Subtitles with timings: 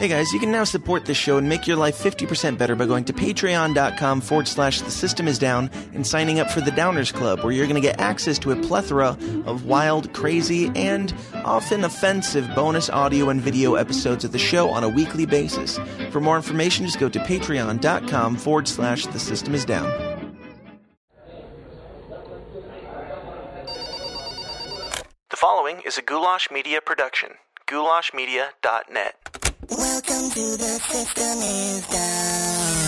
[0.00, 2.84] Hey guys, you can now support this show and make your life 50% better by
[2.84, 7.14] going to patreon.com forward slash the system is down and signing up for the Downers
[7.14, 11.84] Club, where you're going to get access to a plethora of wild, crazy, and often
[11.84, 15.78] offensive bonus audio and video episodes of the show on a weekly basis.
[16.10, 19.84] For more information, just go to patreon.com forward slash the system is down.
[25.30, 27.34] The following is a Goulash Media production.
[27.68, 29.53] goulashmedia.net.
[29.70, 32.84] Welcome to the system is down.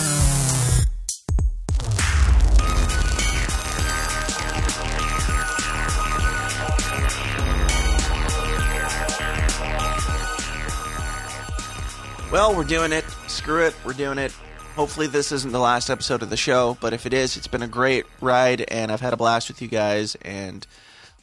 [12.31, 13.05] Well, we're doing it.
[13.27, 13.73] Screw it.
[13.83, 14.31] We're doing it.
[14.75, 17.63] Hopefully, this isn't the last episode of the show, but if it is, it's been
[17.63, 20.67] a great ride, and I've had a blast with you guys, and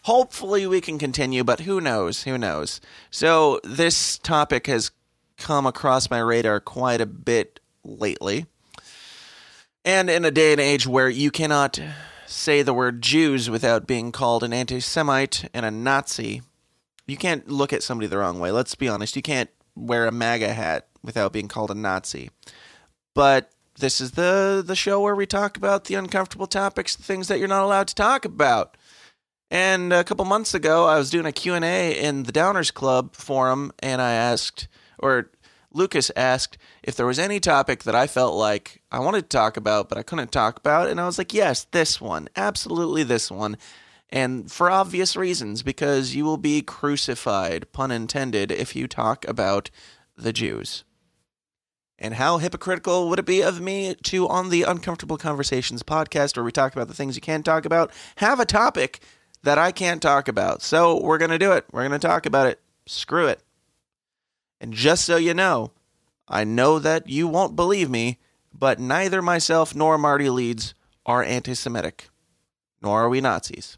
[0.02, 2.24] hopefully, we can continue, but who knows?
[2.24, 2.80] Who knows?
[3.12, 4.90] So, this topic has
[5.36, 8.46] come across my radar quite a bit lately.
[9.84, 11.78] And in a day and age where you cannot
[12.26, 16.42] say the word Jews without being called an anti Semite and a Nazi,
[17.06, 18.50] you can't look at somebody the wrong way.
[18.50, 19.16] Let's be honest.
[19.16, 22.30] You can't wear a MAGA hat without being called a Nazi.
[23.14, 27.28] But this is the the show where we talk about the uncomfortable topics, the things
[27.28, 28.76] that you're not allowed to talk about.
[29.50, 33.72] And a couple months ago, I was doing a Q&A in the Downers Club forum
[33.80, 34.66] and I asked
[34.98, 35.30] or
[35.74, 39.56] Lucas asked if there was any topic that I felt like I wanted to talk
[39.56, 42.28] about but I couldn't talk about and I was like, "Yes, this one.
[42.36, 43.56] Absolutely this one."
[44.10, 49.70] And for obvious reasons because you will be crucified, pun intended, if you talk about
[50.16, 50.84] the Jews.
[51.98, 56.44] And how hypocritical would it be of me to, on the Uncomfortable Conversations podcast, where
[56.44, 59.00] we talk about the things you can't talk about, have a topic
[59.42, 60.60] that I can't talk about?
[60.60, 61.64] So we're going to do it.
[61.70, 62.60] We're going to talk about it.
[62.86, 63.40] Screw it.
[64.64, 65.72] And just so you know,
[66.26, 68.18] I know that you won't believe me,
[68.50, 70.72] but neither myself nor Marty Leeds
[71.04, 72.08] are anti Semitic,
[72.80, 73.76] nor are we Nazis.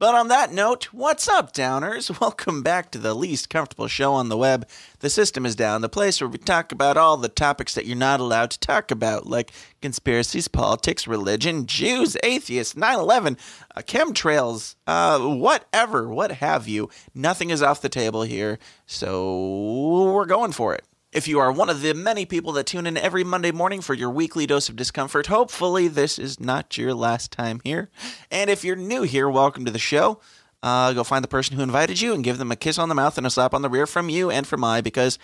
[0.00, 2.20] But on that note, what's up, downers?
[2.20, 4.68] Welcome back to the least comfortable show on the web.
[4.98, 7.96] The System is Down, the place where we talk about all the topics that you're
[7.96, 13.38] not allowed to talk about, like conspiracies, politics, religion, Jews, atheists, 9 11,
[13.76, 16.90] uh, chemtrails, uh, whatever, what have you.
[17.14, 20.84] Nothing is off the table here, so we're going for it.
[21.14, 23.94] If you are one of the many people that tune in every Monday morning for
[23.94, 27.88] your weekly dose of discomfort, hopefully this is not your last time here.
[28.32, 30.18] And if you're new here, welcome to the show.
[30.60, 32.96] Uh, go find the person who invited you and give them a kiss on the
[32.96, 35.20] mouth and a slap on the rear from you and from I because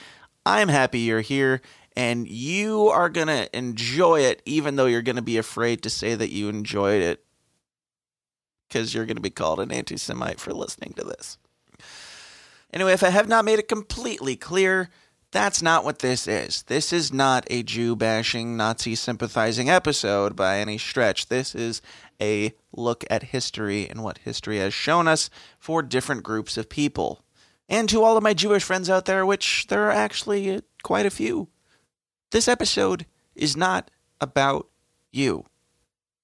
[0.46, 1.60] I'm happy you're here
[1.96, 5.90] and you are going to enjoy it, even though you're going to be afraid to
[5.90, 7.24] say that you enjoyed it
[8.68, 11.36] because you're going to be called an anti Semite for listening to this.
[12.72, 14.88] Anyway, if I have not made it completely clear,
[15.32, 16.62] that's not what this is.
[16.64, 21.28] This is not a Jew bashing, Nazi sympathizing episode by any stretch.
[21.28, 21.80] This is
[22.20, 27.24] a look at history and what history has shown us for different groups of people.
[27.68, 31.06] And to all of my Jewish friends out there, which there are actually uh, quite
[31.06, 31.48] a few,
[32.32, 33.90] this episode is not
[34.20, 34.68] about
[35.12, 35.44] you.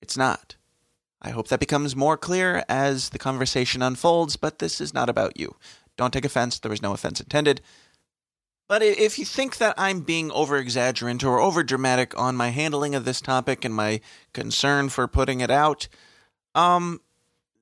[0.02, 0.56] It's not.
[1.22, 5.38] I hope that becomes more clear as the conversation unfolds, but this is not about
[5.38, 5.56] you.
[5.96, 7.60] Don't take offense, there was no offense intended.
[8.68, 12.94] But if you think that I'm being over exaggerant or over dramatic on my handling
[12.94, 14.00] of this topic and my
[14.32, 15.86] concern for putting it out,
[16.54, 17.00] um,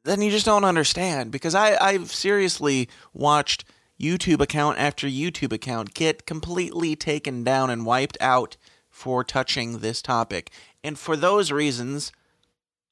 [0.04, 1.31] then you just don't understand.
[1.31, 3.65] Because I, I've seriously watched
[4.00, 8.56] YouTube account after YouTube account get completely taken down and wiped out
[8.88, 10.50] for touching this topic.
[10.82, 12.12] And for those reasons,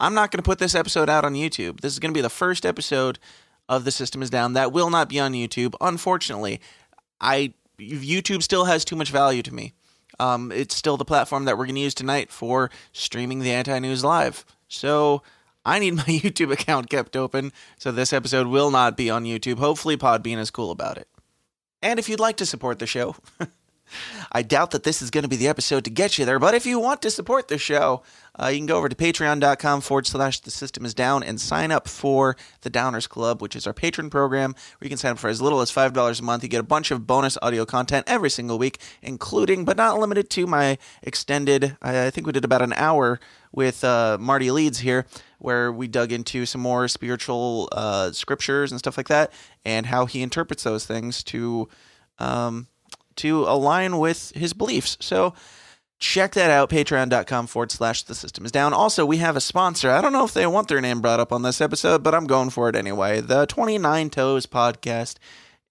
[0.00, 1.80] I'm not going to put this episode out on YouTube.
[1.80, 3.18] This is going to be the first episode
[3.68, 5.74] of The System is Down that will not be on YouTube.
[5.80, 6.60] Unfortunately,
[7.20, 7.54] I
[7.90, 9.74] YouTube still has too much value to me.
[10.18, 13.78] Um, it's still the platform that we're going to use tonight for streaming the Anti
[13.78, 14.44] News Live.
[14.68, 15.22] So
[15.64, 19.58] I need my YouTube account kept open, so this episode will not be on YouTube.
[19.58, 21.08] Hopefully, Podbean is cool about it.
[21.80, 23.16] And if you'd like to support the show,
[24.30, 26.54] I doubt that this is going to be the episode to get you there, but
[26.54, 28.02] if you want to support the show,
[28.40, 31.70] uh, you can go over to patreon.com forward slash the system is down and sign
[31.70, 35.18] up for the Downers Club, which is our patron program where you can sign up
[35.18, 36.42] for as little as $5 a month.
[36.42, 40.30] You get a bunch of bonus audio content every single week, including but not limited
[40.30, 43.20] to my extended, I think we did about an hour
[43.52, 45.06] with uh, Marty Leeds here,
[45.38, 49.32] where we dug into some more spiritual uh, scriptures and stuff like that,
[49.64, 51.68] and how he interprets those things to
[52.18, 52.66] um,
[53.16, 54.96] to align with his beliefs.
[55.00, 55.34] So
[55.98, 59.88] check that out patreon.com forward slash the system is down also we have a sponsor
[59.88, 62.26] i don't know if they want their name brought up on this episode but i'm
[62.26, 65.18] going for it anyway the 29 toes podcast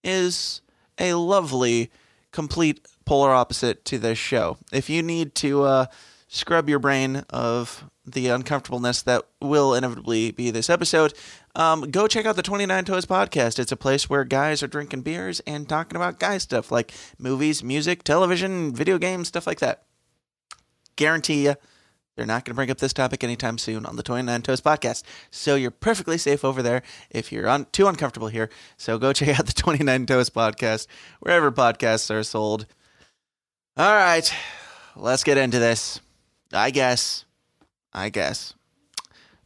[0.05, 0.61] is
[0.97, 1.91] a lovely
[2.31, 4.57] complete polar opposite to this show.
[4.71, 5.85] If you need to uh,
[6.27, 11.13] scrub your brain of the uncomfortableness that will inevitably be this episode,
[11.55, 13.59] um, go check out the 29 Toes podcast.
[13.59, 17.63] It's a place where guys are drinking beers and talking about guy stuff like movies,
[17.63, 19.83] music, television, video games, stuff like that.
[20.95, 21.55] Guarantee you,
[22.15, 25.03] they're not going to bring up this topic anytime soon on the 29 Toes podcast.
[25.31, 28.49] So you're perfectly safe over there if you're un- too uncomfortable here.
[28.77, 30.87] So go check out the 29 Toes podcast
[31.19, 32.65] wherever podcasts are sold.
[33.77, 34.31] All right,
[34.95, 36.01] let's get into this.
[36.53, 37.25] I guess.
[37.93, 38.53] I guess.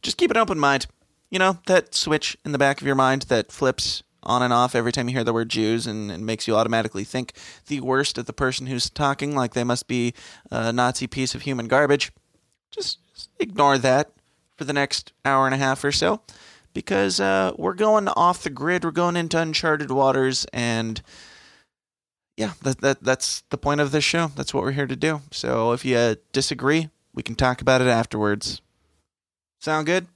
[0.02, 0.86] Just keep an open mind.
[1.30, 4.74] You know, that switch in the back of your mind that flips on and off
[4.74, 7.32] every time you hear the word Jews and, and makes you automatically think
[7.66, 10.14] the worst of the person who's talking, like they must be
[10.50, 12.12] a Nazi piece of human garbage.
[12.70, 12.98] Just,
[13.38, 14.10] ignore that
[14.56, 16.20] for the next hour and a half or so
[16.74, 18.84] because uh, we're going off the grid.
[18.84, 21.00] We're going into uncharted waters and
[22.36, 24.30] yeah, that, that that's the point of this show.
[24.36, 25.22] That's what we're here to do.
[25.30, 28.60] So if you disagree, we can talk about it afterwards.
[29.58, 30.06] Sound good?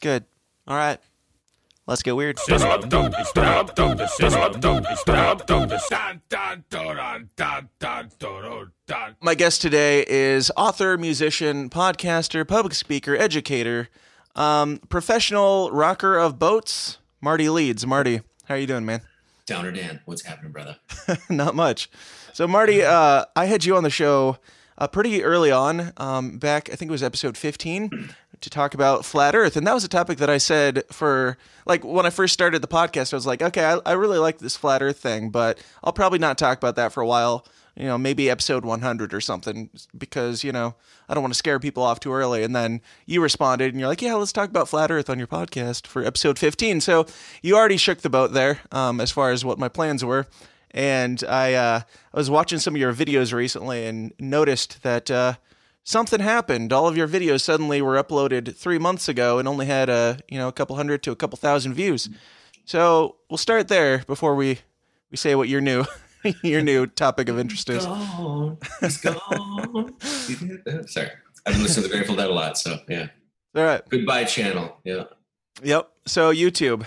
[0.00, 0.24] Good.
[0.68, 1.00] All right.
[1.88, 2.38] Let's get weird.
[9.20, 13.88] My guest today is author, musician, podcaster, public speaker, educator,
[14.34, 17.86] um, professional rocker of boats, Marty Leeds.
[17.86, 19.00] Marty, how are you doing, man?
[19.46, 20.76] Downer Dan, what's happening, brother?
[21.30, 21.88] Not much.
[22.32, 24.38] So, Marty, uh, I had you on the show
[24.78, 29.04] uh, pretty early on, um, back, I think it was episode 15, to talk about
[29.04, 29.56] flat Earth.
[29.56, 32.68] And that was a topic that I said for, like, when I first started the
[32.68, 35.92] podcast, I was like, okay, I, I really like this flat Earth thing, but I'll
[35.92, 37.46] probably not talk about that for a while.
[37.74, 40.76] You know, maybe episode 100 or something, because, you know,
[41.10, 42.42] I don't want to scare people off too early.
[42.42, 45.26] And then you responded and you're like, yeah, let's talk about flat Earth on your
[45.26, 46.80] podcast for episode 15.
[46.80, 47.06] So
[47.42, 50.26] you already shook the boat there um, as far as what my plans were
[50.76, 51.80] and I uh,
[52.12, 55.34] I was watching some of your videos recently and noticed that uh,
[55.82, 56.72] something happened.
[56.72, 60.38] All of your videos suddenly were uploaded three months ago and only had a you
[60.38, 62.10] know a couple hundred to a couple thousand views.
[62.66, 64.58] So we'll start there before we
[65.10, 65.86] we say what your new
[66.42, 67.86] your new topic of interest is.
[67.86, 69.94] Gone, he's gone.
[70.00, 71.08] Sorry,
[71.46, 73.08] I've been listening to the Grateful Dead a lot, so yeah.
[73.54, 73.80] All right.
[73.88, 74.76] Goodbye, channel.
[74.84, 75.04] Yeah.
[75.62, 75.90] Yep.
[76.06, 76.86] So YouTube.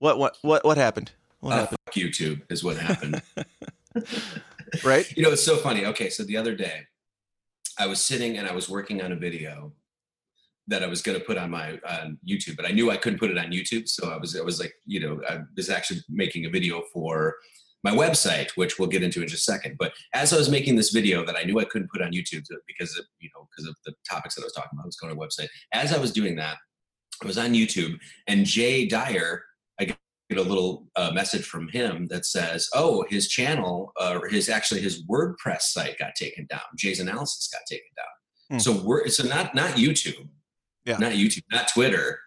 [0.00, 1.12] What what what what happened?
[1.42, 3.20] What Uh, fuck YouTube is what happened.
[4.84, 5.06] Right.
[5.14, 5.84] you know, it's so funny.
[5.84, 6.86] Okay, so the other day,
[7.78, 9.74] I was sitting and I was working on a video
[10.68, 13.18] that I was going to put on my on YouTube, but I knew I couldn't
[13.18, 16.00] put it on YouTube, so I was I was like, you know, I was actually
[16.08, 17.34] making a video for
[17.84, 19.76] my website, which we'll get into in just a second.
[19.78, 22.46] But as I was making this video that I knew I couldn't put on YouTube
[22.68, 24.96] because of you know because of the topics that I was talking about, I was
[24.96, 25.48] going to a website.
[25.72, 26.56] As I was doing that,
[27.22, 27.98] I was on YouTube,
[28.28, 29.42] and Jay Dyer,
[30.36, 34.80] a little uh, message from him that says, "Oh, his channel, uh, or his actually
[34.80, 36.60] his WordPress site got taken down.
[36.76, 38.56] Jay's analysis got taken down.
[38.56, 38.58] Hmm.
[38.60, 40.28] So we're so not not YouTube,
[40.84, 40.98] Yeah.
[40.98, 42.18] not YouTube, not Twitter.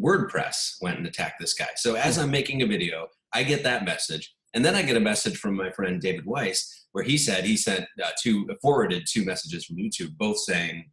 [0.00, 1.68] WordPress went and attacked this guy.
[1.76, 5.00] So as I'm making a video, I get that message, and then I get a
[5.00, 9.24] message from my friend David Weiss where he said he sent uh, two forwarded two
[9.24, 10.90] messages from YouTube, both saying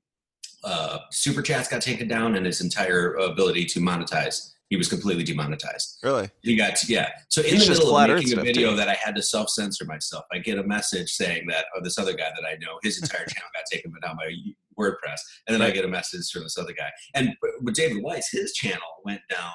[0.64, 4.52] uh, super chats got taken down and his entire ability to monetize.
[4.72, 6.00] He was completely demonetized.
[6.02, 6.30] Really?
[6.44, 7.10] He got yeah.
[7.28, 9.84] So in It's the middle of making a video that I had to self censor
[9.84, 13.02] myself, I get a message saying that oh, this other guy that I know, his
[13.02, 14.32] entire channel got taken down by
[14.80, 16.90] WordPress, and then I get a message from this other guy.
[17.16, 19.52] And with David Weiss, his channel went down.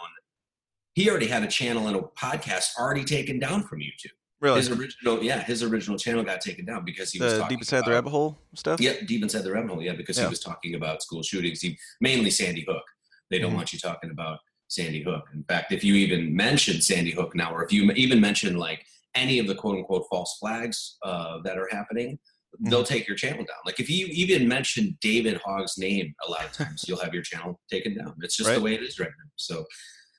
[0.93, 4.13] He already had a channel and a podcast already taken down from YouTube.
[4.43, 4.59] Really?
[4.59, 7.87] His original, yeah, his original channel got taken down because he was talking deep inside
[7.87, 8.83] the rabbit hole stuff.
[8.83, 9.83] Yep, deep inside the rabbit hole.
[9.83, 10.25] Yeah, because Yeah.
[10.25, 11.63] he was talking about school shootings.
[11.63, 12.83] He mainly Sandy Hook.
[13.31, 13.57] They don't Mhm.
[13.57, 15.25] want you talking about Sandy Hook.
[15.35, 18.85] In fact, if you even mention Sandy Hook now, or if you even mention like
[19.15, 22.19] any of the quote unquote false flags uh, that are happening,
[22.61, 23.57] they'll take your channel down.
[23.65, 27.23] Like if you even mention David Hogg's name a lot of times, you'll have your
[27.23, 28.15] channel taken down.
[28.23, 28.57] It's just Right.
[28.57, 29.31] the way it is right now.
[29.37, 29.65] So.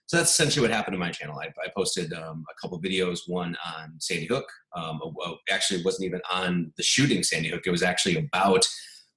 [0.10, 1.38] So that's essentially what happened to my channel.
[1.38, 4.46] I, I posted um, a couple videos, one on Sandy Hook.
[4.74, 5.02] Um,
[5.52, 7.64] actually, it wasn't even on the shooting Sandy Hook.
[7.66, 8.66] It was actually about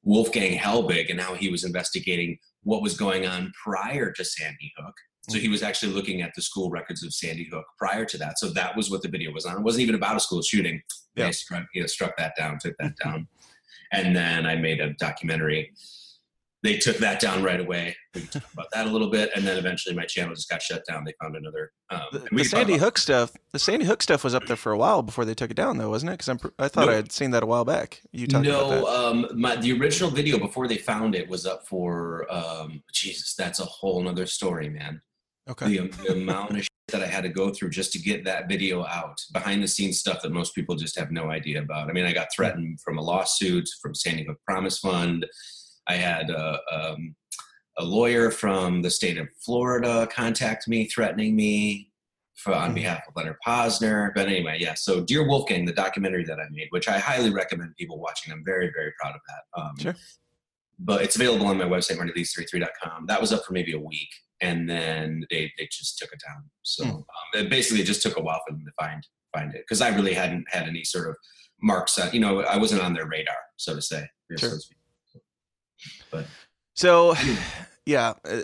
[0.02, 4.94] Wolfgang Halbig and how he was investigating what was going on prior to Sandy Hook.
[5.30, 8.38] So he was actually looking at the school records of Sandy Hook prior to that.
[8.38, 9.56] So that was what the video was on.
[9.56, 10.82] It wasn't even about a school shooting.
[11.14, 11.26] Yeah.
[11.26, 13.28] They struck, you know, struck that down, took that down.
[13.92, 15.72] And then I made a documentary.
[16.62, 17.96] They took that down right away.
[18.14, 19.30] We can talk about that a little bit.
[19.34, 21.04] And then eventually my channel just got shut down.
[21.04, 21.72] They found another.
[21.88, 23.32] Um, The, the we can talk Sandy Hook stuff.
[23.52, 25.78] The Sandy Hook stuff was up there for a while before they took it down,
[25.78, 26.18] though, wasn't it?
[26.18, 26.92] Because I thought No.
[26.92, 28.02] I had seen that a while back.
[28.12, 28.84] You talked about no, that.
[28.86, 33.34] um, my the original video before they found it was up for um, Jesus.
[33.34, 35.00] That's a whole nother story, man.
[35.50, 35.66] Okay.
[35.78, 38.48] The, the amount of shit that I had to go through just to get that
[38.48, 41.88] video out, behind the scenes stuff that most people just have no idea about.
[41.88, 45.26] I mean, I got threatened from a lawsuit from Sandy Hook Promise Fund.
[45.88, 47.14] I had a, um,
[47.78, 51.90] a lawyer from the state of Florida contact me, threatening me
[52.36, 52.74] for, on Mhm.
[52.74, 54.10] behalf of Leonard Pozner.
[54.14, 54.74] But anyway, yeah.
[54.74, 58.32] So, Dear Wolfgang, the documentary that I made, which I highly recommend people watching.
[58.32, 59.60] I'm very, very proud of that.
[59.60, 59.96] Um, Sure.
[60.78, 63.06] But it's available on my website, martyleeds33.com.
[63.06, 64.08] That was up for maybe a week,
[64.40, 66.44] and then they, they just took it down.
[66.62, 66.90] So Hmm.
[66.90, 67.04] um,
[67.34, 69.88] it basically, it just took a while for them to find find it because I
[69.94, 71.16] really hadn't had any sort of
[71.62, 72.12] marks on.
[72.12, 74.04] You know, I wasn't on their radar, so to say.
[74.38, 74.50] Sure.
[74.50, 75.20] So.
[76.10, 76.26] But
[76.74, 77.14] So,
[77.86, 78.40] yeah, uh,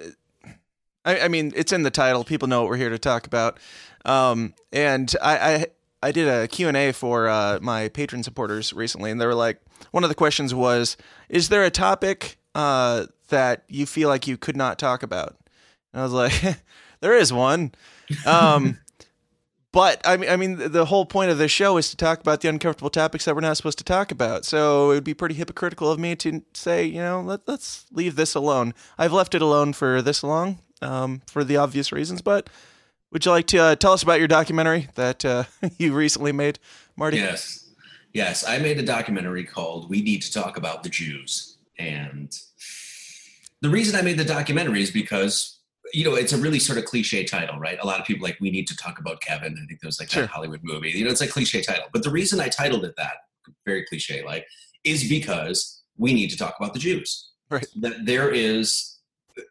[1.04, 2.24] I, I mean, it's in the title.
[2.24, 3.58] People know what we're here to talk about.
[4.04, 5.66] Um, and I, I,
[6.02, 9.34] I did a Q and A for uh, my patron supporters recently, and they were
[9.34, 9.60] like,
[9.90, 10.96] one of the questions was,
[11.28, 15.36] "Is there a topic uh, that you feel like you could not talk about?"
[15.92, 16.58] And I was like,
[17.00, 17.72] "There is one."
[18.24, 18.78] Um,
[19.72, 22.40] but I mean, I mean, the whole point of this show is to talk about
[22.40, 24.44] the uncomfortable topics that we're not supposed to talk about.
[24.44, 28.16] So it would be pretty hypocritical of me to say, you know, let, let's leave
[28.16, 28.72] this alone.
[28.96, 32.22] I've left it alone for this long, um, for the obvious reasons.
[32.22, 32.48] But
[33.12, 35.44] would you like to uh, tell us about your documentary that uh,
[35.78, 36.58] you recently made,
[36.96, 37.18] Marty?
[37.18, 37.68] Yes.
[38.12, 38.46] Yes.
[38.46, 41.58] I made a documentary called We Need to Talk About the Jews.
[41.78, 42.34] And
[43.60, 45.55] the reason I made the documentary is because,
[45.92, 47.78] you know, it's a really sort of cliche title, right?
[47.80, 49.52] A lot of people like, we need to talk about Kevin.
[49.52, 50.22] I think there was like Sure.
[50.22, 50.90] that Hollywood movie.
[50.90, 51.86] You know, it's a cliche title.
[51.92, 53.14] But the reason I titled it that,
[53.64, 54.46] very cliche like,
[54.84, 57.30] is because we need to talk about the Jews.
[57.50, 57.66] Right.
[57.76, 58.98] That there is,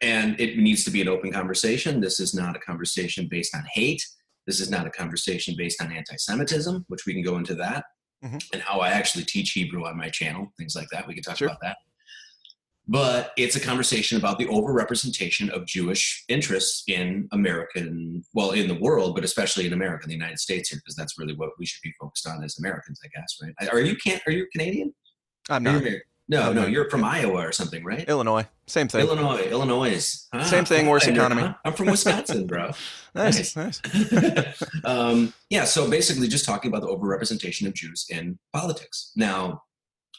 [0.01, 2.01] and it needs to be an open conversation.
[2.01, 4.06] This is not a conversation based on hate.
[4.46, 7.86] This is not a conversation based on anti Semitism, which we can go into that,
[8.24, 8.44] Mhm.
[8.54, 11.08] and how I actually teach Hebrew on my channel, things like that.
[11.08, 11.48] We can talk Sure.
[11.48, 11.77] about that.
[12.88, 18.75] But it's a conversation about the overrepresentation of Jewish interests in American, well, in the
[18.75, 21.65] world, but especially in America, in the United States here, because that's really what we
[21.65, 23.74] should be focused on as Americans, I guess, right?
[23.74, 24.94] Are you can Are you Canadian?
[25.50, 25.84] I'm not.
[26.27, 28.08] No, no, you're from Iowa or something, right?
[28.10, 28.48] Illinois.
[28.65, 29.01] Same thing.
[29.01, 30.27] Illinois, Illinois.
[30.34, 31.42] Ah, Same thing, worse economy.
[31.42, 31.54] huh?
[31.63, 32.72] I'm from Wisconsin, bro.
[33.13, 33.56] Nice.
[33.56, 33.82] Nice.
[33.94, 34.63] Nice.
[34.84, 39.13] um, yeah, so basically, just talking about the overrepresentation of Jews in politics.
[39.15, 39.62] Now,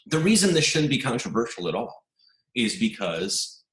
[0.07, 1.93] the reason this shouldn't be controversial at all
[2.57, 3.63] is because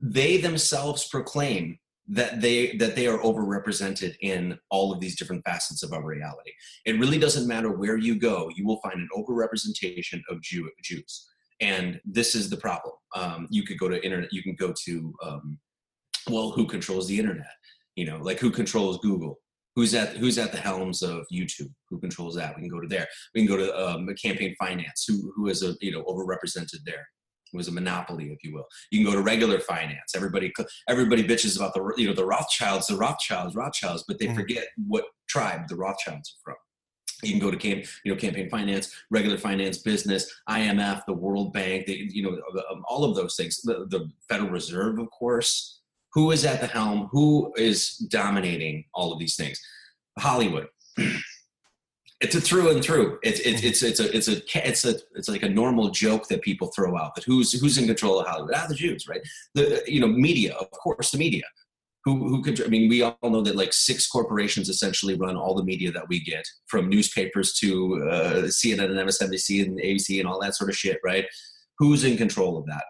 [0.00, 1.78] they themselves proclaim
[2.08, 6.50] that they that they are overrepresented in all of these different facets of our reality.
[6.84, 11.28] It really doesn't matter where you go; you will find an overrepresentation of Jew, Jews,
[11.60, 12.94] and this is the problem.
[13.14, 14.32] Um, you could go to internet.
[14.32, 15.58] You can go to um,
[16.28, 17.54] well, who controls the internet?
[17.94, 19.38] You know, like who controls Google?
[19.76, 21.72] Who's at who's at the helms of YouTube?
[21.90, 22.56] Who controls that?
[22.56, 23.06] We can go to there.
[23.34, 25.04] We can go to um, campaign finance.
[25.06, 27.06] Who who is a you know overrepresented there?
[27.52, 28.66] Who is a monopoly, if you will.
[28.90, 30.14] You can go to regular finance.
[30.14, 30.52] Everybody
[30.88, 34.36] everybody bitches about the you know the Rothschilds, the Rothschilds, Rothschilds, but they Mhm.
[34.36, 36.56] forget what tribe the Rothschilds are from.
[37.22, 41.52] You can go to camp, you know, campaign finance, regular finance, business, IMF, the World
[41.52, 42.40] Bank, the, you know,
[42.70, 43.60] um, all of those things.
[43.62, 45.80] The, the Federal Reserve, of course.
[46.14, 47.08] Who is at the helm?
[47.12, 49.60] Who is dominating all of these things?
[50.18, 50.68] Hollywood.
[52.20, 53.18] It's a through and through.
[53.22, 56.42] It's it's it's it's a it's a it's a it's like a normal joke that
[56.42, 58.52] people throw out that who's who's in control of Hollywood?
[58.54, 59.22] Ah, the Jews, right?
[59.54, 61.44] The you know media, of course, the media.
[62.04, 62.62] Who who could?
[62.62, 66.08] I mean, we all know that like six corporations essentially run all the media that
[66.08, 70.68] we get, from newspapers to uh, CNN and MSNBC and ABC and all that sort
[70.68, 71.26] of shit, right?
[71.78, 72.84] Who's in control of that?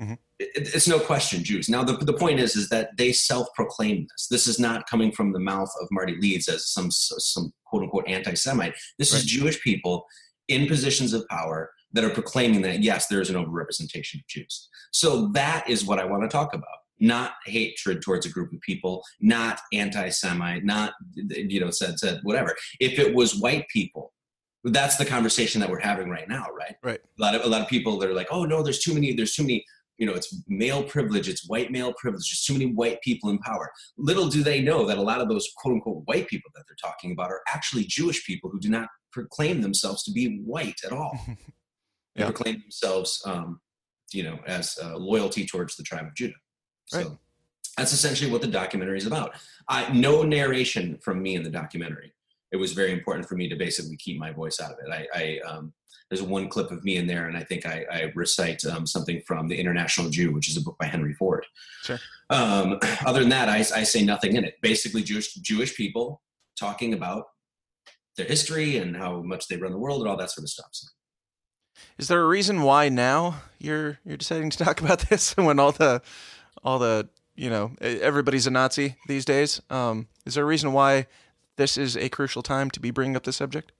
[0.00, 0.18] Mhm.
[0.38, 1.68] It, it's no question Jews.
[1.68, 4.26] Now the the point is is that they self-proclaim this.
[4.28, 8.08] This is not coming from the mouth of Marty Leeds as some some quote unquote
[8.08, 8.74] anti-Semite.
[8.98, 9.20] This Right.
[9.20, 10.04] is Jewish people
[10.48, 14.68] in positions of power that are proclaiming that yes, there is an overrepresentation of Jews.
[14.92, 16.66] So that is what I want to talk about.
[16.98, 22.54] Not hatred towards a group of people, not anti-Semite, not you know said said whatever.
[22.78, 24.12] If it was white people,
[24.64, 26.76] that's the conversation that we're having right now, right?
[26.82, 27.00] Right.
[27.18, 29.14] A lot of a lot of people that are like, oh no, there's too many,
[29.14, 29.64] there's too many.
[30.00, 32.28] You know, it's male privilege, it's white male privilege.
[32.28, 33.70] There's too many white people in power.
[33.96, 36.90] Little do they know that a lot of those quote unquote white people that they're
[36.90, 40.92] talking about are actually Jewish people who do not proclaim themselves to be white at
[40.92, 41.16] all.
[42.16, 43.60] They proclaim themselves, um,
[44.12, 46.34] you know, as uh, loyalty towards the tribe of Judah.
[46.86, 47.08] So Right.
[47.76, 49.36] that's essentially what the documentary is about.
[49.68, 52.12] I, no narration from me in the documentary.
[52.52, 54.90] It was very important for me to basically keep my voice out of it.
[54.92, 55.72] I, I um,
[56.10, 59.22] there's one clip of me in there, and I think I, I recite um, something
[59.26, 61.46] from the International Jew, which is a book by Henry Ford.
[61.82, 62.00] Sure.
[62.30, 64.56] Um, other than that, I, I say nothing in it.
[64.60, 66.20] Basically, Jewish Jewish people
[66.58, 67.26] talking about
[68.16, 70.68] their history and how much they run the world and all that sort of stuff.
[70.72, 70.88] So,
[71.96, 75.72] Is there a reason why now you're you're deciding to talk about this when all
[75.72, 76.02] the
[76.64, 79.62] all the you know everybody's a Nazi these days.
[79.70, 81.06] Um, is there a reason why
[81.56, 83.70] this is a crucial time to be bringing up the subject?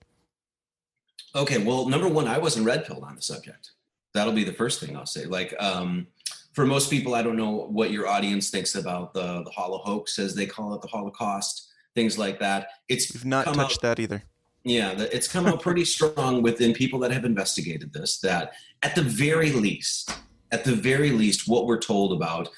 [1.35, 3.71] Okay, well, number one, I wasn't red pilled on the subject.
[4.15, 5.27] That'll be the first thing I'll say.
[5.27, 6.09] Like, um,
[6.53, 10.19] for most people, I don't know what your audience thinks about the the Holo hoax,
[10.19, 12.69] as they call it, the Holocaust, things like that.
[12.89, 14.25] It's We've not touched out- that either.
[14.65, 18.19] Yeah, it's come out pretty strong within people that have investigated this.
[18.19, 20.13] That at the very least,
[20.51, 22.49] at the very least, what we're told about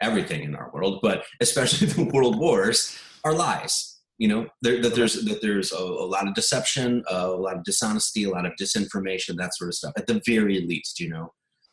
[0.00, 3.93] everything in our world, but especially the world wars, are lies.
[4.18, 7.64] You know, there, that there's that there's a, a lot of deception, a lot of
[7.64, 9.92] dishonesty, a lot of disinformation, that sort of stuff.
[9.96, 11.32] At the very least, you know.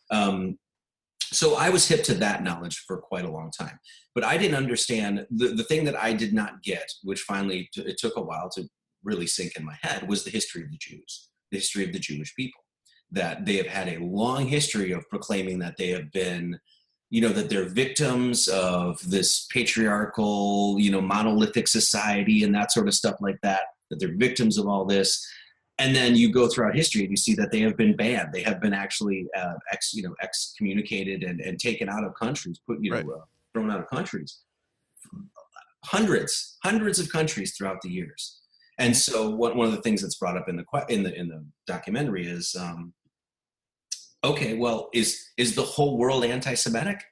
[0.09, 0.57] Um,
[1.33, 3.79] so I was hip to that knowledge for quite a long time,
[4.13, 7.81] but I didn't understand the the thing that I did not get, which finally t-
[7.81, 8.67] it took a while to
[9.03, 11.99] really sink in my head was the history of the Jews, the history of the
[11.99, 12.61] Jewish people.
[13.11, 16.57] That they have had a long history of proclaiming that they have been,
[17.11, 22.87] you know, that they're victims of this patriarchal, you know, monolithic society and that sort
[22.87, 25.23] of stuff like that, that they're victims of all this.
[25.77, 28.29] And then you go throughout history and you see that they have been banned.
[28.33, 32.59] They have been actually uh, ex, you know, excommunicated and, and taken out of countries,
[32.65, 33.05] put, you know, Right.
[33.05, 34.39] uh, thrown out of countries.
[35.85, 38.41] Hundreds, hundreds of countries throughout the years
[38.81, 41.27] and so one, one of the things that's brought up in the in the in
[41.27, 42.93] the documentary is um,
[44.23, 47.03] okay well is is the whole world anti-semitic?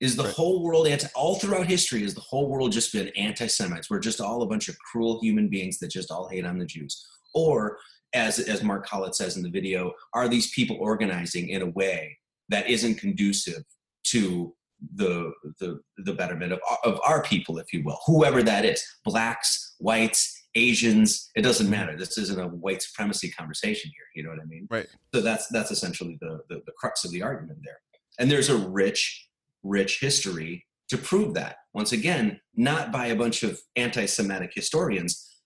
[0.00, 0.32] Is the Right.
[0.34, 3.88] whole world anti all throughout history has the whole world just been anti-semites?
[3.88, 6.66] We're just all a bunch of cruel human beings that just all hate on the
[6.66, 7.06] jews.
[7.34, 7.78] Or
[8.14, 12.18] as as mark collett says in the video are these people organizing in a way
[12.48, 13.62] that isn't conducive
[14.04, 14.54] to
[14.96, 19.76] the the the betterment of of our people if you will whoever that is blacks
[19.78, 21.96] whites asians it doesn't matter.
[21.96, 24.66] This isn't a white supremacy conversation here you know what i mean?
[24.70, 24.86] Right.
[25.14, 27.80] so that's that's essentially the, the the crux of the argument there.
[28.18, 29.28] And there's a rich
[29.62, 31.56] rich history to prove that.
[31.72, 35.40] Once again not by a bunch of anti-semitic historians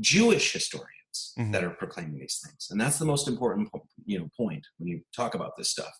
[0.00, 0.92] jewish historians
[1.38, 1.52] Mhm.
[1.52, 2.68] that are proclaiming these things.
[2.70, 5.92] And that's the most important po- you know point when you talk about this stuff.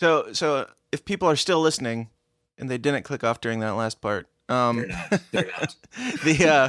[0.00, 2.10] So, so if people are still listening
[2.58, 5.76] and they didn't click off during that last part, um, they're not they're not
[6.24, 6.68] the uh,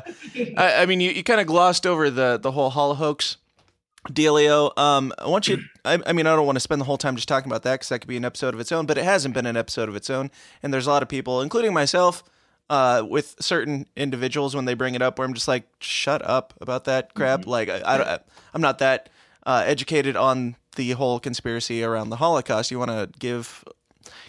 [0.58, 3.38] I, I mean, you, you kind of glossed over the the whole holo hoax
[4.10, 4.78] dealio.
[4.78, 5.60] Um, I want you.
[5.86, 7.76] I, I mean, I don't want to spend the whole time just talking about that
[7.76, 8.86] because that could be an episode of its own.
[8.86, 10.32] But it hasn't been an episode of its own,
[10.64, 12.24] and there's a lot of people, including myself,
[12.70, 16.54] uh, with certain individuals when they bring it up, where I'm just like, shut up
[16.62, 17.46] about that crap.
[17.48, 18.22] Like, I, I, don't-
[18.54, 19.10] I'm not that
[19.46, 22.72] uh, educated on the whole conspiracy around the Holocaust.
[22.72, 23.64] You want to give,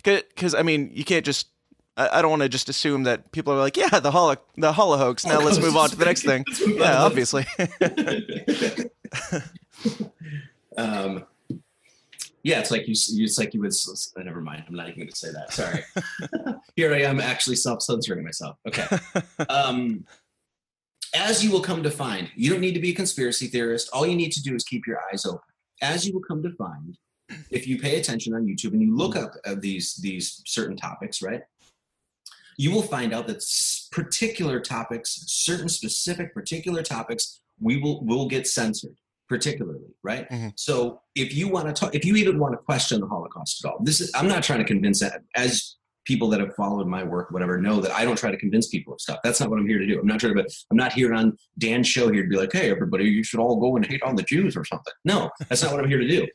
[0.03, 1.49] because I mean, you can't just.
[1.97, 4.73] I I don't want to just assume that people are like, yeah, the holo, the
[4.73, 5.27] holo hoax.
[5.27, 6.45] Now let's move on to the next thing.
[6.47, 7.47] Let's move on to Yeah, obviously.
[10.77, 11.25] um,
[12.43, 12.95] yeah, it's like you.
[13.09, 13.73] you- It's like you would.
[13.73, 14.65] uh, Never mind.
[14.67, 15.53] I'm not even going to say that.
[15.53, 15.85] Sorry.
[16.77, 18.57] Here I am, actually self-censoring myself.
[18.67, 18.87] Okay.
[19.49, 20.05] Um,
[21.15, 23.91] as you will come to find, you don't need to be a conspiracy theorist.
[23.93, 25.41] All you need to do is keep your eyes open.
[25.83, 26.97] As you will come to find,
[27.51, 31.21] if you pay attention on YouTube and you look up uh, these these certain topics,
[31.23, 31.43] right?
[32.63, 33.43] You will find out that
[33.91, 38.97] particular topics, certain specific particular topics, we will will get censored
[39.29, 40.29] particularly, right?
[40.29, 40.53] Mhm.
[40.57, 40.75] So
[41.15, 43.79] if you want to talk, if you even want to question the Holocaust at all,
[43.89, 47.31] this is I'm not trying to convince that as people that have followed my work,
[47.31, 49.21] whatever, know that I don't try to convince people of stuff.
[49.23, 50.01] That's not what I'm here to do.
[50.01, 50.47] I'm not trying to.
[50.71, 53.57] I'm not here on Dan's show here to be like, hey, everybody, you should all
[53.57, 54.93] go and hate on the Jews or something.
[55.05, 56.27] No, that's not what I'm here to do.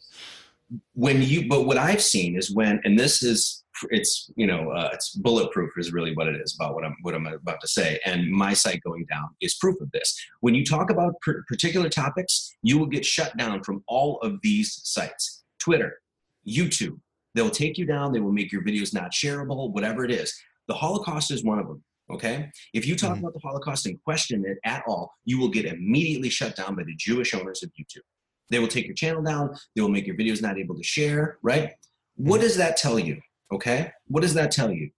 [0.93, 4.89] When you, but what I've seen is when, and this is, it's you know, uh,
[4.93, 7.99] it's bulletproof is really what it is about what I'm what I'm about to say.
[8.05, 10.17] And my site going down is proof of this.
[10.41, 14.39] When you talk about per- particular topics, you will get shut down from all of
[14.41, 15.99] these sites: Twitter,
[16.47, 16.99] YouTube.
[17.33, 18.13] They'll take you down.
[18.13, 20.33] They will make your videos not shareable, whatever it is.
[20.67, 21.83] The Holocaust is one of them.
[22.11, 22.49] Okay.
[22.73, 23.21] If you talk Mhm.
[23.21, 26.83] about the Holocaust and question it at all, you will get immediately shut down by
[26.83, 28.03] the Jewish owners of YouTube.
[28.51, 29.55] They will take your channel down.
[29.75, 31.71] They will make your videos not able to share, right?
[32.15, 33.19] What does that tell you?
[33.53, 33.91] Okay.
[34.08, 34.89] What does that tell you?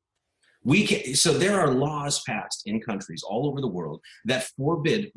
[0.63, 5.11] We can, so there are laws passed in countries all over the world that forbid,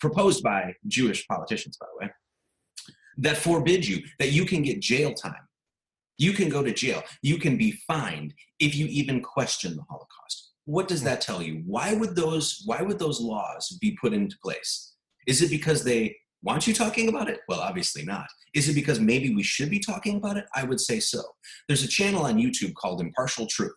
[0.00, 2.12] proposed by Jewish politicians, by the way,
[3.18, 5.46] that forbid you, that you can get jail time.
[6.16, 7.02] You can go to jail.
[7.22, 10.52] You can be fined if you even question the Holocaust.
[10.66, 11.62] What does that tell you?
[11.66, 14.94] Why would those why would those laws be put into place?
[15.26, 17.40] Is it because they want you talking about it?
[17.48, 18.26] Well, obviously not.
[18.54, 20.46] Is it because maybe we should be talking about it?
[20.54, 21.22] I would say so.
[21.68, 23.76] There's a channel on YouTube called Impartial Truth.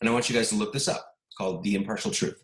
[0.00, 1.04] And I want you guys to look this up.
[1.28, 2.42] It's called The Impartial Truth.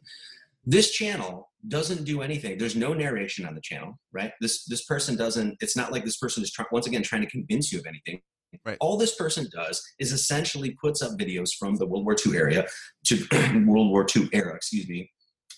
[0.64, 2.58] This channel doesn't do anything.
[2.58, 4.32] There's no narration on the channel, right?
[4.40, 5.56] This this person doesn't.
[5.60, 8.20] It's not like this person is trying once again trying to convince you of anything.
[8.64, 8.76] Right.
[8.80, 12.66] All this person does is essentially puts up videos from the World War II area
[13.06, 13.26] to
[13.66, 15.10] World War II era, excuse me,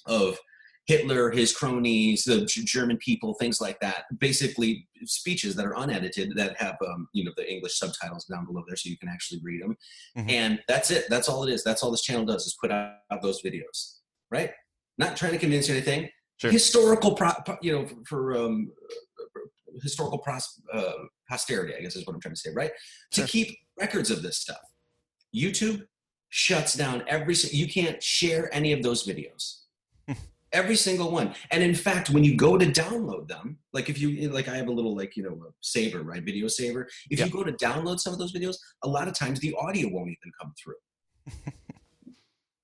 [0.07, 0.39] of
[0.87, 4.05] Hitler, his cronies, the German people, things like that.
[4.19, 8.65] Basically, speeches that are unedited that have um, you know the English subtitles down below
[8.67, 9.77] there, so you can actually read them.
[10.19, 10.31] Mhm.
[10.31, 11.05] And that's it.
[11.09, 11.63] That's all it is.
[11.63, 13.99] That's all this channel does is put out, out those videos,
[14.31, 14.51] right?
[14.99, 16.09] Not trying to convince you anything.
[16.39, 16.51] Sure.
[16.51, 18.73] Historical, pro, pro- you know, for, for um,
[19.83, 20.93] historical pros, uh,
[21.29, 22.71] posterity, I guess is what I'm trying to say, right?
[23.13, 23.25] Sure.
[23.25, 24.61] To keep records of this stuff.
[25.37, 25.83] YouTube
[26.31, 27.35] shuts down every.
[27.53, 29.60] You can't share any of those videos.
[30.53, 31.35] Every single one.
[31.51, 34.69] And in fact, when you go to download them, like if you like, I have
[34.69, 36.23] a little like you know a saver, right?
[36.23, 36.89] Video saver.
[37.11, 37.27] If Yeah.
[37.27, 40.09] you go to download some of those videos, a lot of times the audio won't
[40.11, 40.77] even come through.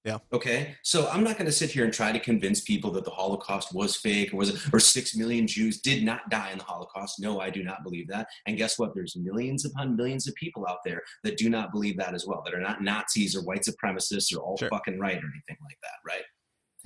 [0.04, 0.18] Yeah.
[0.32, 0.76] Okay.
[0.84, 3.74] So I'm not going to sit here and try to convince people that the Holocaust
[3.74, 7.18] was fake or was or six million Jews did not die in the Holocaust.
[7.18, 8.28] No, I do not believe that.
[8.46, 8.94] And guess what?
[8.94, 12.40] There's millions upon millions of people out there that do not believe that as well.
[12.44, 14.68] That are not Nazis or white supremacists or all Sure.
[14.68, 15.98] fucking right or anything like that.
[16.06, 16.24] Right.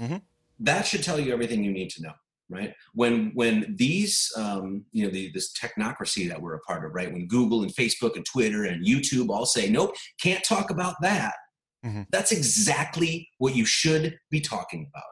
[0.00, 0.22] Mhm.
[0.60, 2.12] That should tell you everything you need to know.
[2.48, 6.92] Right when when these um, you know the, this technocracy that we're a part of,
[6.92, 7.12] right?
[7.12, 11.34] When Google and Facebook and Twitter and YouTube all say nope, can't talk about that.
[12.10, 15.04] That's exactly what you should be talking about.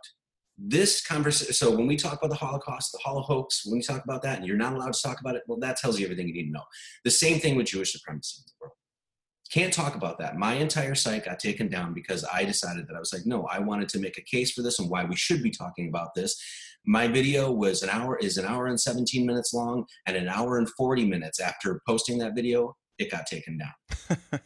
[0.58, 1.54] This conversation.
[1.54, 4.38] So when we talk about the Holocaust, the holocaust hoax, when we talk about that,
[4.38, 6.46] and you're not allowed to talk about it, well, that tells you everything you need
[6.46, 6.64] to know.
[7.04, 8.74] The same thing with Jewish supremacy in the world.
[9.50, 10.36] Can't talk about that.
[10.36, 13.58] My entire site got taken down because I decided that I was like, no, I
[13.60, 16.38] wanted to make a case for this and why we should be talking about this.
[16.86, 20.58] My video was an hour, is an hour and 17 minutes long, and an hour
[20.58, 24.18] and 40 minutes after posting that video, it got taken down.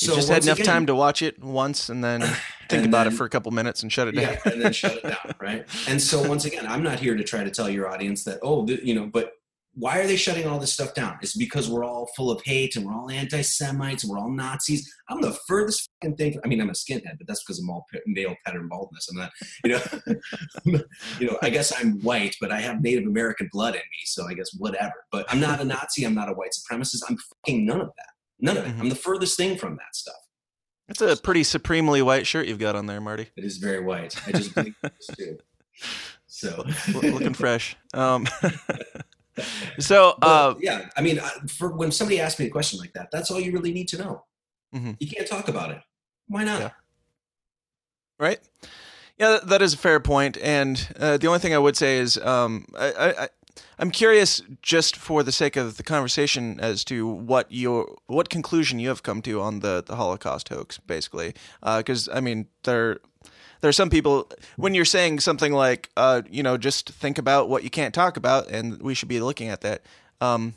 [0.00, 2.20] you just had enough again- time to watch it once and then
[2.68, 4.32] think And about then- it for a couple minutes and shut it down.
[4.44, 5.66] yeah, and then shut it down, right?
[5.88, 8.66] And so once again, I'm not here to try to tell your audience that oh,
[8.68, 9.32] you know, but
[9.78, 11.16] why are they shutting all this stuff down?
[11.22, 14.92] It's because we're all full of hate and we're all anti-Semites and we're all Nazis.
[15.08, 16.38] I'm the furthest fucking thing.
[16.44, 19.08] I mean, I'm a skinhead, but that's because I'm all male pattern baldness.
[19.08, 19.30] I'm not,
[19.64, 20.80] you know,
[21.20, 21.38] you know.
[21.42, 24.50] I guess I'm white, but I have Native American blood in me, so I guess
[24.58, 24.94] whatever.
[25.12, 26.04] But I'm not a Nazi.
[26.04, 27.02] I'm not a white supremacist.
[27.08, 28.06] I'm fucking none of that.
[28.40, 28.74] None of it.
[28.76, 28.80] Mhm.
[28.80, 30.14] I'm the furthest thing from that stuff.
[30.88, 33.28] It's a pretty supremely white shirt you've got on there, Marty.
[33.36, 34.16] It is very white.
[34.26, 34.54] I just
[35.16, 35.38] too.
[36.26, 36.64] So.
[36.92, 37.76] Looking fresh.
[37.94, 38.26] Um,
[39.78, 43.30] so, uh, yeah, I mean, for when somebody asks me a question like that, that's
[43.30, 44.24] all you really need to know.
[44.74, 44.96] Mhm.
[45.00, 45.80] You can't talk about it.
[46.28, 46.60] Why not?
[46.60, 46.70] Yeah.
[48.18, 48.40] right?
[49.18, 50.36] Yeah, that- is a fair point.
[50.38, 53.28] And uh, the only thing I would say is, um, I, I, I-
[53.80, 58.78] I'm curious, just for the sake of the conversation, as to what your what conclusion
[58.78, 61.34] you have come to on the the Holocaust hoax, basically.
[61.62, 62.98] Because I mean, there
[63.60, 67.48] there are some people when you're saying something like, uh, you know, just think about
[67.48, 69.82] what you can't talk about, and we should be looking at that.
[70.20, 70.54] Um,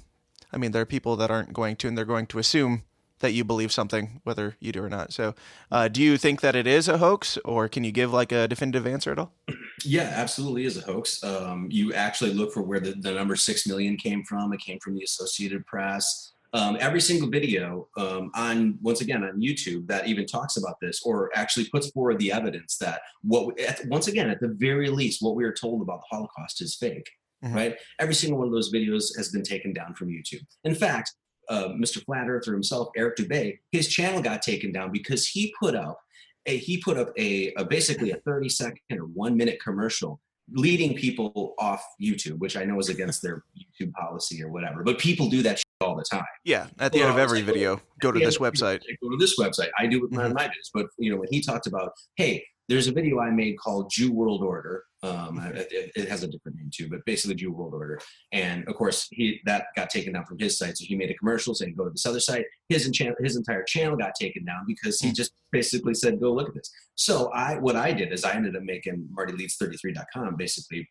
[0.53, 2.83] I mean, there are people that aren't going to, and they're going to assume
[3.21, 5.13] that you believe something, whether you do or not.
[5.13, 5.33] So,
[5.71, 8.47] uh, do you think that it is a hoax, or can you give like a
[8.47, 9.33] definitive answer at all?
[9.83, 11.23] Yeah, absolutely is a hoax.
[11.23, 14.53] Um, you actually look for where the, the number six million came from.
[14.53, 16.30] It came from the Associated Press.
[16.53, 21.01] Um, every single video um, on once again on YouTube that even talks about this
[21.05, 25.21] or actually puts forward the evidence that what at, once again at the very least
[25.21, 27.09] what we are told about the Holocaust is fake.
[27.43, 27.55] Mhm.
[27.55, 27.77] Right?
[27.99, 30.45] Every single one of those videos has been taken down from YouTube.
[30.65, 31.13] In fact,
[31.49, 32.03] uh, Mr.
[32.03, 35.99] Flat Earther himself, Eric Dubay, his channel got taken down because he put up
[36.45, 40.19] a, he put up a, a basically a 30 second or one minute commercial
[40.51, 43.43] leading people off YouTube, which I know is against their
[43.81, 44.83] YouTube policy or whatever.
[44.83, 46.25] But people do that shit all the time.
[46.43, 48.81] Yeah, at the end of every like, video, go to this website.
[49.01, 49.69] Go to this website.
[49.79, 50.33] I do it my, Mhm.
[50.33, 50.69] my videos.
[50.73, 54.11] But you know, when he talked about, hey, there's a video I made called Jew
[54.11, 54.83] World Order.
[55.03, 57.99] Um, it, it- has a different name too, but basically Jew World Order.
[58.31, 60.77] And of course, he that got taken down from his site.
[60.77, 63.63] So he made a commercial saying, "Go to this other site." His enchant, his entire
[63.63, 65.13] channel got taken down because he Hmm.
[65.15, 68.55] just basically said, "Go look at this." So I, what I did is I ended
[68.55, 70.87] up making MartyLeeds33.com basically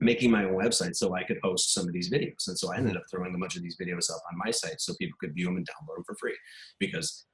[0.00, 2.48] making my own website so I could host some of these videos.
[2.48, 4.80] And so I ended up throwing a bunch of these videos up on my site
[4.80, 6.36] so people could view them and download them for free
[6.78, 7.26] because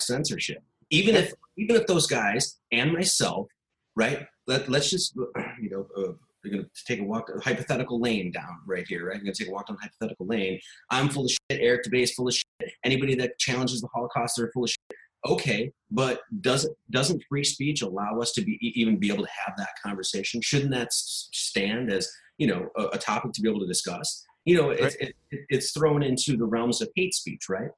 [0.00, 0.62] censorship.
[0.90, 3.48] Even if even if those guys and myself,
[3.96, 4.26] right?
[4.46, 5.14] Let, let's just
[5.60, 6.12] you know uh,
[6.44, 9.16] we're gonna take a walk a hypothetical lane down right here, right?
[9.16, 10.60] I'm gonna take a walk down hypothetical lane.
[10.90, 11.60] I'm full of shit.
[11.60, 12.72] Eric Dubay is full of shit.
[12.84, 14.98] Anybody that challenges the Holocaust they're full of shit.
[15.26, 19.56] Okay, but doesn't doesn't free speech allow us to be even be able to have
[19.56, 20.40] that conversation?
[20.42, 24.24] Shouldn't that stand as you know a, a topic to be able to discuss?
[24.44, 27.70] You know, it's it, it, it's thrown into the realms of hate speech, right?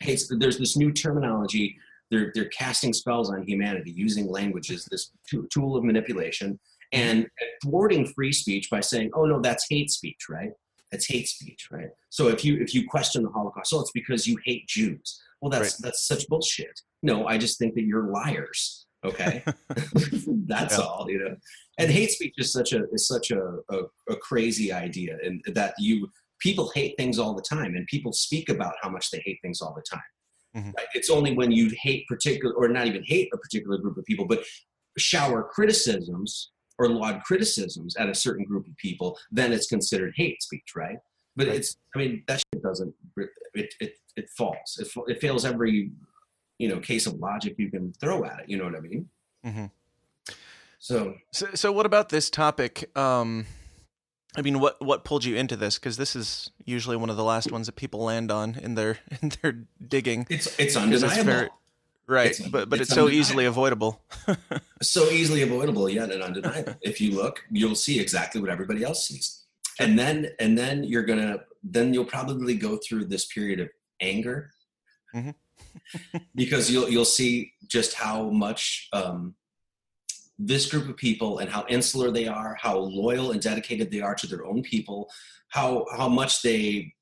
[0.00, 1.76] Hate, there's this new terminology.
[2.12, 5.10] They're they're casting spells on humanity using language as this
[5.50, 6.60] tool of manipulation
[6.92, 7.26] and
[7.62, 10.52] thwarting free speech by saying, "Oh no, that's hate speech," right?
[10.92, 11.88] That's hate speech, right?
[12.10, 15.20] So if you if you question the Holocaust, oh, it's because you hate Jews.
[15.40, 16.82] Well, that's that's such bullshit.
[17.02, 18.86] No, I just think that you're liars.
[19.04, 19.42] Okay,
[20.46, 20.84] that's Yeah.
[20.84, 21.34] all you know.
[21.78, 23.78] And hate speech is such a is such a, a,
[24.10, 26.08] a crazy idea, and that you
[26.40, 29.62] people hate things all the time, and people speak about how much they hate things
[29.62, 30.02] all the time.
[30.56, 30.74] Mhm.
[30.76, 30.86] Right?
[30.94, 34.26] It's only when you hate particular, or not even hate a particular group of people,
[34.26, 34.44] but
[34.98, 40.42] shower criticisms or laud criticisms at a certain group of people, then it's considered hate
[40.42, 40.98] speech, right?
[41.36, 41.56] But Right.
[41.56, 42.94] it's, I mean, that shit doesn't,
[43.54, 44.78] it, it, it falls.
[44.78, 45.90] It, it fails every,
[46.58, 48.48] you know, case of logic you can throw at it.
[48.50, 49.08] You know what I mean?
[49.44, 49.66] Mm-hmm.
[50.78, 52.94] So, So, so what about this topic?
[52.96, 53.46] Um,
[54.36, 55.78] I mean, what what pulled you into this?
[55.78, 58.98] Because this is usually one of the last ones that people land on in their
[59.22, 59.52] in their
[59.86, 60.26] digging.
[60.30, 61.24] it's, it's 'Cause it's undeniable.
[61.24, 61.48] very-
[62.08, 63.20] Right, It's- but but it's it's, so undeniable.
[63.20, 64.02] easily avoidable.
[64.82, 66.74] so easily avoidable yet and undeniable.
[66.82, 69.44] if you look, you'll see exactly what everybody else sees.
[69.78, 73.68] And then and then you're gonna then you'll probably go through this period of
[74.00, 74.50] anger
[75.14, 75.34] Mhm.
[76.34, 79.34] because you'll you'll see just how much um,
[80.46, 84.14] this group of people and how insular they are, how loyal and dedicated they are
[84.14, 85.10] to their own people,
[85.48, 86.92] how how much they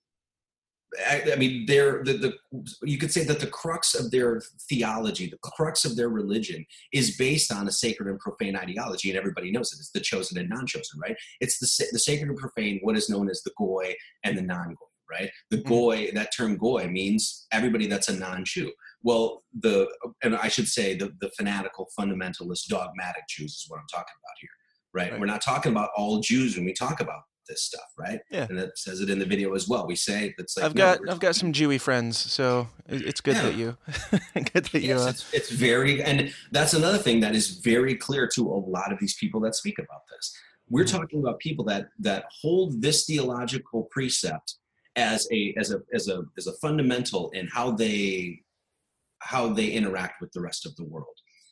[1.09, 2.35] I, I mean, they're the, the
[2.83, 7.16] you could say that the crux of their theology, the crux of their religion, is
[7.16, 9.79] based on a sacred and profane ideology, and everybody knows it.
[9.79, 11.16] It's the chosen and non-chosen, right?
[11.40, 14.87] It's the the sacred and profane, what is known as the goy and the non-goy,
[15.09, 15.31] right?
[15.50, 15.68] The Mhm.
[15.68, 18.72] goy, that term goy means everybody that's a non-Jew.
[19.02, 19.88] Well, the
[20.22, 24.36] and I should say the the fanatical, fundamentalist, dogmatic Jews is what I'm talking about
[24.40, 24.50] here,
[24.92, 25.10] right?
[25.12, 25.20] Right.
[25.20, 28.20] We're not talking about all Jews when we talk about this stuff, right?
[28.30, 28.46] Yeah.
[28.48, 29.86] And it says it in the video as well.
[29.86, 33.36] We say it's like I've no, got I've got some Jewy friends, so it's good
[33.36, 33.76] that you
[34.34, 34.80] good that you.
[34.88, 38.60] Yes, Uh, it's, it's very, and that's another thing that is very clear to a
[38.76, 40.32] lot of these people that speak about this.
[40.68, 40.90] We're Mhm.
[40.92, 44.56] talking about people that that hold this theological precept
[44.94, 48.42] as a as a as a as a fundamental in how they
[49.20, 51.06] how they interact with the rest of the world.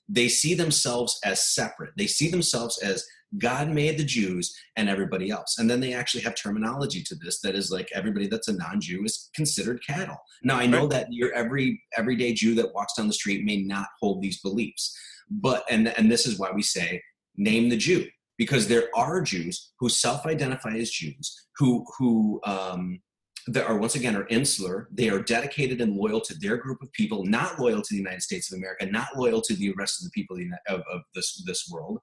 [0.08, 1.92] They see themselves as separate.
[1.96, 3.04] They see themselves as
[3.36, 5.58] God made the Jews and everybody else.
[5.58, 9.04] And then they actually have terminology to this that is like everybody that's a non-Jew
[9.04, 10.16] is considered cattle.
[10.42, 13.88] Now I know that your every everyday Jew that walks down the street may not
[14.00, 14.96] hold these beliefs.
[15.30, 17.02] But and and this is why we say
[17.36, 18.06] name the Jew
[18.38, 23.00] because there are Jews who self-identify as Jews who who um
[23.48, 24.88] that are once again are insular.
[24.92, 28.22] They are dedicated and loyal to their group of people, not loyal to the United
[28.22, 30.36] States of America, not loyal to the rest of the people
[30.68, 32.00] of, of this this world.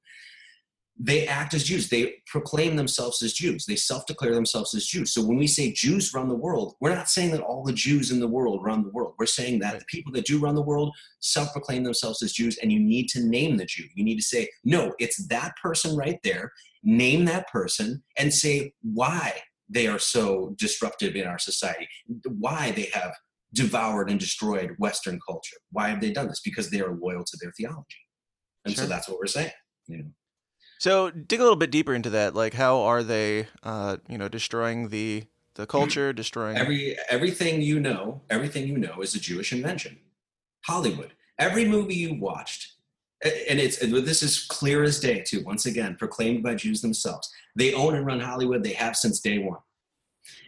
[0.98, 1.90] They act as Jews.
[1.90, 3.66] They proclaim themselves as Jews.
[3.66, 5.14] They self-declare themselves as Jews.
[5.14, 8.12] So when we say Jews run the world, we're not saying that all the Jews
[8.12, 9.14] in the world run the world.
[9.20, 12.72] We're saying that the people that do run the world self-proclaim themselves as Jews, and
[12.72, 13.84] you need to name the Jew.
[13.94, 16.54] You need to say, no, it's that person right there.
[16.82, 19.34] Name that person and say why
[19.70, 21.88] they are so disruptive in our society,
[22.26, 23.14] why they have
[23.54, 25.56] devoured and destroyed Western culture.
[25.72, 26.42] Why have they done this?
[26.42, 27.98] Because they are loyal to their theology.
[28.66, 28.84] And Sure.
[28.84, 29.52] so that's what we're saying.
[29.88, 30.10] You know.
[30.80, 32.34] so dig a little bit deeper into that.
[32.36, 35.26] Like, how are they, uh, you know, destroying the
[35.56, 39.98] the culture, destroying Every everything you know, everything you know is a Jewish invention.
[40.66, 41.14] Hollywood.
[41.40, 42.74] Every movie you watched,
[43.26, 45.44] and it's and this is clear as day too.
[45.44, 47.32] Once again, proclaimed by Jews themselves.
[47.56, 48.64] They own and run Hollywood.
[48.64, 49.60] They have since day one.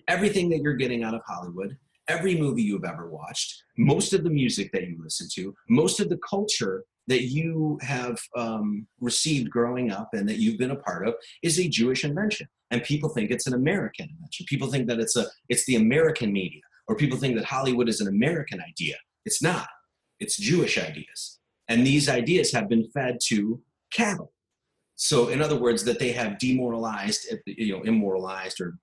[0.07, 4.29] Everything that you're getting out of Hollywood, every movie you've ever watched, most of the
[4.29, 9.91] music that you listen to, most of the culture that you have um, received growing
[9.91, 12.47] up and that you've been a part of is a Jewish invention.
[12.69, 14.45] And people think it's an American invention.
[14.47, 18.01] People think that it's a it's the American media, or people think that Hollywood is
[18.01, 18.95] an American idea.
[19.25, 19.67] It's not.
[20.19, 21.36] It's Jewish ideas,
[21.69, 24.31] and these ideas have been fed to cattle.
[24.95, 28.77] So, in other words, that they have demoralized, eh, you know, immoralized, or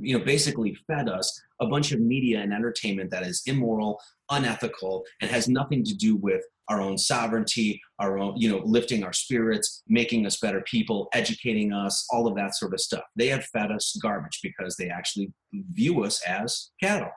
[0.00, 5.04] you know, basically fed us a bunch of media and entertainment that is immoral, unethical,
[5.20, 9.12] and has nothing to do with our own sovereignty, our own, you know, lifting our
[9.12, 13.04] spirits, making us better people, educating us, all of that sort of stuff.
[13.16, 15.32] They have fed us garbage because they actually
[15.72, 17.10] view us as cattle,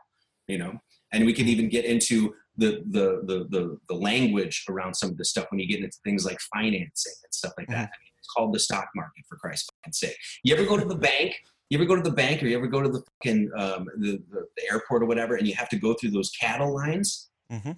[0.48, 0.80] you know.
[1.14, 5.18] And we can even get into the the the the, the language around some of
[5.18, 7.76] this stuff when you get into things like financing and stuff like that.
[7.76, 10.16] I mean, it's called the stock market for Christ's sake.
[10.44, 11.36] You ever go to the bank?
[11.70, 14.22] You ever go to the bank or you ever go to the fucking um, the,
[14.30, 17.30] the, the airport or whatever, and you have to go through those cattle lines?
[17.52, 17.78] Mhm.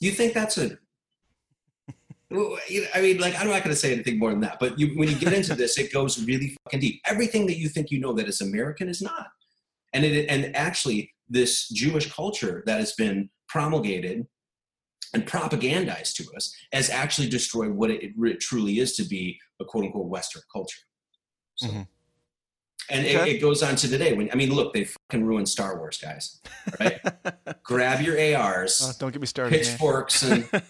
[0.00, 0.78] You think that's a
[2.30, 4.60] well, you know, I mean, like, I'm not going to say anything more than that.
[4.60, 7.00] But you, when you get into this, it goes really fucking deep.
[7.06, 9.28] Everything that you think you know that is American is not.
[9.92, 14.26] And it, and actually, this Jewish culture that has been promulgated
[15.12, 19.64] and propagandized to us has actually destroyed what it, it truly is to be a
[19.64, 20.78] quote unquote Western culture.
[21.56, 21.86] So, Mhm.
[22.88, 23.30] And Okay.
[23.30, 24.14] it, it goes on to today.
[24.14, 26.40] When I mean, look, they fucking ruined Star Wars, guys.
[26.80, 27.00] Right?
[27.62, 29.56] Grab your ARs, Oh, don't get me started.
[29.56, 30.48] pitchforks, and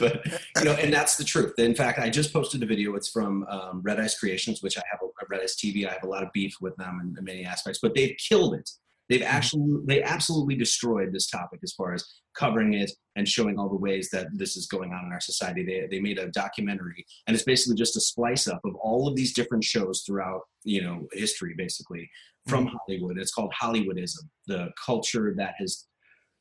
[0.00, 0.24] but
[0.58, 1.54] you know, and that's the truth.
[1.58, 2.94] In fact, I just posted a video.
[2.96, 5.86] It's from um, Red Ice Creations, which I have a Red Ice TV.
[5.88, 8.54] I have a lot of beef with them in, in many aspects, but they've killed
[8.54, 8.68] it.
[9.08, 13.68] They've actually they absolutely destroyed this topic as far as covering it and showing all
[13.68, 15.64] the ways that this is going on in our society.
[15.64, 19.14] They they made a documentary, and it's basically just a splice up of all of
[19.14, 22.10] these different shows throughout you know history, basically
[22.46, 23.18] from Hollywood.
[23.18, 25.86] It's called Hollywoodism, the culture that has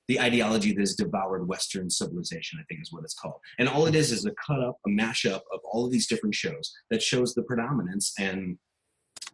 [0.07, 3.39] the ideology that has devoured Western civilization, I think is what it's called.
[3.57, 6.35] And all it is is a cut up, a mashup of all of these different
[6.35, 8.57] shows that shows the predominance and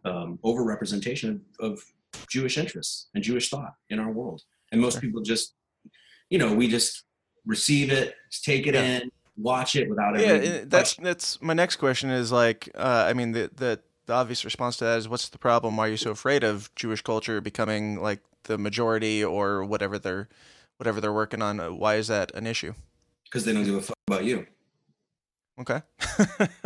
[0.04, 1.82] um, overrepresentation of, of
[2.28, 4.42] Jewish interests and Jewish thought in our world.
[4.72, 5.54] And most people just,
[6.28, 7.04] you know, we just
[7.46, 8.82] receive it, take it Yeah.
[9.00, 10.44] in, watch it without it.
[10.44, 14.12] yeah, uh, that's that's my next question is like, uh, I mean, the, the the
[14.14, 15.76] obvious response to that is, what's the problem?
[15.76, 20.28] Why are you so afraid of Jewish culture becoming like the majority or whatever they're
[20.78, 21.58] whatever they're working on?
[21.60, 22.74] Uh, Why is that an issue?
[23.24, 24.44] because they don't give a fuck about you.
[25.60, 25.82] Okay.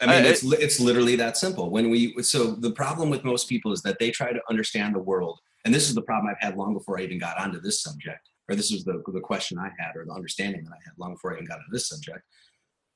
[0.00, 1.70] I mean, I- it's li- it's literally that simple.
[1.70, 5.00] When we so the problem with most people is that they try to understand the
[5.00, 7.82] world, and this is the problem I've had long before I even got onto this
[7.82, 10.92] subject, or this was the the question I had, or the understanding that I had
[10.98, 12.20] long before I even got into this subject.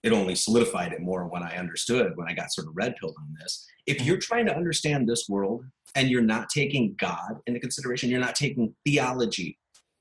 [0.02, 3.14] It only solidified it more when I understood when I got sort of red pilled
[3.20, 3.64] on this.
[3.86, 4.06] If mm-hmm.
[4.06, 8.34] you're trying to understand this world and you're not taking God into consideration, you're not
[8.34, 9.58] taking theology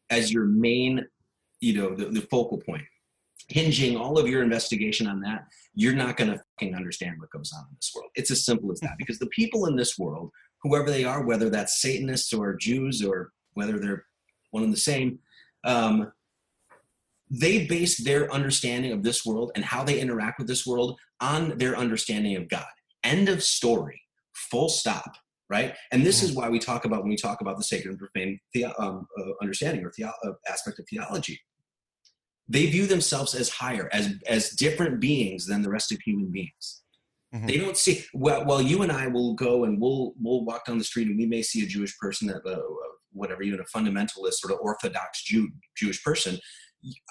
[0.09, 1.05] as your main,
[1.59, 2.83] you know, the, the focal point,
[3.51, 7.51] hinging all of your investigation on that, you're not going to fucking understand what goes
[7.55, 8.09] on in this world.
[8.15, 8.95] It's as simple as that.
[8.97, 10.31] Because the people in this world,
[10.63, 14.05] whoever they are, whether that's Satanists or Jews or whether they're
[14.51, 15.19] one and the same,
[15.65, 16.11] um,
[17.29, 21.57] they base their understanding of this world and how they interact with this world on
[21.57, 22.65] their understanding of God.
[23.03, 24.01] End of story.
[24.33, 25.15] Full stop.
[25.49, 25.75] Right.
[25.91, 28.39] And this is why we talk about when we talk about the sacred and profane
[28.53, 31.37] the, um, uh, understanding or theo- uh, aspect of theology
[32.49, 36.77] they view themselves as higher as as different beings than the rest of human beings
[37.33, 37.47] Mhm.
[37.47, 40.77] they don't see well, well you and i will go and we'll we'll walk down
[40.77, 42.59] the street and we may see a jewish person that uh,
[43.13, 46.37] whatever even a fundamentalist sort of orthodox Jew, jewish person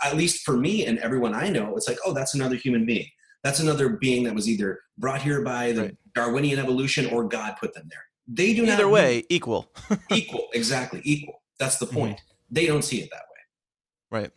[0.04, 3.06] at least for me and everyone i know it's like oh that's another human being
[3.42, 5.96] that's another being that was either brought here by the Right.
[6.14, 9.72] darwinian evolution or god put them there they do not Either way, equal.
[10.10, 14.30] equal exactly equal that's the point they don't see it that way Right.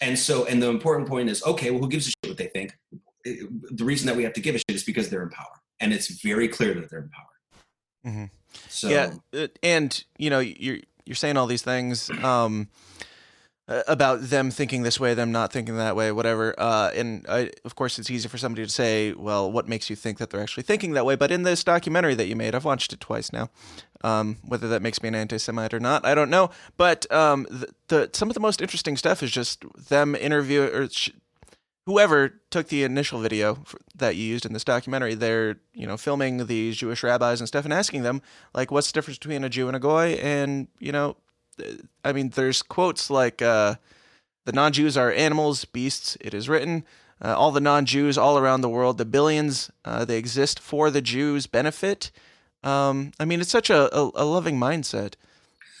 [0.00, 2.48] And so, and the important point is, okay, well, who gives a shit what they
[2.48, 2.76] think?
[3.24, 5.92] The reason that we have to give a shit is because they're in power, and
[5.92, 7.26] it's very clear that they're in power.
[8.06, 8.30] Mhm.
[8.68, 12.68] So, yeah, and you know, you're you're saying all these things um,
[13.68, 16.54] about them thinking this way, them not thinking that way, whatever.
[16.58, 19.96] Uh, and I, of course, it's easy for somebody to say, "Well, what makes you
[19.96, 22.64] think that they're actually thinking that way?" But in this documentary that you made, I've
[22.64, 23.50] watched it twice now.
[24.02, 26.50] Um, whether that makes me an anti-Semite or not, I don't know.
[26.78, 30.88] But um, the, the some of the most interesting stuff is just them interview or.
[30.88, 31.10] Sh-
[31.86, 35.96] Whoever took the initial video f- that you used in this documentary, they're you know
[35.96, 38.22] filming these Jewish rabbis and stuff and asking them
[38.54, 40.12] like, what's the difference between a Jew and a goy?
[40.22, 41.16] And you know,
[41.58, 41.72] uh,
[42.04, 43.76] I mean, there's quotes like, uh,
[44.44, 46.84] "The non-Jews are animals, beasts." It is written.
[47.20, 51.02] Uh, all the non-Jews all around the world, the billions, uh, they exist for the
[51.02, 52.10] Jews' benefit.
[52.62, 55.14] Um, I mean, it's such a, a, a loving mindset.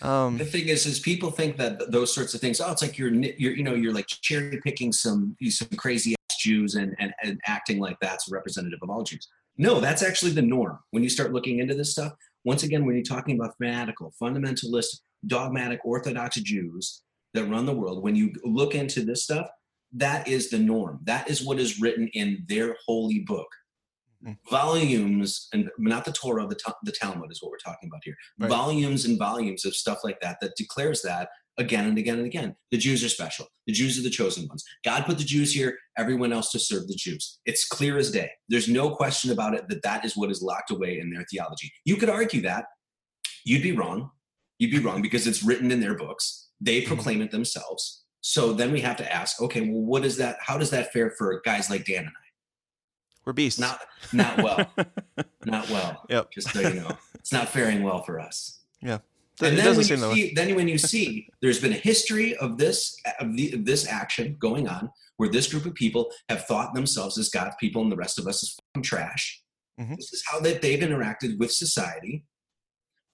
[0.02, 2.60] Um, the thing is, is people think that those sorts of things.
[2.60, 6.36] Oh, it's like you're, you're, you know, you're like cherry picking some some crazy ass
[6.38, 9.28] Jews and, and and acting like that's representative of all Jews.
[9.58, 10.78] No, that's actually the norm.
[10.90, 12.14] When you start looking into this stuff,
[12.44, 17.02] once again, when you're talking about fanatical, fundamentalist, dogmatic, orthodox Jews
[17.34, 19.48] that run the world, when you look into this stuff,
[19.92, 21.00] that is the norm.
[21.04, 23.48] That is what is written in their holy book.
[24.50, 28.16] Volumes, and not the Torah, the, the Talmud is what we're talking about here.
[28.38, 28.50] Right.
[28.50, 31.28] Volumes and volumes of stuff like that that declares that
[31.58, 32.54] again and again and again.
[32.70, 33.46] The Jews are special.
[33.66, 34.64] The Jews are the chosen ones.
[34.84, 37.38] God put the Jews here, everyone else to serve the Jews.
[37.46, 38.30] It's clear as day.
[38.48, 41.72] There's no question about it that that is what is locked away in their theology.
[41.84, 42.66] You could argue that.
[43.44, 44.10] You'd be wrong.
[44.58, 46.48] You'd be wrong because it's written in their books.
[46.60, 46.94] They mm-hmm.
[46.94, 48.04] proclaim it themselves.
[48.20, 50.36] So then we have to ask, okay, well, what is that?
[50.40, 52.29] How does that fare for guys like Dan and I?
[53.24, 53.60] We're beasts.
[53.60, 53.80] Not,
[54.12, 54.72] not well,
[55.44, 56.04] not well.
[56.08, 56.30] Yep.
[56.32, 58.60] Just so you know, it's not faring well for us.
[58.80, 58.98] Yeah.
[59.42, 60.14] And then doesn't when, seem you that way.
[60.14, 63.86] see, then when you see there's been a history of this of, the, of this
[63.88, 67.90] action going on, where this group of people have thought themselves as God's people and
[67.90, 69.42] the rest of us as fucking trash.
[69.80, 69.96] Mhm.
[69.96, 72.24] This is how that they've interacted with society.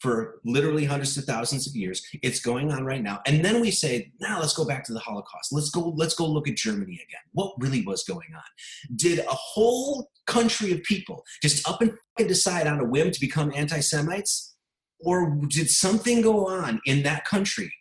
[0.01, 2.03] For literally hundreds of thousands of years.
[2.23, 3.21] It's going on right now.
[3.27, 5.53] And then we say, now let's go back to the Holocaust.
[5.53, 7.23] Let's go, let's go look at Germany again.
[7.33, 8.97] What really was going on?
[8.97, 13.53] Did a whole country of people just up and decide on a whim to become
[13.55, 14.55] anti-Semites?
[15.01, 17.73] Or did something go on in that country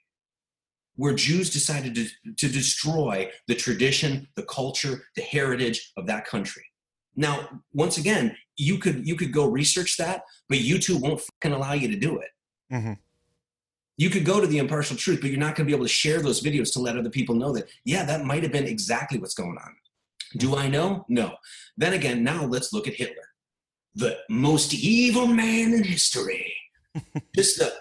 [0.96, 2.08] where Jews decided to,
[2.38, 6.64] to destroy the tradition, the culture, the heritage of that country?
[7.16, 11.74] Now, once again, you could you could go research that, but YouTube won't fucking allow
[11.74, 12.30] you to do it.
[12.74, 12.98] Mhm.
[13.98, 15.90] You could go to the impartial truth, but you're not going to be able to
[15.90, 19.18] share those videos to let other people know that yeah, that might have been exactly
[19.20, 19.76] what's going on.
[20.38, 21.06] Do I know?
[21.08, 21.36] No.
[21.78, 23.30] Then again, now let's look at Hitler,
[23.94, 26.54] the most evil man in history,
[27.36, 27.74] just the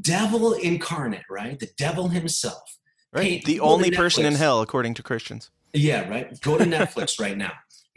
[0.00, 1.58] devil incarnate, right?
[1.58, 2.78] The devil himself.
[3.12, 3.24] Right.
[3.24, 5.50] Hey, the only person in hell, according to Christians.
[5.74, 6.38] Yeah, right.
[6.40, 7.52] Go to Netflix right now.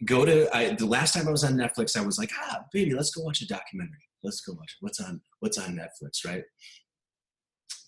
[0.05, 2.93] Go to I, the last time I was on Netflix, I was like, ah, baby,
[2.93, 4.03] let's go watch a documentary.
[4.23, 6.43] Let's go watch what's on what's on Netflix, right?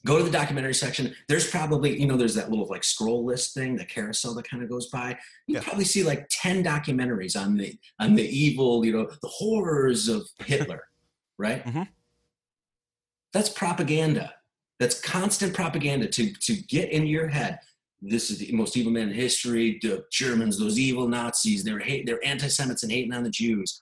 [0.05, 1.15] Go to the documentary section.
[1.29, 4.61] There's probably, you know, there's that little like scroll list thing, the carousel that kind
[4.61, 5.17] of goes by.
[5.47, 5.61] You Yeah.
[5.63, 10.27] probably see like 10 documentaries on the on the evil, you know, the horrors of
[10.45, 10.83] Hitler,
[11.37, 11.63] right?
[11.65, 11.87] Mhm.
[13.31, 14.33] That's propaganda.
[14.79, 17.59] That's constant propaganda to to get in your head.
[18.05, 19.79] This is the most evil man in history.
[19.81, 23.81] The Germans, those evil Nazis, they're hate, they're anti-Semites and hating on the Jews.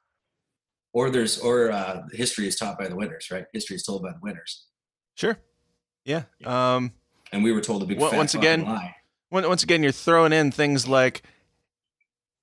[0.93, 3.45] Or there's or uh, history is taught by the winners, right?
[3.53, 4.65] History is told by the winners,
[5.15, 5.37] Sure.
[6.05, 6.23] Yeah.
[6.45, 6.91] Um,
[7.31, 8.95] and we were told a big Well, once again- lie.
[9.31, 11.23] Once once again, you're throwing in things like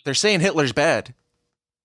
[0.05, 1.15] they're saying Hitler's bad.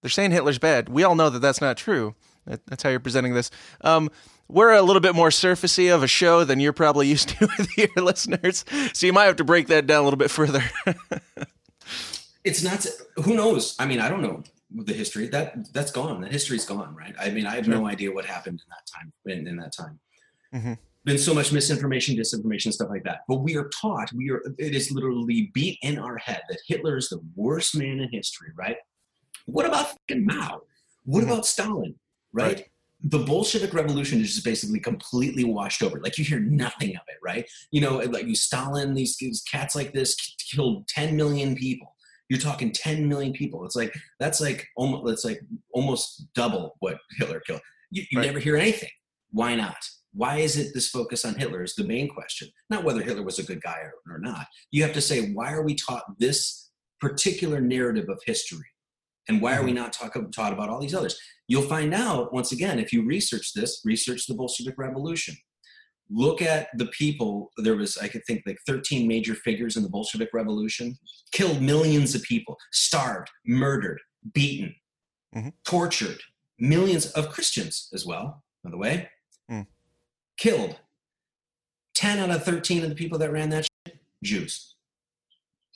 [0.02, 0.88] They're saying Hitler's bad.
[0.88, 2.16] We all know that that's not true.
[2.46, 3.52] That, that's how you're presenting this.
[3.82, 4.10] Um,
[4.48, 7.78] we're a little bit more surfacey of a show than you're probably used to with
[7.78, 10.64] your listeners, so you might have to break that down a little bit further.
[12.44, 12.86] It's not.
[13.24, 13.74] Who knows?
[13.80, 15.28] I mean, I don't know the history.
[15.30, 16.20] That that's gone.
[16.22, 17.16] That history's gone, right?
[17.18, 19.14] I mean, I have no idea what happened in that time.
[19.40, 19.98] In, in that time,
[20.54, 20.78] Mhm.
[21.06, 23.22] been so much misinformation, disinformation, stuff like that.
[23.30, 24.12] But we are taught.
[24.12, 24.42] We are.
[24.58, 28.50] It is literally beat in our head that Hitler is the worst man in history,
[28.56, 28.76] right?
[29.46, 30.64] What about fucking Mao?
[31.06, 31.28] What Mhm.
[31.28, 31.96] about Stalin?
[32.34, 32.68] Right?
[33.04, 36.00] The Bolshevik Revolution is just basically completely washed over.
[36.00, 37.46] Like you hear nothing of it, right?
[37.72, 40.16] You know, like you Stalin, these, these cats like this
[40.52, 41.96] killed 10 million people.
[42.30, 43.66] You're talking 10 million people.
[43.66, 45.42] It's like that's like almost that's like
[45.74, 47.62] almost double what Hitler killed.
[47.92, 48.26] You, you Right.
[48.26, 48.90] never hear anything.
[49.32, 49.78] Why not?
[50.14, 52.48] Why is it this focus on Hitler is the main question?
[52.70, 54.48] Not whether Hitler was a good guy or, or not.
[54.72, 56.70] You have to say why are we taught this
[57.02, 58.68] particular narrative of history,
[59.28, 59.80] and why are we mm-hmm.
[59.80, 61.20] not talk, taught about all these others?
[61.48, 63.82] You'll find out once again if you research this.
[63.86, 65.36] Research the Bolshevik Revolution
[66.10, 69.90] look at the people there was i could think like 13 major figures in the
[69.90, 70.96] bolshevik revolution
[71.32, 74.00] killed millions of people starved murdered
[74.34, 74.76] beaten
[75.34, 75.54] Mhm.
[75.64, 76.20] tortured
[76.60, 79.10] millions of christians as well by the way
[79.50, 79.66] Mm.
[80.38, 80.78] killed
[81.96, 84.73] 10 out of 13 of the people that ran that shit, jews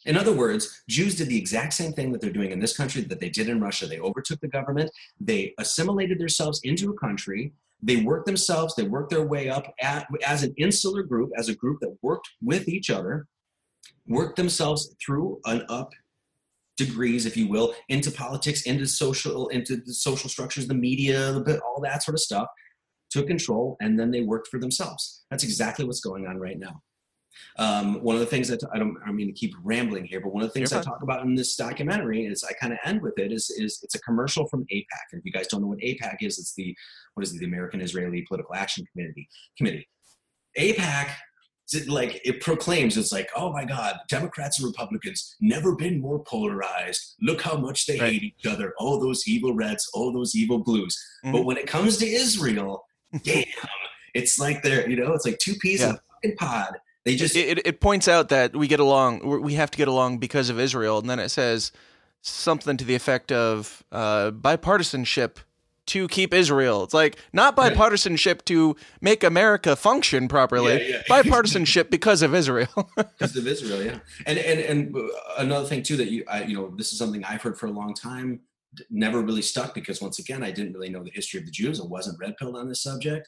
[0.08, 3.01] in other words jews did the exact same thing that they're doing in this country
[3.01, 3.86] that they did in russia.
[3.86, 4.89] They overtook the government.
[5.20, 7.53] They assimilated themselves into a country.
[7.82, 8.74] They worked themselves.
[8.74, 12.30] They worked their way up at, as an insular group as a group that worked
[12.41, 13.28] with each other
[14.08, 15.91] worked themselves through an up
[16.78, 21.82] degrees if you will into politics into social into the social structures the media all
[21.82, 22.47] that sort of stuff
[23.10, 25.24] took control and then they worked for themselves.
[25.32, 26.82] That's exactly what's going on right now
[27.58, 30.34] um, one of the things that I don't I mean to keep rambling here, but
[30.34, 30.94] one of the things You're I fine.
[30.94, 33.96] talk about in this documentary is I kind of end with it is is it's
[33.96, 35.06] a commercial from AIPAC.
[35.12, 36.76] And if you guys don't know what AIPAC is, it's the
[37.16, 39.28] what is it, the American Israeli Political Action Committee
[39.58, 39.88] committee.
[40.58, 41.10] AIPAC
[41.90, 47.16] like it proclaims it's like oh my god democrats and republicans never been more polarized
[47.22, 48.14] look how much they Right.
[48.14, 51.44] hate each other oh those evil reds oh those evil blues but Mhm.
[51.46, 52.86] when it comes to israel
[53.24, 53.44] damn
[54.14, 56.78] it's like they're you know it's like two peas in a fucking pod
[57.08, 59.78] they just it, it, it points out that we get along we we have to
[59.78, 61.72] get along because of israel and then it says
[62.22, 65.38] something to the effect of uh, bipartisanship
[65.86, 71.01] to keep israel it's like not bipartisanship to make america function properly Yeah, yeah.
[71.10, 73.99] bipartisanship because of israel because of Israel, yeah.
[74.26, 77.41] And and and another thing too that you I, you know this is something I've
[77.41, 78.41] heard for a long time,
[78.89, 81.80] never really stuck because once again I didn't really know the history of the Jews.
[81.80, 83.28] I wasn't red pilled on this subject.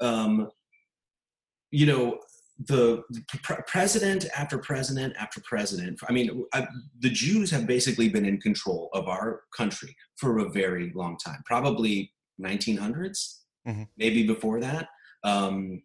[0.00, 0.50] Um,
[1.70, 2.20] you know
[2.64, 6.00] the, the pre- president after president after president.
[6.08, 6.66] I mean, I,
[7.00, 11.42] the Jews have basically been in control of our country for a very long time,
[11.44, 13.88] probably 1900s, Mhm.
[13.96, 14.88] maybe before that.
[15.24, 15.82] Um,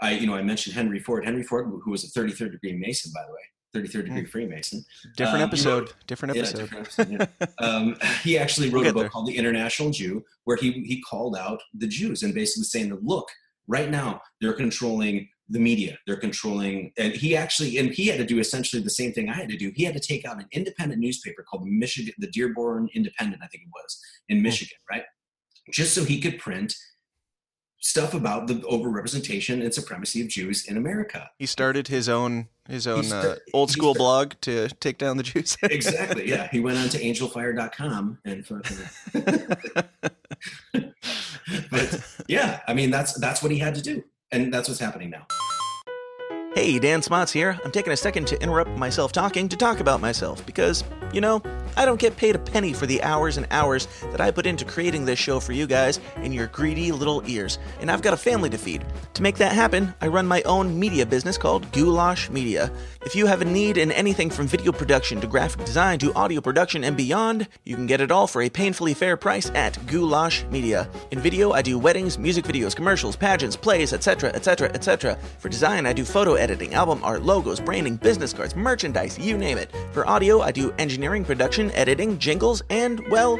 [0.00, 1.24] I, you know, I mentioned Henry Ford.
[1.24, 3.40] Henry Ford, who was a 33rd degree Mason, by the way,
[3.86, 4.84] 33rd degree Freemason.
[5.16, 7.46] different Um, episode know- different Yeah, episode different episode, yeah.
[7.66, 9.10] um, he actually We'll wrote a book there.
[9.10, 13.02] called The International Jew, where he he called out the Jews and basically saying that
[13.04, 13.26] look,
[13.66, 15.98] Right now, they're controlling the media.
[16.06, 19.34] They're controlling, and he actually, and he had to do essentially the same thing I
[19.34, 19.72] had to do.
[19.74, 23.46] He had to take out an independent newspaper called the Michigan, the Dearborn Independent, I
[23.48, 25.04] think it was, in Michigan, right?
[25.70, 26.74] Just so he could print
[27.84, 31.30] stuff about the overrepresentation and supremacy of Jews in America.
[31.38, 35.58] He started his own his own uh, old school blog to take down the Jews.
[35.64, 36.26] exactly.
[36.26, 36.48] Yeah.
[36.50, 38.46] He went on to angelfire.com and
[41.70, 44.02] but yeah, I mean that's that's what he had to do,
[44.32, 45.26] and that's what's happening now.
[46.54, 47.58] Hey, Dan Smots here.
[47.64, 51.42] I'm taking a second to interrupt myself talking to talk about myself because, you know,
[51.76, 54.64] I don't get paid a penny for the hours and hours that I put into
[54.64, 58.16] creating this show for you guys in your greedy little ears, and I've got a
[58.16, 58.84] family to feed.
[59.14, 62.70] To make that happen, I run my own media business called Goulash Media.
[63.04, 66.40] If you have a need in anything from video production to graphic design to audio
[66.40, 70.44] production and beyond, you can get it all for a painfully fair price at Goulash
[70.44, 70.88] Media.
[71.10, 75.18] In video, I do weddings, music videos, commercials, pageants, plays, etc., etc., etc.
[75.38, 79.58] For design, I do photo editing, album art, logos, branding, business cards, merchandise, you name
[79.58, 79.70] it.
[79.92, 83.38] For audio, I do engineering, production, editing, jingles, and, well,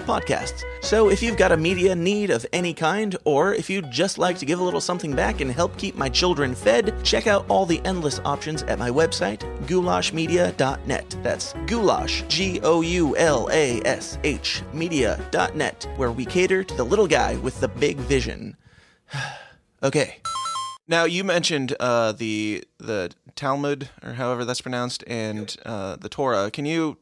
[0.00, 0.64] podcasts.
[0.82, 4.38] So if you've got a media need of any kind, or if you'd just like
[4.38, 7.66] to give a little something back and help keep my children fed, check out all
[7.66, 11.16] the endless options at my website, goulashmedia.net.
[11.22, 16.84] That's goulash, G O U L A S H, media.net, where we cater to the
[16.84, 18.56] little guy with the big vision.
[19.82, 20.16] okay.
[20.90, 26.50] Now you mentioned uh, the the Talmud or however that's pronounced and uh, the Torah.
[26.50, 26.98] Can you?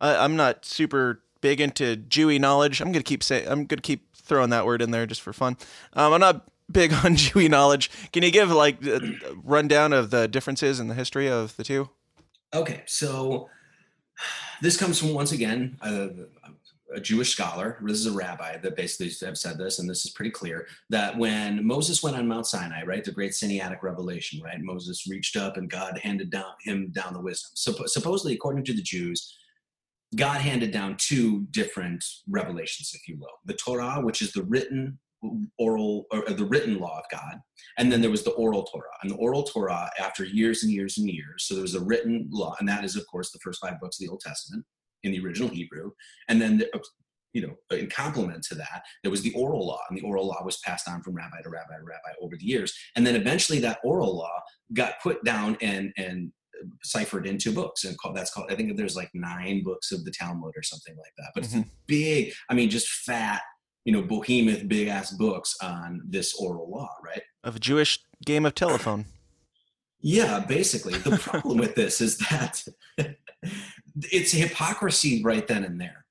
[0.00, 2.80] I, I'm not super big into Jewy knowledge.
[2.80, 5.58] I'm gonna keep say I'm gonna keep throwing that word in there just for fun.
[5.92, 7.90] Um, I'm not big on Jewy knowledge.
[8.14, 9.14] Can you give like a
[9.44, 11.90] rundown of the differences in the history of the two?
[12.54, 13.50] Okay, so
[14.62, 16.08] this comes from once again a,
[16.94, 17.78] a Jewish scholar.
[17.82, 21.18] This is a rabbi that basically have said this, and this is pretty clear that
[21.18, 25.58] when Moses went on Mount Sinai, right, the great Sinaitic revelation, right, Moses reached up
[25.58, 27.50] and God handed down him down the wisdom.
[27.52, 29.36] So supposedly, according to the Jews,
[30.16, 34.98] God handed down two different revelations, if you will, the Torah, which is the written
[35.58, 37.40] oral or uh, the written law of God,
[37.78, 38.84] and then there was the oral Torah.
[39.02, 42.28] And the oral Torah, after years and years and years, so there was a written
[42.30, 44.64] law, and that is, of course, the first five books of the Old Testament
[45.02, 45.92] in the original Hebrew.
[46.28, 46.82] And then, the,
[47.32, 50.26] you know, uh, in complement to that, there was the oral law, and the oral
[50.26, 52.74] law was passed on from rabbi to rabbi to rabbi over the years.
[52.96, 54.40] And then eventually, that oral law
[54.72, 56.32] got put down and and
[56.82, 60.10] ciphered into books and called that's called i think there's like nine books of the
[60.10, 61.68] talmud or something like that but it's Mhm.
[61.86, 63.42] big i mean just fat
[63.84, 67.22] you know behemoth big ass books on this oral law right?
[67.42, 69.04] Of a Jewish game of telephone.
[70.00, 70.94] yeah basically.
[70.98, 72.62] The problem with this is that
[74.10, 76.04] it's hypocrisy right then and there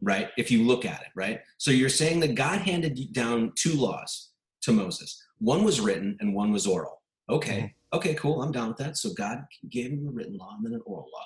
[0.00, 1.40] right if you look at it right?
[1.58, 4.30] So you're saying that god handed down two laws
[4.62, 5.20] to moses.
[5.38, 7.02] One was written and one was oral.
[7.28, 8.96] Okay okay cool i'm down with that.
[8.96, 11.24] So god gave him a written law and then an oral law.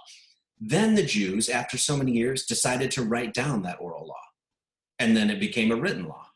[0.60, 4.24] Then the jews after so many years decided to write down that oral law.
[4.98, 6.26] And then it became a written law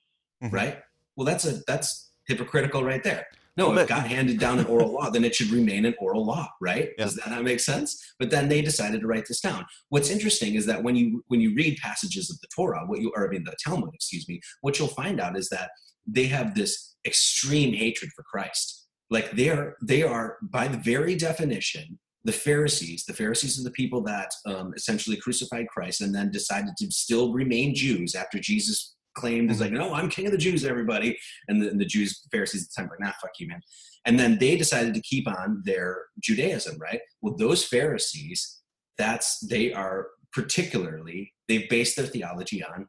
[0.42, 0.52] Mhm.
[0.52, 0.82] right?
[1.16, 3.26] Well that's a that's hypocritical right there.
[3.56, 5.94] No Well, if but- god handed down an oral law then it should remain an
[6.00, 6.90] oral law right?
[6.98, 7.04] Yeah.
[7.04, 7.88] does that not make sense?
[8.18, 9.64] But then they decided to write this down.
[9.90, 13.12] What's interesting is that when you when you read passages of the torah what you
[13.14, 15.70] or i mean the talmud excuse me what you'll find out is that
[16.06, 21.98] they have this extreme hatred for christ like they're they are by the very definition
[22.24, 26.76] the pharisees the pharisees are the people that um, essentially crucified christ and then decided
[26.76, 30.64] to still remain jews after jesus claimed is like no i'm king of the jews
[30.64, 31.18] everybody.
[31.48, 33.60] And the, and the jews pharisees at the time were like nah fuck you man.
[34.04, 37.00] And then they decided to keep on their judaism right?
[37.22, 38.60] Well those pharisees
[38.98, 42.86] that's they are particularly they base their theology on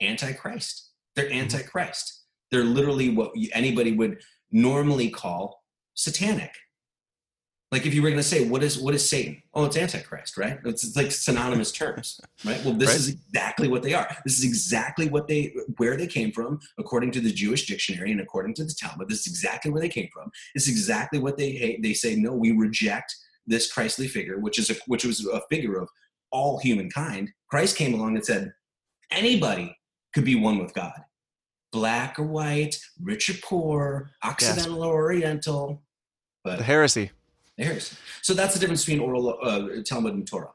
[0.00, 0.90] antichrist.
[1.16, 2.24] They're antichrist.
[2.50, 4.20] They're literally what anybody would
[4.52, 5.62] normally call
[5.94, 6.54] satanic.
[7.70, 9.42] Like if you were going to say what is what is satan?
[9.54, 10.58] Oh it's antichrist right?
[10.66, 12.62] It's, it's like synonymous terms right?
[12.64, 12.98] Well this Right.
[12.98, 14.14] is exactly what they are.
[14.26, 18.20] This is exactly what they where they came from according to the jewish dictionary and
[18.20, 19.08] according to the talmud.
[19.08, 20.30] This is exactly where they came from.
[20.54, 21.82] This is exactly what they hate.
[21.82, 23.14] They say no we reject
[23.46, 25.88] this christly figure which is a, which was a figure of
[26.30, 27.30] all humankind.
[27.48, 28.52] Christ came along and said
[29.10, 29.74] anybody
[30.14, 30.92] could be one with god
[31.72, 35.82] black or white rich or poor occidental or oriental
[36.44, 37.10] but The heresy.
[37.56, 40.50] there's so that's the difference between oral uh, Talmud and Torah.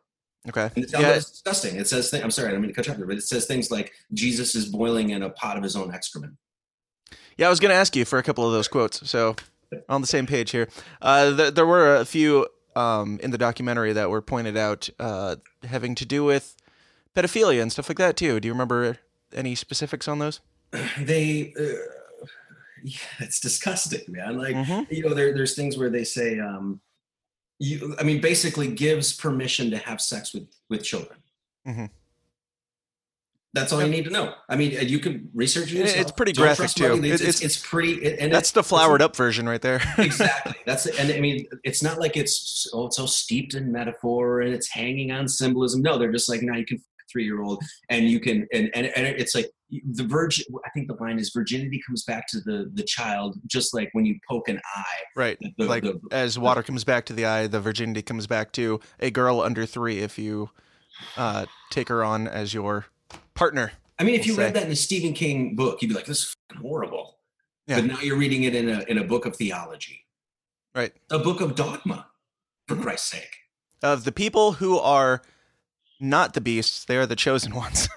[0.49, 0.70] Okay.
[0.76, 1.15] And the Talmud Yeah.
[1.15, 1.76] is disgusting.
[1.78, 3.45] It says, th- I'm sorry, I don't mean to cut you off but it says
[3.45, 6.34] things like Jesus is boiling in a pot of his own excrement.
[7.38, 9.09] Yeah, I was going to ask you for a couple of those quotes.
[9.09, 9.36] So
[9.89, 10.68] on the same page here.
[11.01, 15.36] Uh, th- there were a few um, in the documentary that were pointed out uh,
[15.63, 16.55] having to do with
[17.15, 18.39] pedophilia and stuff like that too.
[18.39, 18.97] Do you remember
[19.34, 20.39] any specifics on those?
[21.01, 21.63] They, uh,
[22.84, 24.38] yeah, it's disgusting, man.
[24.38, 24.91] Like Mhm.
[24.91, 26.80] you know, there, there's things where they say, um,
[27.59, 31.20] you, I mean, basically gives permission to have sex with with children.
[31.68, 31.86] Mm-hmm.
[33.53, 34.36] That's all you need to know.
[34.49, 36.93] I mean, uh, you can research it It- it's pretty Don't graphic, too.
[37.03, 37.93] It's, it's- it's pretty.
[38.03, 39.82] it- and That's it- the flowered up version right there.
[39.97, 40.53] exactly.
[40.65, 44.53] That's and I mean, it's not like it's oh, it's so steeped in metaphor and
[44.53, 45.82] it's hanging on symbolism.
[45.82, 46.80] No, they're just like now you can
[47.11, 50.45] three year old and you can and, and and it's like the virgin.
[50.65, 54.05] I think the line is virginity comes back to the the child just like when
[54.05, 54.84] you poke an eye.
[55.15, 55.38] right.
[55.57, 58.80] The- like the- as water comes back to the eye, the virginity comes back to
[58.99, 60.49] a girl under three if you
[61.15, 62.86] uh, take her on as your
[63.34, 63.74] partner.
[63.99, 66.05] I mean, if We'll you read that in a Stephen King book, you'd be like,
[66.05, 67.20] "This is horrible."
[67.68, 67.82] Yeah.
[67.82, 70.05] But now you're reading it in a in a book of theology,
[70.74, 70.93] Right.
[71.11, 72.07] a book of dogma,
[72.68, 72.82] for Mhm.
[72.84, 73.36] Christ's sake.
[73.84, 75.22] Of the people who are
[76.00, 77.89] not the beasts, they are the chosen ones.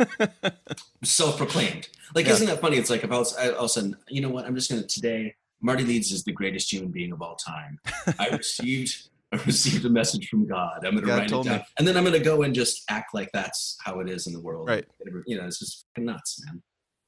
[1.04, 1.88] self-proclaimed.
[2.14, 2.32] Like, Yeah.
[2.32, 2.76] isn't that funny?
[2.76, 4.44] It's like if I was, I, all of a sudden, you know what?
[4.46, 5.34] I'm just gonna today.
[5.62, 7.78] Marty Leeds is the greatest human being of all time.
[8.18, 10.84] I received, I received a message from God.
[10.86, 11.64] I'm gonna God write it down, me.
[11.78, 14.40] and then I'm gonna go and just act like that's how it is in the
[14.40, 14.68] world.
[14.68, 14.86] Right.
[15.26, 16.62] You know, it's just fucking nuts, man.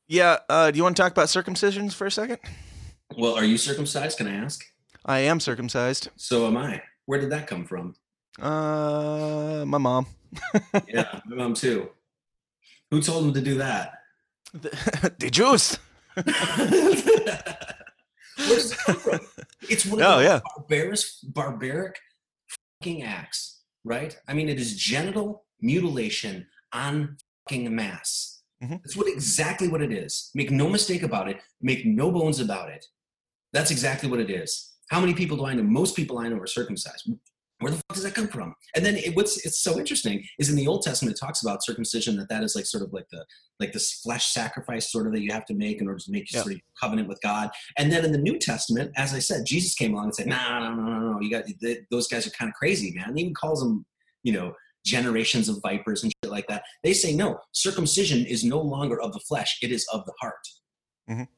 [0.08, 0.38] yeah.
[0.50, 2.38] Uh, do you want to talk about circumcisions for a second?
[3.16, 4.18] Well, are you circumcised?
[4.18, 4.62] Can I ask?
[5.04, 6.08] I am circumcised.
[6.16, 6.82] So am I.
[7.06, 7.94] Where did that come from?
[8.40, 10.06] Uh, my mom.
[10.88, 11.90] Yeah, my mom too.
[12.90, 13.92] Who told him to do that?
[14.54, 15.78] The, the Jews.
[16.14, 16.24] Where
[18.48, 19.20] does it come from?
[19.68, 20.40] It's one of Oh, the yeah.
[20.56, 21.98] barbaric, barbaric
[22.80, 24.16] fucking acts, right?
[24.28, 27.16] I mean, it is genital mutilation on
[27.48, 28.42] fucking mass.
[28.62, 28.80] Mhm.
[28.82, 30.30] That's what exactly what it is.
[30.34, 31.40] Make no mistake about it.
[31.60, 32.84] Make no bones about it.
[33.52, 34.72] That's exactly what it is.
[34.90, 35.62] How many people do I know?
[35.62, 37.10] Most people I know are circumcised.
[37.62, 38.54] Where the fuck does that come from?
[38.74, 41.64] And then it, what's it's so interesting is in the Old Testament it talks about
[41.64, 43.24] circumcision that that is like sort of like the
[43.60, 46.30] like this flesh sacrifice sort of that you have to make in order to make
[46.32, 46.42] your Yeah.
[46.44, 47.50] sort of covenant with God.
[47.78, 50.36] And then in the New Testament, as I said, Jesus came along and said, "No,
[50.58, 51.20] no, no, no, no.
[51.20, 53.86] You got th- those guys are kind of crazy, man." And he even calls them,
[54.22, 54.54] you know,
[54.84, 56.64] generations of vipers and shit like that.
[56.82, 60.46] They say no, circumcision is no longer of the flesh; it is of the heart.
[61.08, 61.28] Mhm.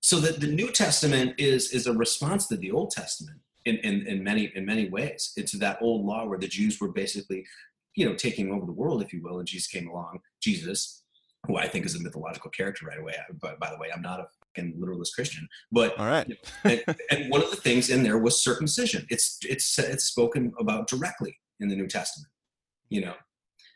[0.00, 4.06] So that the New Testament is is a response to the Old Testament in, in
[4.06, 5.32] in many in many ways.
[5.36, 7.44] It's that old law where the Jews were basically,
[7.96, 10.20] you know, taking over the world, if you will, and Jesus came along.
[10.42, 11.02] Jesus,
[11.46, 13.14] who I think is a mythological character right away.
[13.40, 16.26] But By, by the way, I'm not a fucking literalist Christian, but All right.
[16.64, 19.06] and, and one of the things in there was circumcision.
[19.10, 22.28] It's it's it's spoken about directly in the New Testament.
[22.90, 23.14] You know,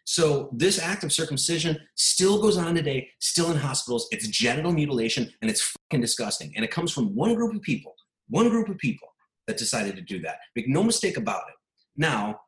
[0.05, 4.07] so this act of circumcision still goes on today, still in hospitals.
[4.11, 6.53] It's genital mutilation, and it's fucking disgusting.
[6.57, 7.95] And it comes from one group of people,
[8.28, 9.09] one group of people
[9.49, 10.36] that decided to do that.
[10.55, 11.55] Make no mistake about it.
[11.96, 12.38] Now,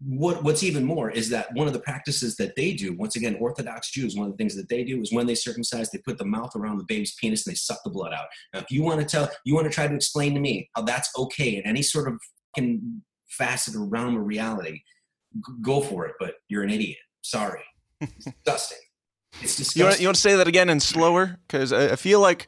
[0.00, 3.36] what what's even more is that one of the practices that they do, once again,
[3.40, 6.18] Orthodox Jews, one of the things that they do is when they circumcise, they put
[6.18, 8.26] the mouth around the baby's penis and they suck the blood out.
[8.54, 10.82] Now, if you want to tell, you want to try to explain to me how
[10.82, 12.14] that's okay in any sort of
[12.54, 14.80] fucking facet or realm of reality,
[15.34, 16.14] g- go for it.
[16.20, 16.98] But you're an idiot.
[17.22, 17.64] Sorry,
[18.00, 18.78] it's disgusting.
[19.42, 19.84] It's You disgusting.
[19.84, 21.38] want, you want to say that again and slower?
[21.48, 22.46] Because I, I feel like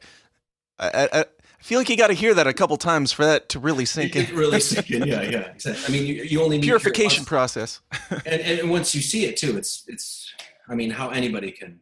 [0.79, 1.25] I, I,
[1.61, 3.85] I feel like you got to hear that a couple times for that to really
[3.85, 4.35] sink in.
[4.35, 5.07] really sink in.
[5.07, 5.39] Yeah, yeah.
[5.41, 5.83] Exactly.
[5.85, 7.81] I mean, you, you only need to hear it Purification process.
[8.25, 10.33] and, and once you see it too, it's it's.
[10.67, 11.79] I mean, how anybody can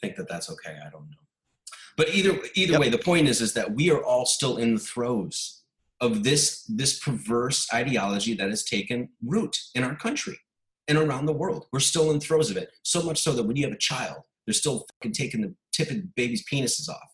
[0.00, 1.16] think that that's okay, I don't know.
[1.96, 2.80] But either either Yep.
[2.80, 5.62] way, the point is is that we are all still in the throes
[6.02, 10.38] of this this perverse ideology that has taken root in our country
[10.86, 11.66] and around the world.
[11.72, 12.70] We're still in throes of it.
[12.82, 15.88] So much so that when you have a child, they're still fucking taking the tip
[15.88, 17.13] tipping babies' penises off.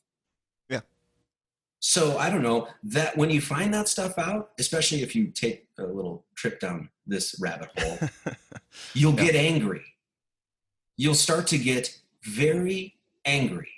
[1.83, 5.67] So I don't know that when you find that stuff out, especially if you take
[5.79, 7.99] a little trip down this rabbit hole,
[8.95, 9.25] you'll Yeah.
[9.25, 9.83] get angry.
[10.99, 13.71] You'll start to get very angry.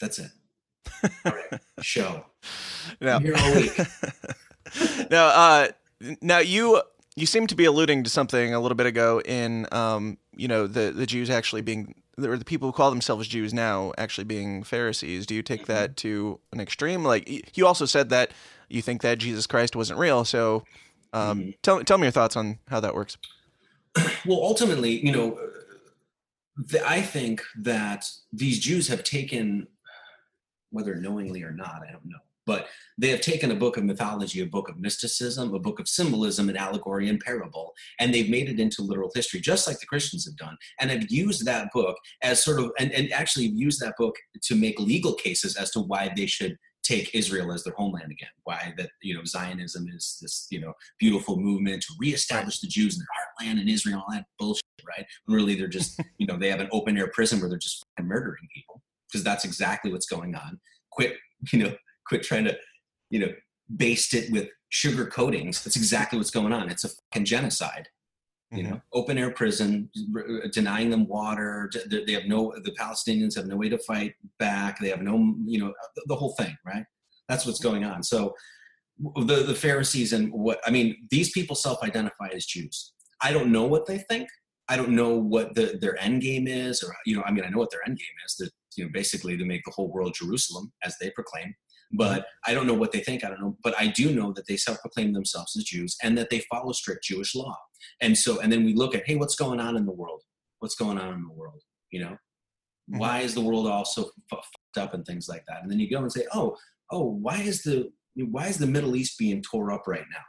[0.00, 0.30] That's it.
[1.24, 2.24] All right, show.
[3.00, 3.78] Now, I'm all week.
[5.10, 5.68] now, uh,
[6.20, 6.80] now you
[7.16, 10.66] you seem to be alluding to something a little bit ago in um, you know
[10.66, 14.62] the the Jews actually being or the people who call themselves Jews now actually being
[14.62, 15.26] Pharisees.
[15.26, 15.72] Do you take Mm-hmm.
[15.72, 17.04] that to an extreme?
[17.04, 18.32] Like you also said that
[18.68, 20.24] you think that Jesus Christ wasn't real.
[20.24, 20.64] So
[21.12, 21.54] um, Mhm.
[21.62, 23.16] tell tell me your thoughts on how that works.
[24.24, 25.38] Well, ultimately, you know,
[26.56, 29.66] the, I think that these Jews have taken,
[30.70, 32.66] whether knowingly or not, I don't know, but
[32.98, 36.48] they have taken a book of mythology, a book of mysticism, a book of symbolism
[36.48, 40.24] and allegory and parable, and they've made it into literal history, just like the Christians
[40.26, 43.94] have done, and have used that book as sort of, and, and actually used that
[43.96, 48.10] book to make legal cases as to why they should take Israel as their homeland
[48.10, 48.28] again.
[48.44, 52.96] Why that you know Zionism is this you know beautiful movement to reestablish the Jews
[52.96, 55.06] in their heartland in Israel, all that bullshit, right?
[55.28, 58.48] Really they're just you know they have an open air prison where they're just murdering
[58.54, 60.58] people because that's exactly what's going on.
[60.90, 61.16] quit,
[61.52, 61.74] you know,
[62.06, 62.56] quit trying to,
[63.10, 63.32] you know,
[63.76, 65.62] baste it with sugar coatings.
[65.62, 66.70] That's exactly what's going on.
[66.70, 67.88] It's a fucking genocide.
[68.50, 68.72] You mm-hmm.
[68.72, 71.70] know, open air prison, r- denying them water.
[71.88, 72.52] They they have no.
[72.62, 74.78] The Palestinians have no way to fight back.
[74.78, 75.34] They have no.
[75.46, 76.84] You know, the- the whole thing, right?
[77.28, 78.02] That's what's going on.
[78.02, 78.34] So,
[78.98, 82.92] the the Pharisees and what I mean, these people self-identify as Jews.
[83.22, 84.28] I don't know what they think.
[84.68, 87.48] I don't know what the, their end game is, or you know, I mean, I
[87.48, 88.36] know what their end game is.
[88.36, 91.54] That you know, basically to make the whole world Jerusalem, as they proclaim.
[91.92, 93.22] But I don't know what they think.
[93.24, 96.30] I don't know, but I do know that they self-proclaim themselves as Jews and that
[96.30, 97.56] they follow strict Jewish law.
[98.00, 100.22] And so, and then we look at, hey, what's going on in the world?
[100.60, 101.60] What's going on in the world?
[101.90, 102.16] You know,
[102.90, 102.98] Mhm.
[102.98, 105.62] why is the world all so fu- fucked up and things like that?
[105.62, 106.56] And then you go and say, oh,
[106.90, 110.24] oh, why is the why is the Middle East being tore up right now?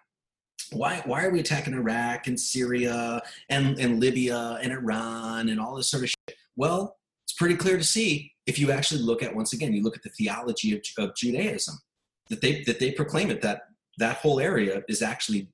[0.78, 5.76] Why why are we attacking Iraq and Syria and and Libya and Iran and all
[5.76, 6.38] this sort of shit?
[6.56, 9.96] Well, it's pretty clear to see if you actually look at once again, you look
[9.96, 11.76] at the theology of, of Judaism
[12.30, 13.64] that they that they proclaim it that
[13.98, 15.50] that whole area is actually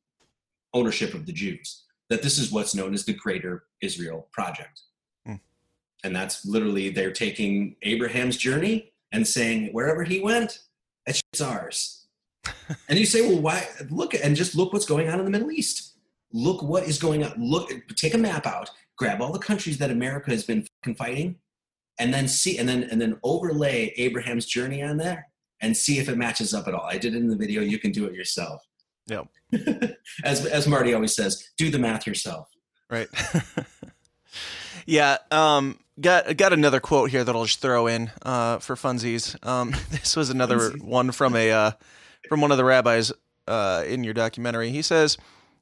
[0.74, 1.84] ownership of the Jews.
[2.10, 4.82] That this is what's known as the Greater Israel Project,
[5.26, 5.36] Hmm.
[6.04, 10.60] and that's literally they're taking Abraham's journey and saying wherever he went,
[11.06, 12.08] it's ours.
[12.90, 13.68] and you say, well, why?
[13.90, 15.98] Look and just look what's going on in the Middle East.
[16.32, 17.34] Look what is going on.
[17.38, 20.66] Look, take a map out, grab all the countries that America has been
[20.98, 21.36] fighting,
[22.00, 25.28] and then see, and then and then overlay Abraham's journey on there,
[25.62, 26.86] and see if it matches up at all.
[26.86, 27.62] I did it in the video.
[27.62, 28.62] You can do it yourself.
[29.08, 29.24] yeah
[30.24, 32.50] as as Marty always says, do the math yourself.
[32.90, 33.08] Right.
[34.86, 35.18] yeah.
[35.32, 35.80] Um.
[36.00, 39.36] Got got another quote here that I'll just throw in uh, for funsies.
[39.46, 40.82] Um, this was another Funsies.
[40.84, 41.72] one from a uh,
[42.30, 43.12] from one of the rabbis
[43.48, 44.70] uh, in your documentary.
[44.70, 45.18] He says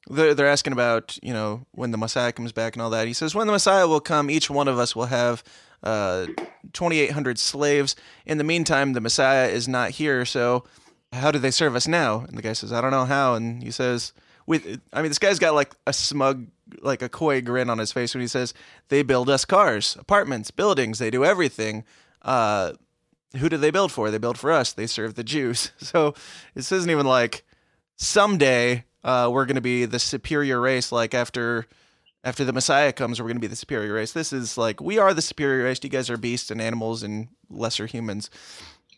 [0.08, 3.08] they're they're asking about you know when the Messiah comes back and all that.
[3.08, 5.42] He says when the Messiah will come, each one of us will have
[5.82, 6.26] uh,
[6.72, 7.96] twenty eight hundred slaves.
[8.26, 10.64] In the meantime, the Messiah is not here, so
[11.12, 12.20] how do they serve us now?
[12.20, 13.34] And the guy says, I don't know how.
[13.34, 14.12] And he says,
[14.46, 16.46] with, I mean, this guy's got like a smug,
[16.80, 18.54] like a coy grin on his face when he says,
[18.88, 21.84] they build us cars, apartments, buildings, they do everything.
[22.22, 22.72] Uh,
[23.36, 24.10] who do they build for?
[24.10, 24.72] They build for us.
[24.72, 25.72] They serve the Jews.
[25.78, 26.14] So
[26.54, 27.44] this isn't even like
[27.96, 30.92] someday uh, we're going to be the superior race.
[30.92, 31.66] Like after
[32.24, 34.12] after the Messiah comes, we're going to be the superior race.
[34.12, 35.78] This is like we are the superior race.
[35.82, 38.30] You guys are beasts and animals and lesser humans.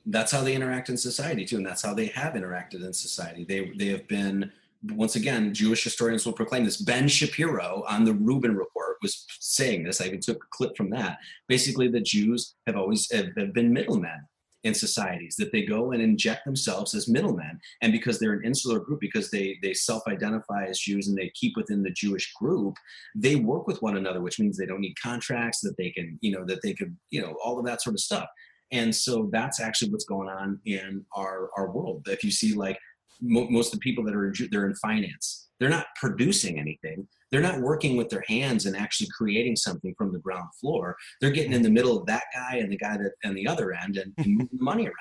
[0.07, 3.45] that's how they interact in society too and that's how they have interacted in society
[3.45, 4.51] they they have been
[4.95, 9.85] once again jewish historians will proclaim this ben shapiro on the rubin report was saying
[9.85, 11.19] this i even took a clip from that
[11.49, 14.27] basically the jews have always have, been middlemen
[14.65, 18.79] in societies that they go and inject themselves as middlemen and because they're an insular
[18.79, 22.75] group because they they self-identify as jews and they keep within the jewish group
[23.15, 26.31] they work with one another which means they don't need contracts that they can you
[26.31, 28.29] know that they could you know all of that sort of stuff.
[28.73, 32.07] And so that's actually what's going on in our our world.
[32.09, 32.79] If you see like
[33.21, 35.49] mo- most of the people that are in, they're in finance.
[35.59, 40.13] They're not producing anything they're not working with their hands and actually creating something from
[40.13, 40.97] the ground floor.
[41.21, 43.73] They're getting in the middle of that guy and the guy that and the other
[43.73, 44.95] end and, and moving the money around.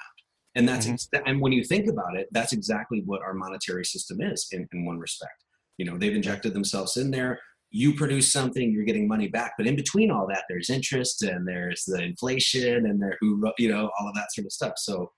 [0.55, 0.93] And that's Mhm.
[0.93, 4.67] ex- and when you think about it that's exactly what our monetary system is in,
[4.73, 5.43] in one respect.
[5.77, 7.39] You know they've injected themselves in there.
[7.71, 9.53] You produce something you're getting money back.
[9.57, 13.69] But in between all that there's interest and there's the inflation and there who you
[13.69, 14.73] know all of that sort of stuff.
[14.77, 15.11] So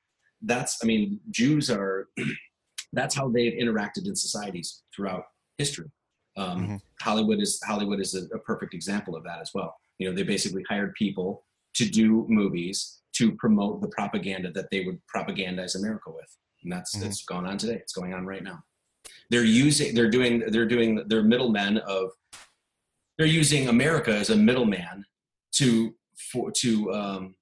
[0.43, 2.07] that's i mean jews are
[2.93, 5.23] that's how they've interacted in societies throughout
[5.59, 5.85] history
[6.37, 6.81] um, Mhm.
[7.01, 10.23] hollywood is hollywood is a, a perfect example of that as well you know they
[10.23, 16.09] basically hired people to do movies to promote the propaganda that they would propagandize america
[16.09, 17.05] with and that's Mhm.
[17.07, 18.63] it's going on today it's going on right now
[19.29, 22.11] they're using they're doing they're doing they're middlemen of
[23.17, 25.05] they're using america as a middleman
[25.53, 25.95] to
[26.31, 27.35] for to um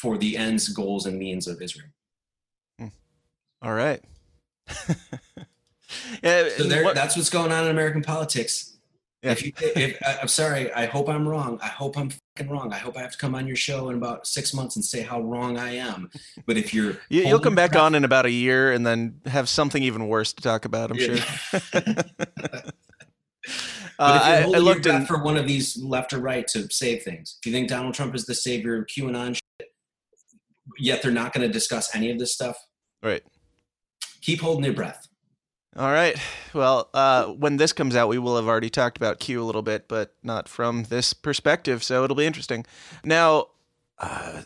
[0.00, 1.88] for the ends goals and means of israel
[3.64, 4.02] All right.
[6.22, 8.76] yeah, so there, what- that's what's going on in american politics
[9.22, 9.32] Yeah.
[9.32, 12.72] if you if I- i'm sorry i hope i'm wrong i hope i'm fucking wrong
[12.72, 15.02] i hope i have to come on your show in about six months and say
[15.02, 16.10] how wrong i am
[16.46, 19.48] but if you're you, you'll come back on in about a year and then have
[19.48, 20.90] something even worse to talk about.
[20.90, 21.16] I'm sure.
[21.72, 22.74] but
[23.98, 25.00] Uh, I, I holding looked your in.
[25.00, 27.94] breath for one of these left or right to save things, if you think Donald
[27.94, 29.68] Trump is the savior of QAnon shit,
[30.78, 32.56] yet they're not going to discuss any of this stuff,
[33.02, 33.22] Right.
[34.22, 35.06] keep holding your breath.
[35.74, 36.16] All right.
[36.52, 39.62] Well, uh, when this comes out, we will have already talked about Q a little
[39.62, 41.82] bit, but not from this perspective.
[41.82, 42.66] So it'll be interesting.
[43.04, 43.46] Now,
[43.98, 44.42] uh,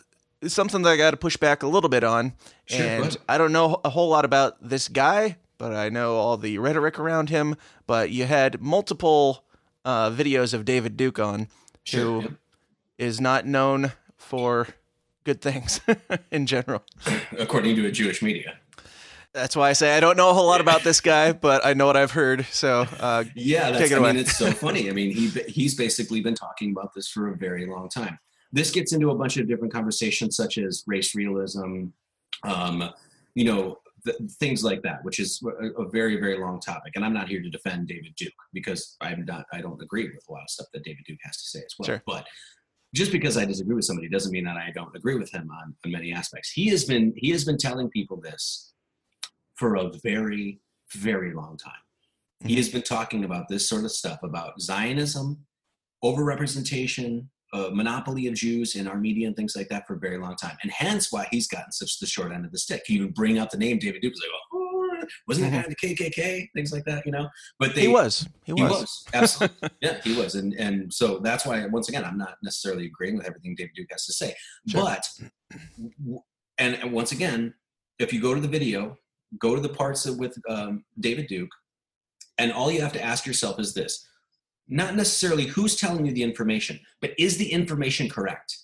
[0.47, 2.33] something that I got to push back a little bit on,
[2.65, 3.17] Sure, and ahead.
[3.27, 6.97] I don't know a whole lot about this guy, but I know all the rhetoric
[6.97, 7.55] around him.
[7.87, 9.43] But you had multiple
[9.83, 11.49] uh, videos of David Duke on,
[11.83, 12.21] Sure.
[12.21, 12.27] who
[12.97, 14.67] is not known for
[15.25, 15.81] good things
[16.31, 16.83] in general.
[17.37, 18.59] according to a Jewish media.
[19.37, 21.73] That's why I say I don't know a whole lot about this guy, but I
[21.73, 22.45] know what I've heard.
[22.51, 24.89] So uh, Yeah, that's, I mean, it's so funny.
[24.89, 28.17] I mean, he he's basically been talking about this for a very long time.
[28.51, 31.87] This gets into a bunch of different conversations, such as race realism,
[32.43, 32.89] um,
[33.35, 36.93] you know, th- things like that, which is a, a very very long topic.
[36.95, 39.45] And I'm not here to defend David Duke because I'm not.
[39.53, 41.75] I don't agree with a lot of stuff that David Duke has to say as
[41.77, 41.85] well.
[41.85, 42.03] Sure.
[42.07, 42.25] But
[42.95, 45.75] just because I disagree with somebody doesn't mean that I don't agree with him on,
[45.85, 46.49] on many aspects.
[46.51, 48.73] He has been he has been telling people this
[49.57, 50.61] for a very
[50.93, 51.73] very long time.
[52.45, 55.45] He has been talking about this sort of stuff about Zionism,
[56.03, 60.17] overrepresentation, uh, monopoly of Jews in our media and things like that for a very
[60.17, 62.83] long time, and hence why he's gotten such the short end of the stick.
[62.87, 64.67] You even bring up the name David Duke, like, oh,
[65.27, 66.49] wasn't that in the KKK?
[66.53, 67.29] Things like that, you know.
[67.59, 68.27] But they, he was.
[68.43, 68.71] He he was.
[68.71, 72.85] was absolutely, yeah, he was, and and so that's why once again I'm not necessarily
[72.85, 74.35] agreeing with everything David Duke has to say,
[74.67, 74.83] Sure.
[74.83, 75.07] but
[76.57, 77.53] and once again,
[77.99, 78.97] if you go to the video,
[79.39, 81.51] go to the parts of, with um, David Duke,
[82.37, 84.07] and all you have to ask yourself is this:
[84.67, 88.57] not necessarily who's telling you the information, but is the information correct?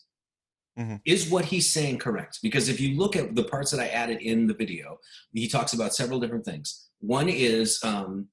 [0.78, 1.02] Mhm.
[1.06, 2.40] Is what he's saying correct?
[2.42, 4.98] Because if you look at the parts that I added in the video,
[5.32, 6.88] he talks about several different things.
[7.00, 8.30] One is um,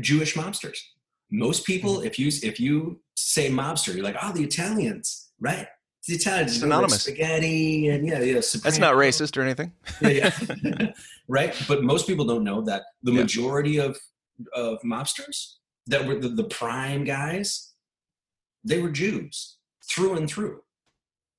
[0.00, 0.78] Jewish mobsters.
[1.30, 5.66] Most people, if you if you say mobster, you're like, oh, the Italians, right?
[6.06, 8.34] It's the Italians, It's you like spaghetti, and yeah, yeah.
[8.34, 9.72] That's not racist or anything.
[10.02, 10.30] Yeah,
[10.62, 10.92] yeah.
[11.28, 11.54] right.
[11.66, 13.20] But most people don't know that the Yeah.
[13.22, 13.96] majority of
[14.52, 15.54] of mobsters
[15.86, 17.72] that were the, the prime guys,
[18.64, 19.56] they were Jews
[19.88, 20.60] through and through,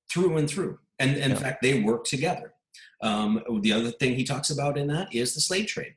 [0.09, 0.79] through and through.
[0.97, 1.37] And in Yeah.
[1.37, 2.53] fact, they worked together.
[3.01, 5.93] Um, the other thing he talks about in that is the slave trade.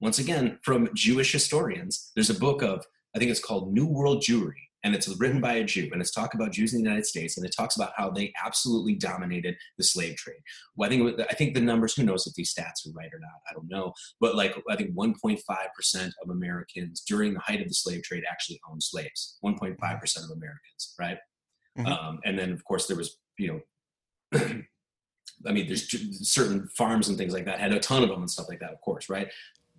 [0.00, 4.22] Once again, from Jewish historians, there's a book of, I think it's called New World
[4.22, 7.06] Jewry, and it's written by a Jew, and it's talk about Jews in the United
[7.06, 10.40] States, and it talks about how they absolutely dominated the slave trade.
[10.76, 11.94] Well, I think it was- I think the numbers.
[11.94, 13.40] Who knows if these stats are right or not?
[13.48, 13.92] I don't know.
[14.20, 18.24] But like I think 1.5 percent of Americans during the height of the slave trade
[18.30, 19.38] actually owned slaves.
[19.44, 21.18] 1.5 percent of Americans, right?
[21.78, 21.86] Mhm.
[21.86, 23.62] Um, and then of course there was you
[24.32, 24.40] know.
[25.46, 25.88] I mean, there's
[26.28, 28.72] certain farms and things like that had a ton of them and stuff like that,
[28.72, 29.28] of course, right?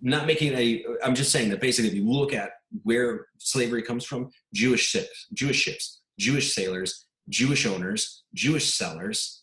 [0.00, 0.84] Not making a.
[1.04, 2.50] I'm just saying that basically, if you look at
[2.82, 9.42] where slavery comes from, Jewish ships, Jewish ships, Jewish sailors, Jewish owners, Jewish sellers,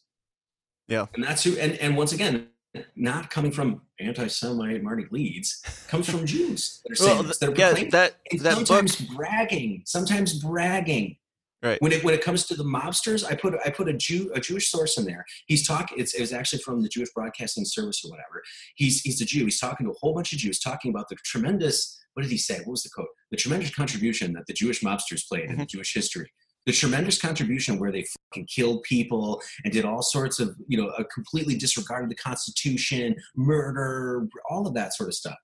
[0.88, 1.06] Yeah.
[1.14, 1.58] and that's who.
[1.58, 2.48] And and once again,
[2.96, 7.50] not coming from anti-Semite Marty Leeds, comes from Jews that are saying Well, this, that
[7.50, 8.68] are yeah, that that book.
[8.68, 11.18] sometimes bragging, sometimes bragging.
[11.62, 11.82] Right.
[11.82, 14.40] When it when it comes to the mobsters, I put I put a Jew a
[14.40, 15.26] Jewish source in there.
[15.46, 16.00] He's talking.
[16.00, 18.42] It's it was actually from the Jewish Broadcasting Service or whatever.
[18.76, 19.44] He's he's a Jew.
[19.44, 21.98] He's talking to a whole bunch of Jews, talking about the tremendous.
[22.20, 22.58] What did he say?
[22.58, 23.08] What was the quote?
[23.32, 26.30] The tremendous contribution that the Jewish mobsters played in the Jewish history.
[26.66, 30.90] The tremendous contribution where they fucking killed people and did all sorts of you know
[30.90, 35.38] uh, completely disregarded the Constitution, murder, all of that sort of stuff.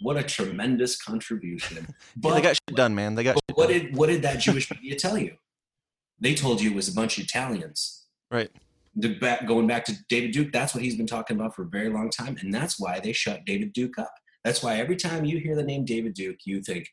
[0.00, 1.86] What a tremendous contribution!
[2.22, 3.14] Yeah, they got shit done, man.
[3.14, 3.78] They got but shit what done.
[3.78, 5.36] did what did that Jewish media tell you?
[6.18, 8.06] They told you it was a bunch of Italians.
[8.30, 8.48] Right.
[8.94, 11.68] The back, going back to David Duke, that's what he's been talking about for a
[11.68, 14.14] very long time, and that's why they shut David Duke up.
[14.44, 16.88] That's why every time you hear the name David Duke, you think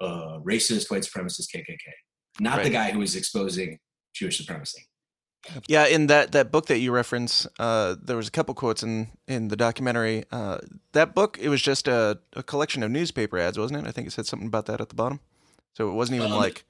[0.00, 1.78] uh, racist, white supremacist, KKK,
[2.38, 3.78] not the guy who is exposing
[4.14, 4.86] Jewish supremacy.
[5.66, 9.08] Yeah, in that, that book that you reference, uh, there was a couple quotes in,
[9.26, 10.24] in the documentary.
[10.30, 10.58] Uh,
[10.92, 13.88] that book, it was just a, a collection of newspaper ads, wasn't it?
[13.88, 15.20] I think it said something about that at the bottom.
[15.72, 16.64] So it wasn't even Um, like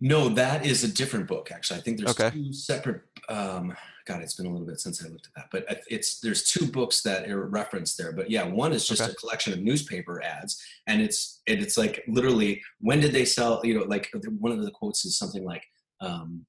[0.00, 1.50] No, that is a different book.
[1.52, 2.30] Actually, I think there's Okay.
[2.30, 3.02] two separate.
[3.28, 3.76] Um,
[4.06, 6.66] God, it's been a little bit since I looked at that, but it's there's two
[6.66, 8.12] books that are referenced there.
[8.12, 9.10] But yeah, one is just Okay.
[9.10, 13.60] a collection of newspaper ads, and it's and it's like literally when did they sell?
[13.64, 15.64] You know, like one of the quotes is something like.
[16.00, 16.46] Um,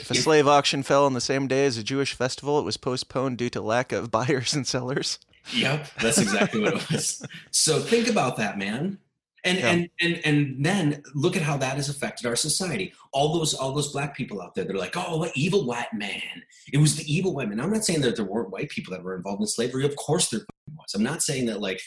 [0.00, 2.76] if a slave auction fell on the same day as a Jewish festival, it was
[2.76, 5.18] postponed due to lack of buyers and sellers.
[5.52, 7.24] Yep, that's exactly what it was.
[7.52, 8.98] So think about that, man.
[9.44, 9.70] And, Yeah.
[9.70, 12.92] and and and then look at how that has affected our society.
[13.12, 16.42] All those all those black people out there, they're like, oh, what evil white man.
[16.72, 17.60] It was the evil white man.
[17.60, 19.84] I'm not saying that there weren't white people that were involved in slavery.
[19.84, 20.40] Of course there
[20.76, 20.92] was.
[20.94, 21.80] I'm not saying that like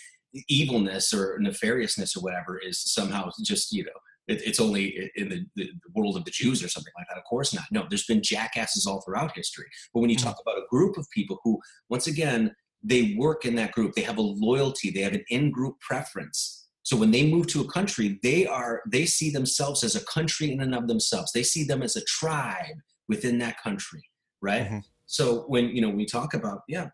[0.48, 3.92] evilness or nefariousness or whatever is somehow just, you know,
[4.28, 7.18] it, it's only in the, the world of the Jews or something like that.
[7.18, 7.66] Of course not.
[7.72, 9.66] No, there's been jackasses all throughout history.
[9.94, 10.24] But when you Mhm.
[10.24, 14.02] talk about a group of people who, once again, they work in that group they
[14.02, 16.61] have a loyalty they have an in-group preference
[16.92, 20.52] so when they move to a country they are they see themselves as a country
[20.52, 21.32] in and of themselves.
[21.32, 22.76] They see them as a tribe
[23.08, 24.04] within that country
[24.42, 24.68] right?
[24.68, 24.84] Mhm.
[25.06, 26.90] so when you know we talk about yeah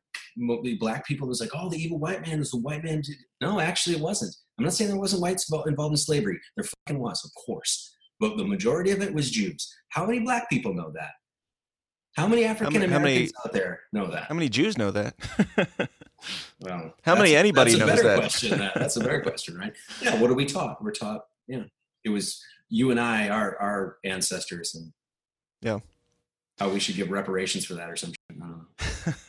[0.79, 3.01] black people was like oh the evil white man is the white man.
[3.01, 4.35] Did-" no actually it wasn't.
[4.59, 6.39] I'm not saying there wasn't whites involved in slavery.
[6.55, 7.95] There fucking was of course.
[8.19, 9.61] But the majority of it was jews.
[9.89, 11.13] How many black people know that?
[12.17, 14.23] How many African Americans out there know that?
[14.23, 15.13] How many Jews know that?
[16.59, 18.19] Well, How many anybody that's a knows better that?
[18.19, 18.59] Question.
[18.59, 19.73] That- That's a better question, right?
[20.01, 20.19] Yeah.
[20.19, 20.83] What are we taught?
[20.83, 21.25] We're taught.
[21.47, 21.63] Yeah.
[22.03, 24.91] It was you and I, our our ancestors, and
[25.61, 25.79] Yeah.
[26.59, 28.17] how we should give reparations for that or something.
[28.29, 29.13] I don't know.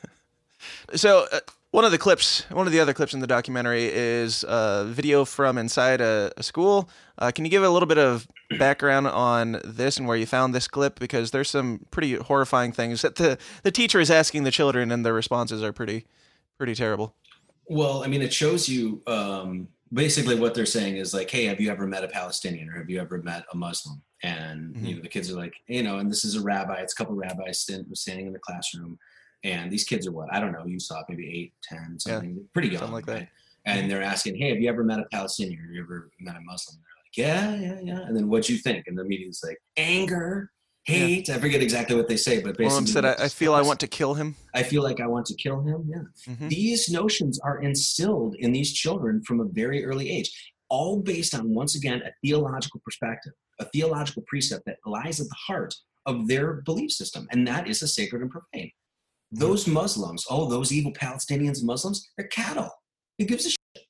[0.94, 4.42] So uh, one of the clips, one of the other clips in the documentary is
[4.48, 6.88] a video from inside a, a school.
[7.18, 8.26] Uh, can you give a little bit of
[8.58, 10.98] background on this and where you found this clip?
[10.98, 15.04] Because there's some pretty horrifying things that the the teacher is asking the children, and
[15.04, 16.06] their responses are pretty
[16.58, 17.14] pretty terrible.
[17.66, 21.60] Well, I mean, it shows you um, basically what they're saying is like, hey, have
[21.60, 24.02] you ever met a Palestinian or have you ever met a Muslim?
[24.22, 24.96] And you Mhm.
[24.96, 26.80] know, the kids are like, you know, and this is a rabbi.
[26.80, 28.98] It's a couple rabbis stand, standing in the classroom,
[29.44, 30.66] and these kids are what I don't know.
[30.66, 33.28] You saw maybe eight, ten, something pretty young, something like that.
[33.64, 36.36] And they're asking, hey, have you ever met a Palestinian or have you ever met
[36.36, 36.78] a Muslim?
[36.78, 38.06] And They're like, yeah, yeah, yeah.
[38.06, 38.86] And then what'd you think?
[38.88, 40.50] And the media's like, anger,
[40.92, 41.30] hate.
[41.30, 43.86] I forget exactly what they say, but basically, said, I, "I feel I want to
[43.86, 45.80] kill him." I feel like I want to kill him.
[45.94, 46.48] Yeah Mhm.
[46.48, 50.30] these notions are instilled in these children from a very early age
[50.70, 55.40] all based on once again a theological perspective a theological precept that lies at the
[55.46, 55.74] heart
[56.06, 58.70] of their belief system and that is the sacred and profane
[59.30, 62.70] those muslims oh those evil palestinians and muslims they're cattle
[63.18, 63.84] who gives a shit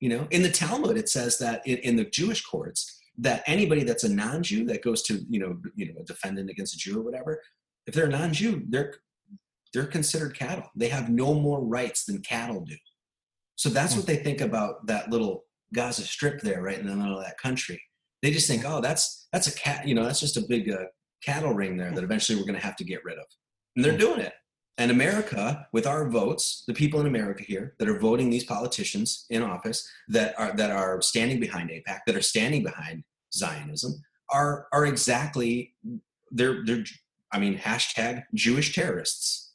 [0.00, 3.84] you know in the talmud it says that in, in the jewish courts that anybody
[3.84, 6.98] that's a non-jew that goes to you know you know a defendant against a jew
[7.00, 7.40] or whatever
[7.86, 8.94] if they're a non-jew they're
[9.72, 10.70] they're considered cattle.
[10.74, 12.76] They have no more rights than cattle do.
[13.56, 14.00] So that's hmm.
[14.00, 15.44] what they think about that little
[15.74, 17.80] Gaza Strip there, right in the middle of that country.
[18.22, 20.84] They just think, oh, that's that's a cat, you know, that's just a big uh,
[21.24, 22.04] cattle ring there that hmm.
[22.04, 23.24] eventually we're going to have to get rid of,
[23.76, 23.98] and they're hmm.
[23.98, 24.32] doing it.
[24.78, 29.26] And America, with our votes, the people in America here that are voting these politicians
[29.28, 33.02] in office that are that are standing behind AIPAC, that are standing behind
[33.34, 34.00] Zionism,
[34.32, 35.74] are are exactly
[36.30, 36.84] they're they're
[37.32, 39.46] I mean hashtag Jewish terrorists.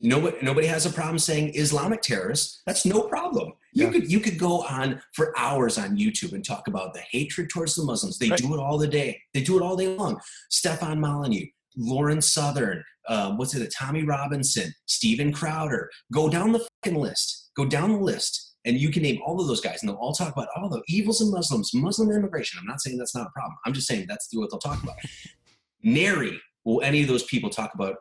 [0.00, 2.60] Nobody, nobody has a problem saying Islamic terrorists.
[2.66, 3.52] That's no problem.
[3.72, 3.92] You Yeah.
[3.92, 7.74] could you could go on for hours on YouTube and talk about the hatred towards
[7.74, 8.18] the Muslims.
[8.18, 8.38] They Right.
[8.38, 9.20] do it all the day.
[9.34, 10.20] They do it all day long.
[10.50, 11.46] Stefan Molyneux,
[11.76, 13.74] Lauren Southern, um, what's it?
[13.76, 15.90] Tommy Robinson, Steven Crowder.
[16.12, 17.50] Go down the fucking list.
[17.56, 20.12] Go down the list, and you can name all of those guys, and they'll all
[20.12, 22.58] talk about all the evils of Muslims, Muslim immigration.
[22.60, 23.56] I'm not saying that's not a problem.
[23.64, 24.96] I'm just saying that's what they'll talk about.
[25.82, 27.96] Nary will any of those people talk about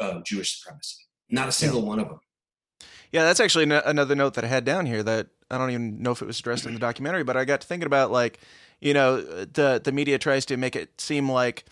[0.00, 0.96] uh, Jewish supremacy.
[1.28, 2.20] Not a single one of them.
[3.12, 6.10] Yeah, that's actually another note that I had down here that I don't even know
[6.10, 8.40] if it was addressed in the documentary, but I got to thinking about like,
[8.80, 11.64] you know, the the media tries to make it seem like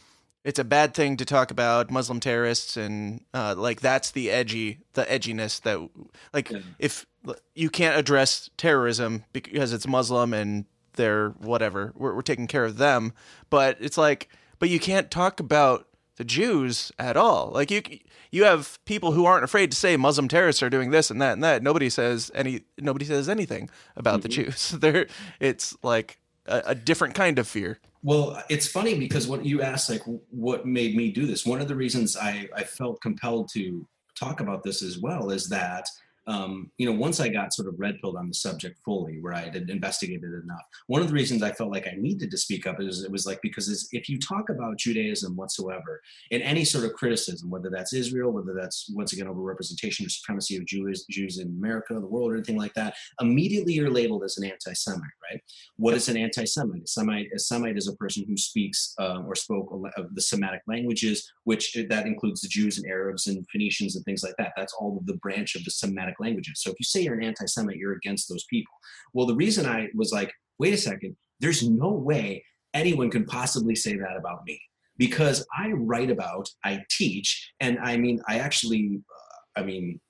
[0.45, 4.79] it's a bad thing to talk about Muslim terrorists and uh, like that's the edgy
[4.93, 5.89] the edginess that
[6.33, 6.61] like Yeah.
[6.79, 7.07] if
[7.55, 10.67] you can't address terrorism because it's Muslim and
[10.97, 13.13] they're whatever we're, we're taking care of them,
[13.51, 14.29] but it's like
[14.59, 17.51] but you can't talk about the Jews at all.
[17.53, 17.83] Like you
[18.31, 21.33] you have people who aren't afraid to say Muslim terrorists are doing this and that
[21.33, 21.63] and that.
[21.63, 24.71] Nobody says any nobody says anything about the Jews.
[24.79, 25.07] They're
[25.41, 27.81] it's like a, a different kind of fear.
[28.05, 31.47] Well, it's funny because what you asked, like, what made me do this?
[31.47, 35.49] One of the reasons I, I felt compelled to talk about this as well is
[35.49, 35.89] that,
[36.27, 39.35] um, you know, once I got sort of red pilled on the subject fully, where
[39.35, 42.67] I had investigated enough, one of the reasons I felt like I needed to speak
[42.67, 46.01] up is it was like because if you talk about Judaism whatsoever
[46.31, 50.09] in any sort of criticism, whether that's Israel, whether that's once again over representation or
[50.09, 54.25] supremacy of Jews, Jews in America, the world, or anything like that, immediately you're labeled
[54.25, 55.01] as an anti-Semite,
[55.31, 55.41] right?
[55.77, 56.85] What is an anti-Semite?
[56.85, 60.63] A Semite, a Semite is a person who speaks uh, or spoke of the Semitic
[60.67, 64.53] languages, which uh, that includes the Jews and Arabs and Phoenicians and things like that.
[64.57, 66.61] That's all of the branch of the Semitic languages.
[66.63, 68.75] So if you say you're an anti-Semite, you're against those people.
[69.13, 73.75] Well, the reason I was like, wait a second, there's no way anyone could possibly
[73.75, 74.61] say that about me
[74.97, 80.01] because I write about, I teach, and I mean, I actually, uh, I mean,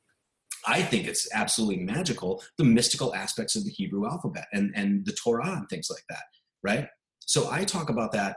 [0.67, 5.13] I think it's absolutely magical the mystical aspects of the Hebrew alphabet and, and the
[5.13, 6.23] Torah and things like that,
[6.63, 6.89] right?
[7.21, 8.37] So I talk about that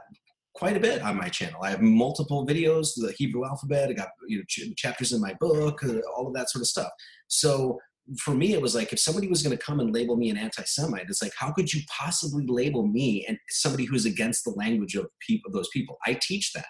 [0.58, 1.62] quite a bit on my channel.
[1.62, 3.90] I have multiple videos, the Hebrew alphabet.
[3.90, 6.66] I got you know ch- chapters in my book, uh, all of that sort of
[6.66, 6.90] stuff.
[7.28, 7.78] So
[8.18, 10.38] for me, it was like if somebody was going to come and label me an
[10.38, 14.94] anti-Semite, it's like how could you possibly label me and somebody who's against the language
[14.94, 15.96] of people, those people?
[16.06, 16.66] I teach that.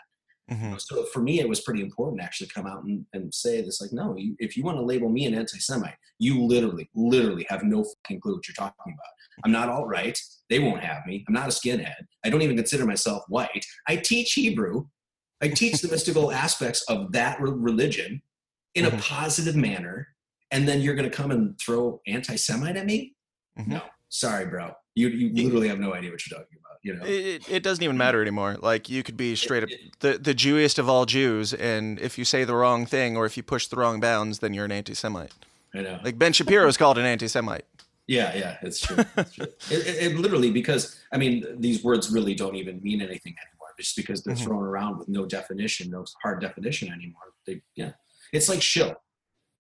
[0.51, 0.75] Mm-hmm.
[0.79, 3.81] So for me, it was pretty important to actually come out and, and say this
[3.81, 7.47] like, no, you, if you want to label me an anti Semite, you literally, literally
[7.49, 9.13] have no fucking clue what you're talking about.
[9.45, 10.19] I'm not alt right.
[10.51, 11.25] They won't have me.
[11.29, 11.95] I'm not a skinhead.
[12.25, 13.65] I don't even consider myself white.
[13.87, 14.87] I teach Hebrew.
[15.43, 18.23] I teach the mystical aspects of that religion
[18.75, 19.01] in a Mhm.
[19.01, 20.09] positive manner.
[20.51, 23.15] And then you're going to come and throw anti Semite at me?
[23.59, 23.69] Mhm.
[23.69, 24.73] No, sorry, bro.
[24.95, 26.79] You you literally have no idea what you're talking about.
[26.83, 27.05] You know.
[27.05, 28.57] It, it doesn't even matter anymore.
[28.61, 29.69] Like you could be straight up
[30.01, 33.37] the the Jewiest of all Jews, and if you say the wrong thing or if
[33.37, 35.33] you push the wrong bounds, then you're an anti-Semite.
[35.75, 36.01] I know.
[36.03, 37.65] Like Ben Shapiro is called an anti-Semite.
[38.09, 38.97] Yeah, yeah, it's true.
[39.17, 39.47] It's true.
[39.71, 43.69] it, it, it literally because I mean these words really don't even mean anything anymore,
[43.79, 44.45] just because they're Mhm.
[44.45, 47.35] thrown around with no definition, no hard definition anymore.
[47.47, 47.93] They, yeah,
[48.33, 48.95] it's like shill.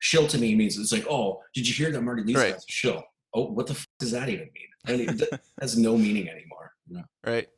[0.00, 2.56] Shill to me means it's like, oh, did you hear that Marty Leeds Right.
[2.68, 3.02] shill?
[3.34, 4.70] Oh, what the f- does that even mean?
[4.86, 6.72] I mean, that has no meaning anymore.
[6.88, 7.04] you know?
[7.24, 7.48] right?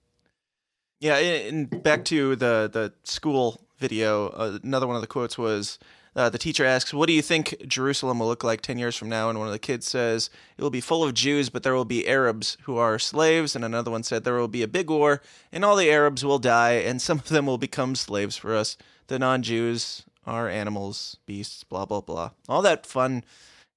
[1.00, 4.28] Yeah, and and back to the the school video.
[4.28, 5.78] Uh, another one of the quotes was
[6.20, 9.08] uh, the teacher asks, "What do you think Jerusalem will look like ten years from
[9.08, 11.74] now?" And one of the kids says, "It will be full of Jews, but there
[11.74, 14.90] will be Arabs who are slaves." And another one said, "There will be a big
[14.90, 18.54] war, and all the Arabs will die, and some of them will become slaves for
[18.54, 18.76] us.
[19.06, 22.30] The non-Jews are animals, beasts, blah blah blah.
[22.48, 23.24] All that fun."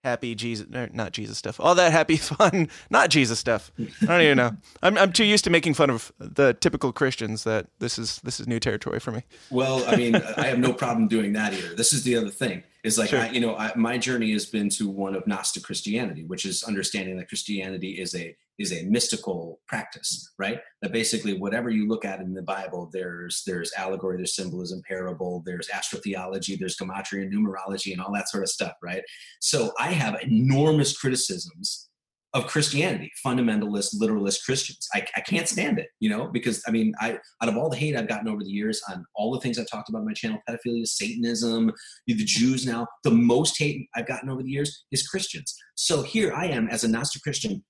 [0.04, 1.60] Happy Jesus, er, not Jesus stuff.
[1.62, 3.72] All that happy, fun, not Jesus stuff.
[4.02, 4.52] I don't even know.
[4.82, 8.40] I'm I'm too used to making fun of the typical Christians that this is this
[8.42, 9.24] is new territory for me.
[9.50, 11.74] Well, I mean, I have no problem doing that either.
[11.76, 12.64] This is the other thing.
[12.84, 13.22] Is like, Sure.
[13.22, 16.64] I, you know, I, my journey has been to one of Gnostic Christianity, which is
[16.64, 20.60] understanding that Christianity is a is a mystical practice, right?
[20.82, 25.42] That basically whatever you look at in the Bible, there's there's allegory, there's symbolism, parable,
[25.46, 29.04] there's astrotheology, there's gematria, numerology, and all that sort of stuff, right?
[29.40, 31.90] So I have enormous criticisms
[32.34, 34.88] of Christianity, fundamentalist, literalist Christians.
[34.94, 37.78] I, I can't stand it, you know, because I mean, I out of all the
[37.78, 40.14] hate I've gotten over the years on all the things I've talked about on my
[40.14, 41.72] channel, pedophilia, Satanism,
[42.08, 45.56] the Jews now, the most hate I've gotten over the years is Christians.
[45.76, 47.64] So here I am as a Gnostic Christian,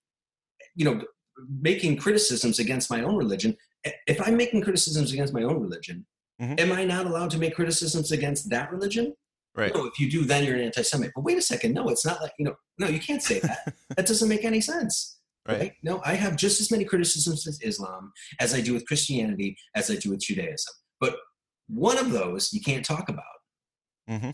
[0.75, 1.01] you know,
[1.61, 3.57] making criticisms against my own religion.
[4.07, 6.05] If I'm making criticisms against my own religion,
[6.41, 6.59] Mhm.
[6.59, 9.15] am I not allowed to make criticisms against that religion?
[9.55, 9.73] Right.
[9.73, 11.11] No, if you do, then you're an anti-Semite.
[11.15, 13.73] But wait a second, no, it's not like you know, no, you can't say that.
[13.97, 15.19] that doesn't make any sense.
[15.47, 15.59] Right.
[15.59, 15.73] Right?
[15.83, 19.91] No, I have just as many criticisms with Islam as I do with Christianity, as
[19.91, 20.73] I do with Judaism.
[20.99, 21.17] But
[21.67, 23.23] one of those you can't talk about.
[24.09, 24.31] Mm-hmm.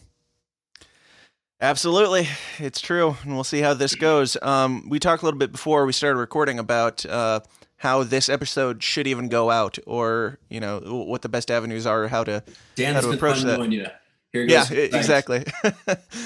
[1.61, 4.37] Absolutely, it's true, and we'll see how this goes.
[4.41, 7.41] Um, we talked a little bit before we started recording about uh,
[7.77, 12.07] how this episode should even go out, or you know what the best avenues are,
[12.07, 12.43] how to.
[12.75, 13.57] Dan, How to approach that.
[13.57, 13.79] knowing you.
[13.81, 13.91] Here
[14.33, 14.67] Yeah, goes.
[14.69, 14.95] Thanks.
[14.95, 15.43] exactly.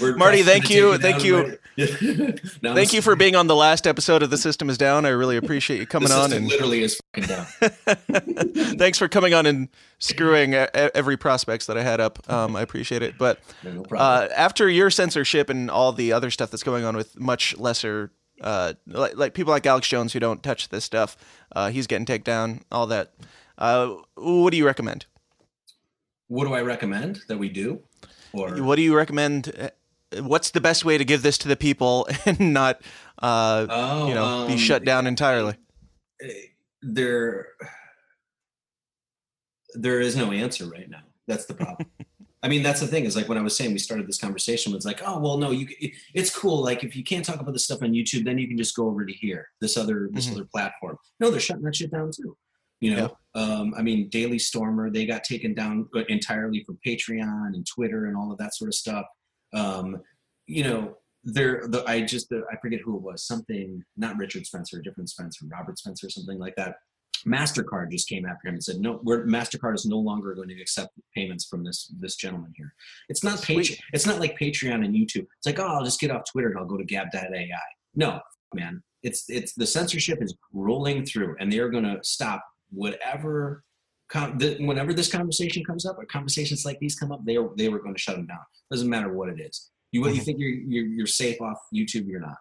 [0.18, 1.58] Marty, thank you, thank you.
[2.62, 5.08] Thank you for being on the last episode of The System Is Down.
[5.08, 7.46] I really appreciate you coming on, and literally is fucking down.
[8.78, 12.30] thanks for coming on and screwing every prospects that I had up.
[12.30, 13.40] Um, I appreciate it, but.
[13.64, 13.98] No, no.
[13.98, 18.12] Uh, after your censorship and all the other stuff that's going on with much lesser,
[18.42, 21.18] uh, like, like people like Alex Jones who don't touch this stuff,
[21.56, 22.62] uh, he's getting taken down.
[22.72, 23.14] All that.
[23.58, 25.08] Uh, what do you recommend?
[26.34, 27.82] what do I recommend that we do?
[28.34, 29.52] Or What do you recommend?
[29.58, 29.70] uh,
[30.22, 32.82] What's the best way to give this to the people and not,
[33.22, 35.56] uh, oh, you know, be um, shut down entirely?
[36.82, 37.48] there
[39.76, 41.90] there is no answer right now that's the problem
[42.44, 44.72] i mean that's the thing is like when i was saying we started this conversation
[44.74, 45.66] was like oh well no you
[46.14, 48.58] it's cool like if you can't talk about this stuff on youtube then you can
[48.58, 50.34] just go over to here this other this Mhm.
[50.34, 52.38] other platform no they're shutting that shit down too
[52.84, 57.66] you know um, i mean daily stormer they got taken down entirely from patreon and
[57.66, 59.06] twitter and all of that sort of stuff.
[59.54, 60.02] Um,
[60.48, 64.46] you know there the i just the, i forget who it was something not richard
[64.46, 66.76] spencer a different spencer robert spencer something like that.
[67.26, 70.62] Mastercard just came after him and said no we're mastercard is no longer going to
[70.62, 72.74] accept payments from this this gentleman here.
[73.08, 73.70] It's not Sweet.
[73.70, 75.28] Patre- it's not like patreon and youtube.
[75.38, 77.46] It's like oh i'll just get off twitter and i'll go to gab.ai
[77.96, 78.20] no
[78.54, 82.44] man it's it's the censorship is rolling through and they're going to stop
[82.74, 83.64] whatever
[84.60, 87.80] whenever this conversation comes up or conversations like these come up they are they were
[87.80, 88.40] going to shut them down.
[88.70, 89.72] Doesn't matter what it is.
[89.92, 90.26] You what you Mhm.
[90.26, 92.38] think you're, you're you're safe off youtube you're not.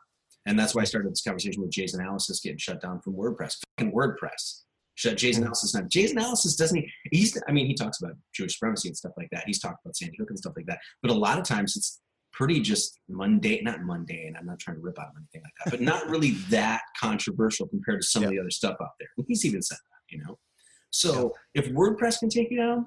[0.46, 3.56] And that's why i started this conversation with Jay's Analysis getting shut down from wordpress
[3.78, 4.62] fucking wordpress.
[4.96, 5.42] Shut Jay's Mhm.
[5.42, 5.88] analysis down.
[5.88, 9.28] Jay's Analysis doesn't he, he's i mean he talks about jewish supremacy and stuff like
[9.32, 9.44] that.
[9.46, 10.78] He's talked about sandy hook and stuff like that.
[11.00, 12.00] But a lot of times it's
[12.32, 15.82] pretty just mundane not mundane i'm not trying to rip out anything like that but
[15.82, 19.08] not really that controversial compared to some of the other stuff out there.
[19.28, 20.38] He's even said that you know?
[20.90, 22.86] So if wordpress can take you down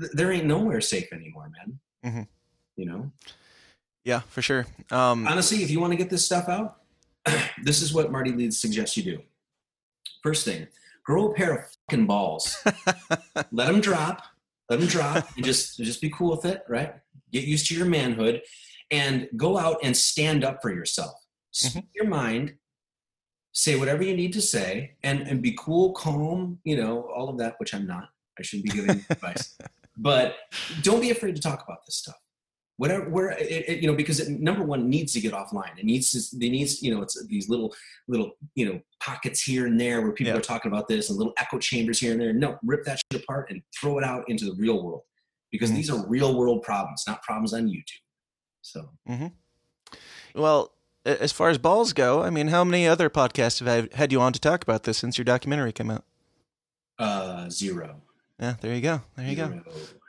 [0.00, 1.78] th- there ain't nowhere safe anymore man.
[2.04, 2.26] Mhm.
[2.76, 3.12] you know?
[4.04, 4.66] Yeah, for sure.
[4.90, 6.78] Um, honestly if you want to get this stuff out
[7.62, 9.18] this is what marty leeds suggests you do.
[10.22, 10.66] First thing
[11.04, 12.56] grow a pair of fucking balls.
[13.52, 14.22] Let them drop.
[14.68, 15.28] Let them drop.
[15.36, 16.94] And just just be cool with it right?
[17.32, 18.42] Get used to your manhood.
[18.92, 21.12] And go out and stand up for yourself.
[21.52, 22.54] Speak your mind
[23.52, 27.38] say whatever you need to say and and be cool calm you know all of
[27.38, 28.08] that which i'm not
[28.38, 29.56] i shouldn't be giving advice
[29.96, 30.36] but
[30.82, 32.16] don't be afraid to talk about this stuff
[32.76, 35.84] whatever where it, it, you know because it, number one needs to get offline it
[35.84, 37.74] needs to it needs you know it's these little
[38.08, 40.38] little you know pockets here and there where people Yeah.
[40.38, 43.22] are talking about this and little echo chambers here and there no rip that shit
[43.22, 45.02] apart and throw it out into the real world
[45.50, 45.74] because Mhm.
[45.76, 48.04] these are real world problems not problems on youtube
[48.62, 49.26] so mm-hmm.
[50.34, 50.72] Well,
[51.04, 54.20] as far as balls go, I mean, how many other podcasts have I had you
[54.20, 56.04] on to talk about this since your documentary came out?
[56.98, 58.02] uh zero
[58.38, 59.02] Yeah, there you go.
[59.16, 59.62] There you go.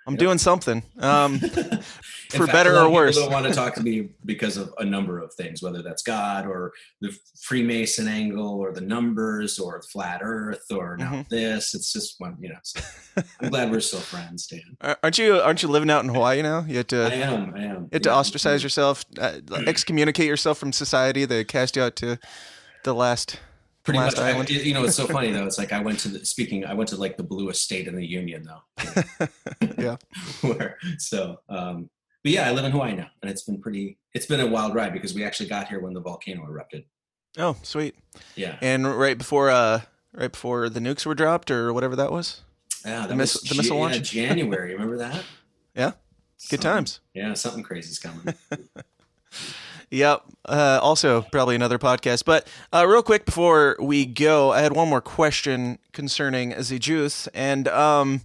[0.07, 0.19] I'm Yep.
[0.19, 0.83] doing something.
[0.99, 1.39] Um,
[2.31, 3.15] for fact, better or worse.
[3.15, 6.01] people don't want to talk to me because of a number of things, whether that's
[6.01, 6.71] God or
[7.01, 11.29] the Freemason angle or the numbers or flat Earth or now Mhm.
[11.29, 11.75] this.
[11.75, 12.55] It's just one, you know.
[12.63, 12.81] so
[13.41, 14.75] I'm glad we're still friends, Dan.
[15.03, 16.65] Aren't you aren't you living out in Hawaii now?
[16.67, 17.03] You had to.
[17.03, 17.53] I am.
[17.55, 17.81] I am.
[17.83, 19.33] you had to ostracize yourself, uh,
[19.67, 21.25] excommunicate yourself from society.
[21.25, 22.17] They cast you out to
[22.83, 23.37] the last.
[23.83, 24.51] Pretty last much.
[24.51, 25.45] I, you know, it's so funny though.
[25.45, 26.65] It's like I went to the speaking.
[26.65, 29.27] I went to like the bluest state in the union though.
[29.77, 29.97] Yeah.
[30.41, 31.39] Where so.
[31.49, 31.89] um
[32.23, 33.97] but yeah, I live in Hawaii now, and it's been pretty.
[34.13, 36.85] It's been a wild ride because we actually got here when the volcano erupted.
[37.39, 37.95] Oh, sweet!
[38.35, 39.81] Yeah, And right before uh,
[40.13, 42.41] right before the nukes were dropped or whatever that was.
[42.85, 43.07] yeah.
[43.07, 44.11] That miss- was the missile Ja- launch?
[44.11, 44.73] January.
[44.73, 45.23] Remember that?
[45.75, 45.91] Yeah.
[45.91, 45.95] Good
[46.37, 46.99] Something- times.
[47.15, 48.35] Yeah, something crazy's coming.
[49.91, 50.23] Yep.
[50.47, 52.23] Uh, also, probably another podcast.
[52.25, 57.27] But uh, real quick before we go, I had one more question concerning the juice,
[57.27, 58.21] and um,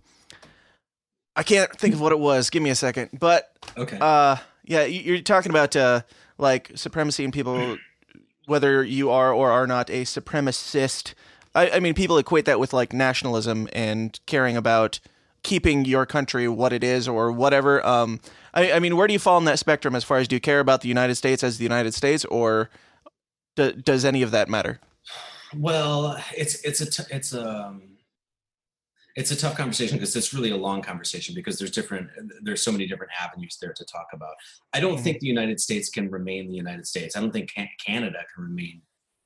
[1.34, 2.50] I can't think of what it was.
[2.50, 3.10] Give me a second.
[3.18, 3.98] But Okay.
[4.00, 6.02] uh, yeah, you- you're talking about uh,
[6.38, 7.76] like supremacy and people,
[8.46, 11.14] whether you are or are not a supremacist.
[11.54, 15.00] I, I mean, people equate that with like nationalism and caring about
[15.46, 17.84] keeping your country what it is or whatever.
[17.86, 18.18] Um,
[18.52, 20.40] I, I mean, where do you fall in that spectrum as far as do you
[20.40, 22.68] care about the United States as the United States, or
[23.54, 24.80] do, does any of that matter?
[25.56, 27.82] Well, it's it's a t- it's a um,
[29.14, 32.08] it's a tough conversation because it's really a long conversation because there's different
[32.42, 34.34] there's so many different avenues there to talk about.
[34.74, 35.04] I don't Mhm.
[35.04, 37.16] think the United States can remain the United States.
[37.16, 38.82] I don't think can- Canada can remain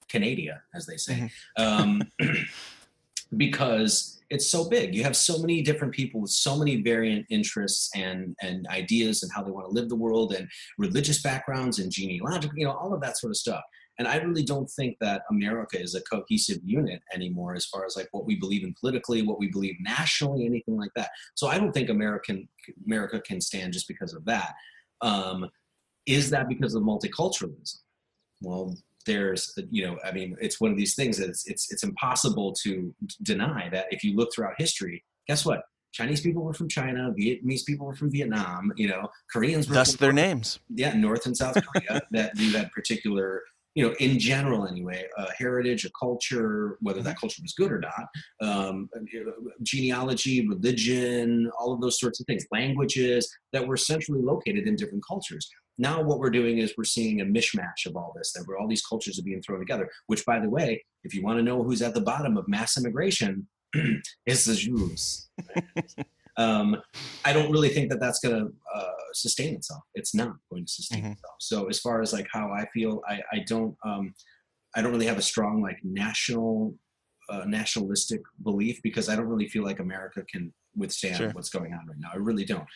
[0.06, 2.02] Canada, as they say, um,
[3.38, 4.94] because it's so big.
[4.94, 9.32] You have so many different people with so many variant interests and and ideas and
[9.34, 10.48] how they want to live the world and
[10.78, 13.62] religious backgrounds and genealogical, you know, all of that sort of stuff.
[13.98, 17.96] And I really don't think that America is a cohesive unit anymore as far as
[17.96, 21.10] like what we believe in politically, what we believe nationally, anything like that.
[21.34, 22.48] So I don't think American
[22.86, 24.54] America can stand just because of that.
[25.02, 25.50] Um,
[26.06, 27.76] is that because of multiculturalism?
[28.40, 28.74] Well,
[29.06, 32.54] there's you know, I mean, it's one of these things that it's it's, it's impossible
[32.62, 35.62] to deny that if you look throughout history, guess what?
[35.92, 39.96] Chinese people were from China, Vietnamese people were from Vietnam, you know, Koreans were from
[39.96, 40.60] their names.
[40.68, 43.42] yeah, North and South Korea that do that particular,
[43.74, 47.80] you know, in general anyway, a heritage, a culture, whether that culture was good or
[47.80, 48.06] not,
[48.40, 48.88] um,
[49.62, 55.04] genealogy, religion, all of those sorts of things, languages that were centrally located in different
[55.06, 55.50] cultures.
[55.80, 58.68] Now, what we're doing is we're seeing a mishmash of all this, that where all
[58.68, 59.88] these cultures are being thrown together.
[60.08, 62.76] Which, by the way, if you want to know who's at the bottom of mass
[62.76, 63.48] immigration,
[64.26, 65.30] it's the Jews.
[66.36, 66.76] um,
[67.24, 69.82] I don't really think that that's going to uh, sustain itself.
[69.94, 71.12] It's not going to sustain Mhm.
[71.12, 71.34] itself.
[71.40, 74.14] So as far as like how I feel, I, I don't um,
[74.76, 76.74] I don't really have a strong like national
[77.30, 81.30] uh, nationalistic belief because I don't really feel like America can withstand Sure.
[81.30, 82.10] what's going on right now.
[82.12, 82.66] I really don't.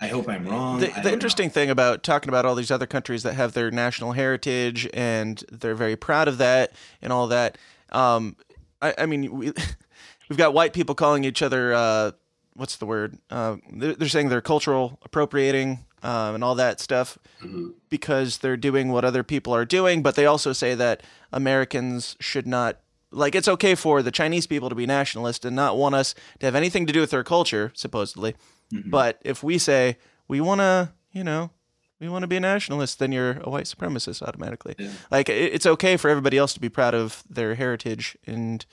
[0.00, 0.76] I hope I'm wrong.
[0.76, 1.10] I The, don't know.
[1.12, 5.42] interesting thing about talking about all these other countries that have their national heritage and
[5.50, 7.56] they're very proud of that and all that.
[7.90, 8.36] Um,
[8.82, 9.52] I, I mean, we,
[10.28, 12.10] we've got white people calling each other, uh,
[12.54, 13.18] what's the word?
[13.30, 17.72] Uh, they're, they're saying they're cultural appropriating um, and all that stuff Mhm.
[17.88, 20.02] because they're doing what other people are doing.
[20.02, 21.02] But they also say that
[21.32, 22.80] Americans should not.
[23.12, 26.46] Like it's okay for the Chinese people to be nationalist and not want us to
[26.46, 28.34] have anything to do with their culture, supposedly.
[28.72, 28.90] Mhm.
[28.90, 29.98] But if we say
[30.28, 31.50] we want to, you know,
[32.00, 34.74] we want to be a nationalist, then you're a white supremacist automatically.
[34.78, 34.90] Yeah.
[35.10, 38.64] Like it, it's okay for everybody else to be proud of their heritage and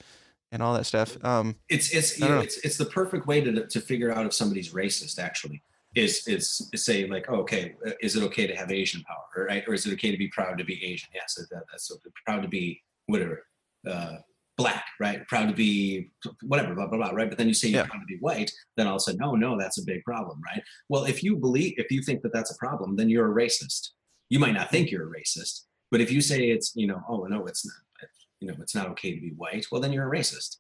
[0.52, 1.18] and all that stuff.
[1.24, 2.42] Um, it's it's you know, know.
[2.42, 5.64] it's it's the perfect way to to figure out if somebody's racist actually
[5.96, 9.48] is is is say like oh, okay uh, is it okay to have Asian power
[9.48, 11.96] right or is it okay to be proud to be Asian yes that, that's so
[12.26, 13.46] proud to be whatever
[13.88, 14.18] uh,
[14.58, 15.26] black right?
[15.28, 16.12] Proud to be
[16.44, 17.30] whatever blah blah blah right?
[17.30, 19.78] But then you say you're proud to be white then I'll say, no no that's
[19.80, 20.64] a big problem right?
[20.90, 23.90] Well if you believe if you think that that's a problem then you're a racist.
[24.30, 25.62] You might not think you're a racist
[25.92, 28.10] but if you say it's you know oh no it's not
[28.40, 30.58] you know it's not okay to be white well then you're a racist.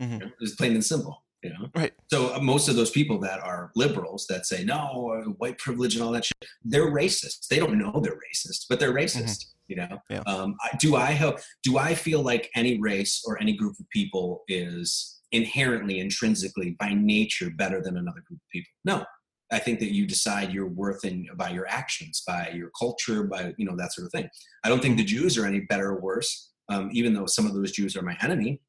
[0.00, 0.32] Mhm.
[0.40, 1.68] it's plain and simple, you know.
[1.74, 1.92] Right.
[2.10, 5.94] So uh, most of those people that are liberals that say no, uh, white privilege
[5.94, 7.48] and all that shit, they're racist.
[7.48, 9.46] They don't know they're racist, but they're racist.
[9.68, 9.98] You know.
[10.10, 10.22] Yeah.
[10.26, 11.38] Um, do I help?
[11.62, 16.94] Do I feel like any race or any group of people is inherently, intrinsically, by
[16.94, 18.70] nature, better than another group of people?
[18.84, 19.04] No,
[19.52, 23.54] I think that you decide your worth in by your actions, by your culture, by
[23.56, 24.28] you know that sort of thing.
[24.64, 26.50] I don't think the Jews are any better or worse.
[26.70, 28.60] Um, even though some of those Jews are my enemy,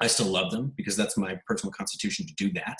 [0.00, 2.78] I still love them because that's my personal constitution to do that.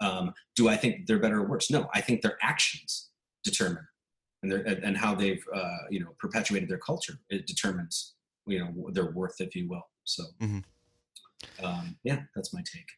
[0.00, 1.70] Um, do I think they're better or worse?
[1.70, 3.10] No, I think their actions
[3.44, 3.86] determine
[4.42, 7.14] and their and how they've uh, you know perpetuated their culture.
[7.30, 8.14] It determines
[8.46, 9.82] you know their worth, if you will.
[10.04, 10.64] So, Mhm.
[11.62, 12.88] um, yeah, that's my take.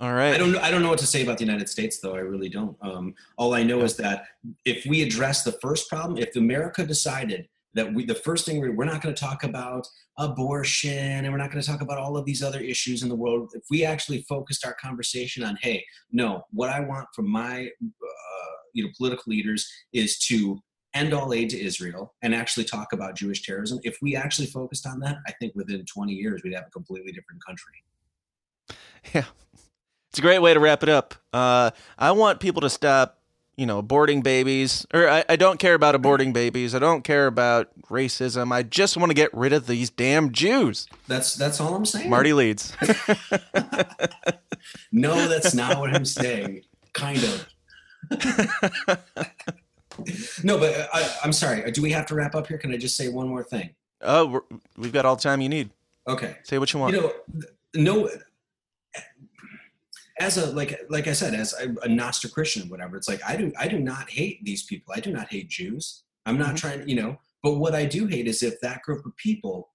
[0.00, 0.34] All right.
[0.34, 0.58] I don't know.
[0.60, 2.14] I don't know what to say about the United States, though.
[2.16, 2.76] I really don't.
[2.82, 4.26] Um, all I know is that
[4.64, 8.74] if we address the first problem, if America decided that we, the first thing we're,
[8.74, 9.86] we're not going to talk about
[10.18, 13.14] abortion and we're not going to talk about all of these other issues in the
[13.14, 17.66] world, if we actually focused our conversation on, hey, no, what I want from my,
[17.82, 20.60] uh, you know, political leaders is to
[20.94, 23.78] end all aid to Israel and actually talk about Jewish terrorism.
[23.82, 27.12] If we actually focused on that, I think within 20 years we'd have a completely
[27.12, 27.82] different country.
[29.14, 29.24] Yeah.
[30.10, 31.14] It's a great way to wrap it up.
[31.32, 33.21] Uh, I want people to stop,
[33.56, 34.86] you know, aborting babies.
[34.94, 36.74] Or I, I don't care about aborting babies.
[36.74, 38.52] I don't care about racism.
[38.52, 40.88] I just want to get rid of these damn Jews.
[41.08, 42.10] That's that's all I'm saying.
[42.10, 42.76] Marty Leeds.
[44.92, 46.62] No, that's not what I'm saying.
[46.92, 47.48] Kind of.
[50.44, 51.70] no, but uh, I, I'm sorry.
[51.72, 52.58] Do we have to wrap up here?
[52.58, 53.70] Can I just say one more thing?
[54.02, 54.40] oh, we're,
[54.76, 55.70] we've got all the time you need.
[56.06, 56.36] Okay.
[56.42, 56.94] Say what you want.
[56.94, 57.12] You know,
[57.74, 58.10] no.
[60.20, 63.20] As a like like I said, as a, a Gnostic Christian, or whatever, it's like
[63.26, 64.92] I do I do not hate these people.
[64.94, 66.04] I do not hate Jews.
[66.26, 66.58] I'm not Mhm.
[66.58, 67.18] trying you know.
[67.42, 69.70] But what I do hate is if that group of people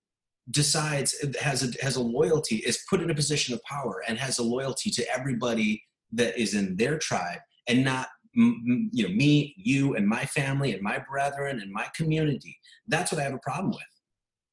[0.50, 4.40] decides has a has a loyalty is put in a position of power and has
[4.40, 5.84] a loyalty to everybody
[6.14, 10.82] that is in their tribe and not you know me you and my family and
[10.82, 12.58] my brethren and my community
[12.88, 13.82] that's what i have a problem with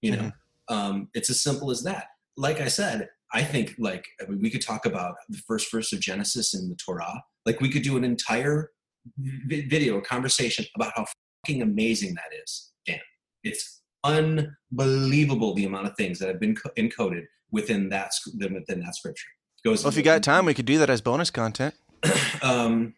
[0.02, 0.32] you know
[0.68, 2.06] um, it's as simple as that
[2.36, 5.92] like i said i think like I mean, we could talk about the first verse
[5.92, 8.70] of genesis in the torah like we could do an entire
[9.18, 11.04] vi- video a conversation about how
[11.44, 13.00] fucking amazing that is dan
[13.42, 18.94] it's unbelievable the amount of things that have been co- encoded within that within that
[18.94, 19.28] scripture
[19.64, 21.74] goes Well, if you got time, we could do that as bonus content.
[22.42, 22.94] um,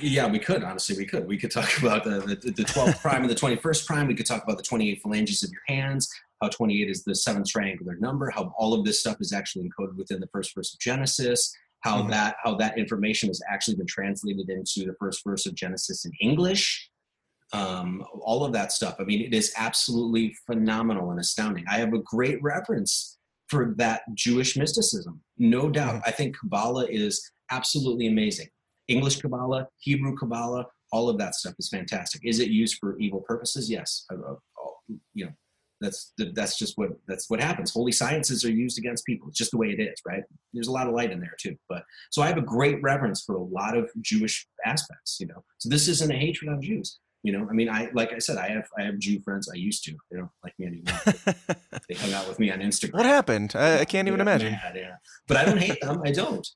[0.00, 0.62] yeah, we could.
[0.62, 1.26] Honestly, we could.
[1.26, 4.06] We could talk about the, the, the 12th prime and the 21st prime.
[4.06, 6.08] We could talk about the 28 phalanges of your hands,
[6.40, 9.96] how 28 is the seventh triangular number, how all of this stuff is actually encoded
[9.96, 12.10] within the first verse of Genesis, how Mhm.
[12.10, 16.12] that how that information has actually been translated into the first verse of Genesis in
[16.20, 16.90] English.
[17.52, 18.96] Um, all of that stuff.
[19.00, 21.64] I mean, it is absolutely phenomenal and astounding.
[21.68, 23.18] I have a great reverence
[23.48, 26.02] for that Jewish mysticism, no doubt.
[26.06, 28.48] I think Kabbalah is absolutely amazing.
[28.86, 32.20] English Kabbalah, Hebrew Kabbalah, all of that stuff is fantastic.
[32.24, 33.68] Is it used for evil purposes?
[33.68, 34.04] Yes.
[34.12, 35.32] Uh, uh, you know,
[35.80, 37.72] that's that's just what that's what happens.
[37.72, 39.28] Holy sciences are used against people.
[39.28, 40.22] It's just the way it is, right?
[40.52, 41.56] There's a lot of light in there too.
[41.68, 45.18] But so I have a great reverence for a lot of Jewish aspects.
[45.20, 46.98] You know, so this isn't a hatred on Jews.
[47.22, 49.48] You know, I mean, I like I said, I have I have Jew friends.
[49.52, 49.92] I used to.
[50.10, 51.00] They don't like me anymore.
[51.88, 52.94] they hung out with me on Instagram.
[52.94, 53.52] what happened?
[53.54, 54.52] I, I can't even Yeah, imagine.
[54.52, 54.94] mad, yeah.
[55.28, 56.00] But I don't hate them.
[56.04, 56.46] I don't.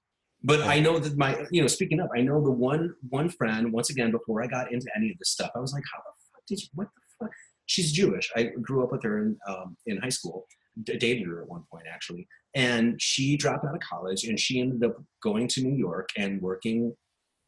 [0.42, 3.72] But I know that my, you know, speaking up, I know the one one friend.
[3.72, 6.12] Once again, before I got into any of this stuff, I was like, "How the
[6.32, 6.68] fuck did you?
[6.74, 7.32] What the fuck?"
[7.66, 8.30] She's Jewish.
[8.36, 10.46] I grew up with her in um, in high school.
[10.82, 12.26] D- dated her at one point actually,
[12.56, 16.42] and she dropped out of college and she ended up going to New York and
[16.42, 16.92] working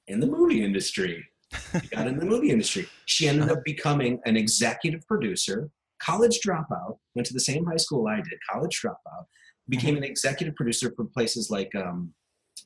[0.07, 1.25] in the movie industry.
[1.81, 2.87] She got in the movie industry.
[3.07, 5.71] She ended up becoming an executive producer,
[6.01, 9.25] college dropout, went to the same high school I did, college dropout,
[9.69, 12.13] became an executive producer for places like um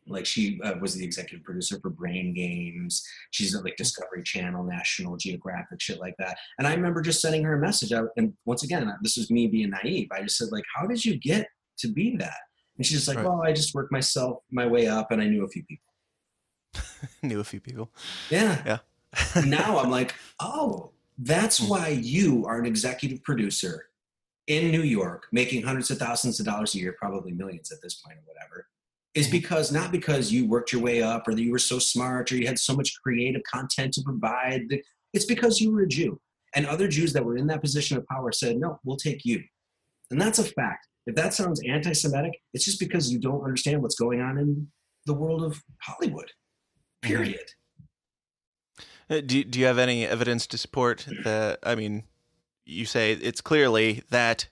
[0.06, 3.04] like she uh, was the executive producer for Brain Games.
[3.30, 6.36] She's at like Discovery Channel, National Geographic, shit like that.
[6.58, 7.92] And I remember just sending her a message.
[7.92, 10.08] I, and once again, this was me being naive.
[10.12, 11.46] I just said like, "How did you get
[11.78, 12.34] to be that?"
[12.76, 13.26] And she's just like, Right.
[13.26, 15.86] "Well, I just worked myself my way up, and I knew a few people."
[17.22, 17.90] Knew a few people.
[18.30, 18.62] Yeah.
[18.64, 19.42] Yeah.
[19.44, 21.68] now I'm like, oh, that's Hmm.
[21.68, 23.86] why you are an executive producer
[24.46, 27.94] in New York, making hundreds of thousands of dollars a year, probably millions at this
[27.96, 28.66] point or whatever.
[29.14, 29.32] Is Mhm.
[29.32, 32.36] because not because you worked your way up or that you were so smart or
[32.36, 34.62] you had so much creative content to provide.
[35.12, 36.20] It's because you were a Jew.
[36.54, 39.42] And other Jews that were in that position of power said, no, we'll take you.
[40.10, 40.86] And that's a fact.
[41.06, 44.70] If that sounds anti Semitic, it's just because you don't understand what's going on in
[45.06, 46.30] the world of Hollywood.
[47.02, 47.52] Period.
[49.08, 51.58] Uh, Do Do you have any evidence to support that?
[51.62, 52.04] I mean,
[52.64, 54.48] you say it's clearly that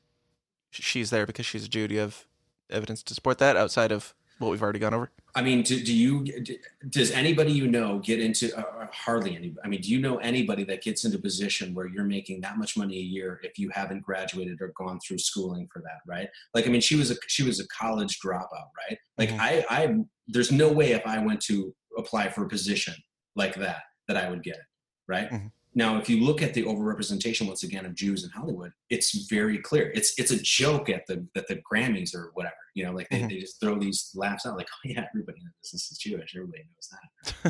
[0.71, 1.87] she's there because she's a Jew.
[1.87, 2.27] Do you have
[2.71, 5.11] evidence to support that outside of what we've already gone over?
[5.35, 6.25] I mean, do, do you?
[6.25, 6.59] d-
[6.89, 8.57] Does anybody you know get into?
[8.57, 9.55] Uh, uh, hardly any.
[9.65, 12.57] I mean, do you know anybody that gets into a position where you're making that
[12.59, 16.01] much money a year if you haven't graduated or gone through schooling for that?
[16.07, 16.29] Right?
[16.55, 18.99] Like, I mean, she was a she was a college dropout, right?
[19.17, 19.39] Like, Mhm.
[19.41, 19.97] I I
[20.27, 22.95] there's no way if I went to apply for a position
[23.37, 24.67] like that that I would get it,
[25.07, 25.31] right?
[25.31, 25.53] Mhm.
[25.79, 29.59] Now, if you look at the overrepresentation once again of Jews in Hollywood, it's very
[29.59, 29.93] clear.
[29.95, 32.57] It's it's a joke at the at the Grammys or whatever.
[32.75, 33.29] You know, like they, Mhm.
[33.29, 36.35] they just throw these laughs out, like, oh yeah, everybody knows this is Jewish.
[36.35, 36.89] Everybody knows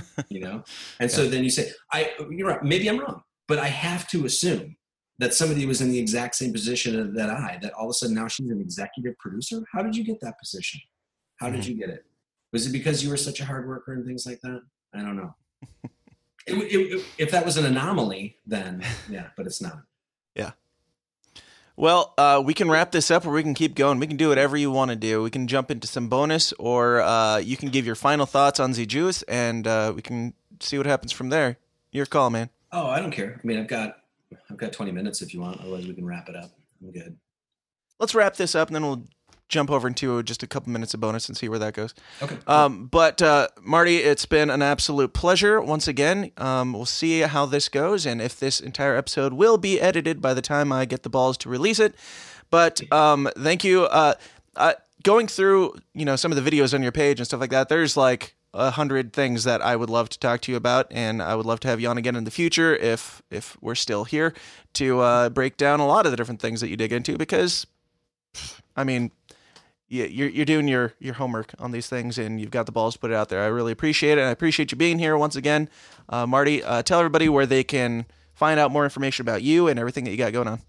[0.04, 0.26] that.
[0.28, 0.62] you know,
[1.00, 2.62] and so then you say, I you're right.
[2.62, 4.76] Maybe I'm wrong, but I have to assume
[5.18, 7.58] that somebody was in the exact same position that I.
[7.62, 9.62] That all of a sudden now she's an executive producer.
[9.72, 10.82] How did you get that position?
[11.36, 11.68] How did Mhm.
[11.68, 12.04] you get it?
[12.52, 14.60] Was it because you were such a hard worker and things like that?
[14.92, 15.34] I don't know.
[16.48, 19.82] It, it, if that was an anomaly, then yeah, but it's not.
[20.34, 20.52] Yeah.
[21.76, 24.00] Well, uh, we can wrap this up or we can keep going.
[24.00, 25.22] We can do whatever you want to do.
[25.22, 28.72] We can jump into some bonus or uh, you can give your final thoughts on
[28.72, 31.58] the Juice and uh, we can see what happens from there.
[31.92, 32.50] Your call, man.
[32.72, 33.40] Oh, I don't care.
[33.42, 33.98] I mean, I've got
[34.50, 35.60] I've got 20 minutes if you want.
[35.60, 36.50] Otherwise, we can wrap it up.
[36.82, 37.16] I'm good.
[37.98, 39.04] Let's wrap this up and then we'll
[39.48, 41.94] jump over into just a couple minutes of bonus and see where that goes.
[42.22, 42.36] Okay.
[42.46, 46.32] Um, but uh, Marty, it's been an absolute pleasure once again.
[46.36, 50.34] Um, we'll see how this goes and if this entire episode will be edited by
[50.34, 51.94] the time I get the balls to release it.
[52.50, 53.84] But um, thank you.
[53.84, 54.14] Uh,
[54.56, 57.50] uh, going through, you know, some of the videos on your page and stuff like
[57.50, 57.68] that.
[57.68, 61.22] There's like a hundred things that I would love to talk to you about, and
[61.22, 64.04] I would love to have you on again in the future if if we're still
[64.04, 64.34] here
[64.74, 67.16] to uh, break down a lot of the different things that you dig into.
[67.16, 67.66] Because,
[68.76, 69.12] I mean,
[69.88, 72.94] yeah, you're you're doing your your homework on these things, and you've got the balls
[72.94, 73.42] to put it out there.
[73.42, 74.20] I really appreciate it.
[74.20, 75.68] And I appreciate you being here once again,
[76.08, 76.62] uh, Marty.
[76.62, 78.04] Uh, tell everybody where they can
[78.34, 80.60] find out more information about you and everything that you got going on.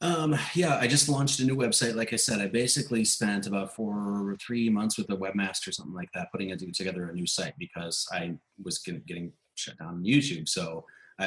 [0.00, 1.94] Um, yeah, I just launched a new website.
[1.94, 5.94] Like I said, I basically spent about four or three months with a webmaster, something
[5.94, 10.48] like that, putting together a new site because I was getting shut down on YouTube.
[10.48, 10.84] So,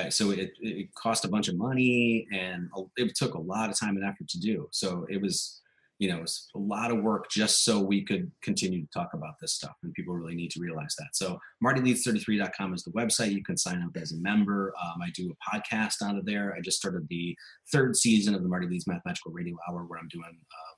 [0.09, 3.95] so it, it cost a bunch of money and it took a lot of time
[3.95, 4.67] and effort to do.
[4.71, 5.61] So it was,
[5.99, 9.09] you know, it was a lot of work just so we could continue to talk
[9.13, 9.75] about this stuff.
[9.83, 11.09] And people really need to realize that.
[11.13, 13.31] So martyleeds33.com is the website.
[13.31, 14.73] You can sign up as a member.
[14.83, 16.53] Um, I do a podcast out of there.
[16.55, 17.35] I just started the
[17.71, 20.76] third season of the Marty Leeds Mathematical Radio Hour, where I'm doing, um,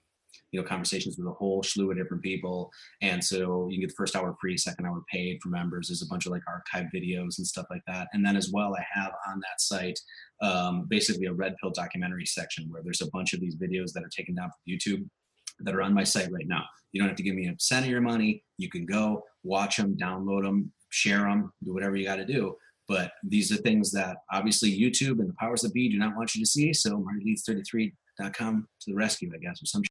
[0.51, 2.71] you know, conversations with a whole slew of different people.
[3.01, 5.87] And so you can get the first hour free, second hour paid for members.
[5.87, 8.07] There's a bunch of like archive videos and stuff like that.
[8.13, 9.99] And then as well, I have on that site
[10.41, 14.03] um, basically a red pill documentary section where there's a bunch of these videos that
[14.03, 15.07] are taken down from YouTube
[15.61, 16.63] that are on my site right now.
[16.91, 18.43] You don't have to give me a cent of your money.
[18.57, 22.55] You can go watch them, download them, share them, do whatever you got to do.
[22.87, 26.33] But these are things that obviously YouTube and the powers that be do not want
[26.33, 26.73] you to see.
[26.73, 29.83] So martyleeds33.com to the rescue, I guess, or some.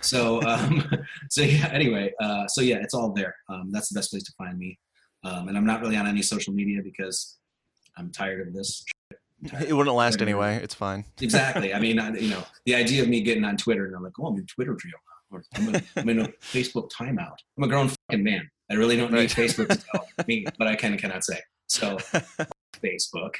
[0.00, 0.88] So, um,
[1.30, 3.34] so yeah, anyway, uh, so yeah, it's all there.
[3.48, 4.78] Um, that's the best place to find me.
[5.24, 7.38] Um, and I'm not really on any social media because
[7.96, 8.84] I'm tired of this.
[9.48, 10.60] Tired It wouldn't last anyway.
[10.62, 11.04] It's fine.
[11.20, 11.74] Exactly.
[11.74, 14.12] I mean, I, you know, the idea of me getting on Twitter and I'm like,
[14.20, 15.36] oh, I'm in Twitter jail now.
[15.36, 17.36] Or I'm in, I'm in a Facebook timeout.
[17.56, 18.48] I'm a grown fucking man.
[18.70, 19.30] I really don't need Right.
[19.30, 21.40] Facebook to tell me, but I can cannot say.
[21.68, 21.96] So,
[22.82, 23.34] Facebook.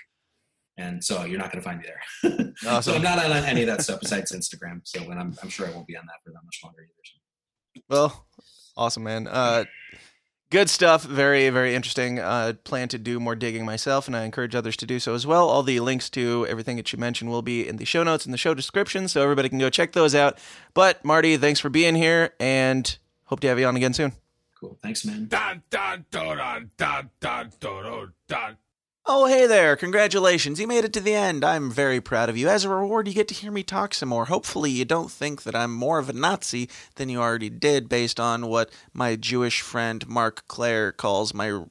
[0.79, 2.53] And so you're not going to find me there.
[2.83, 4.81] So I'm not on any of that stuff besides Instagram.
[4.85, 6.93] So when I'm, I'm sure I won't be on that for that much longer either.
[7.05, 7.83] So.
[7.89, 8.27] Well,
[8.77, 9.29] awesome, man.
[9.29, 9.65] Uh,
[10.51, 11.05] good stuff.
[11.05, 12.19] Very, very interesting.
[12.19, 15.27] Uh, plan to do more digging myself, and I encourage others to do so as
[15.27, 15.49] well.
[15.49, 18.33] All the links to everything that you mentioned will be in the show notes and
[18.33, 20.39] the show description, so everybody can go check those out.
[20.73, 24.13] But Marty, thanks for being here, and hope to have you on again soon.
[24.59, 24.79] Cool.
[24.83, 25.29] Thanks, man.
[29.09, 29.77] Oh, hey there.
[29.77, 30.59] Congratulations.
[30.59, 31.45] You made it to the end.
[31.45, 32.49] I'm very proud of you.
[32.49, 34.25] As a reward, you get to hear me talk some more.
[34.25, 38.19] Hopefully, you don't think that I'm more of a Nazi than you already did based
[38.19, 41.63] on what my Jewish friend Mark Clare calls my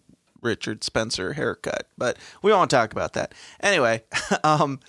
[0.42, 1.90] Richard Spencer haircut.
[1.98, 3.34] But we won't talk about that.
[3.60, 4.04] Anyway,
[4.46, 4.80] um,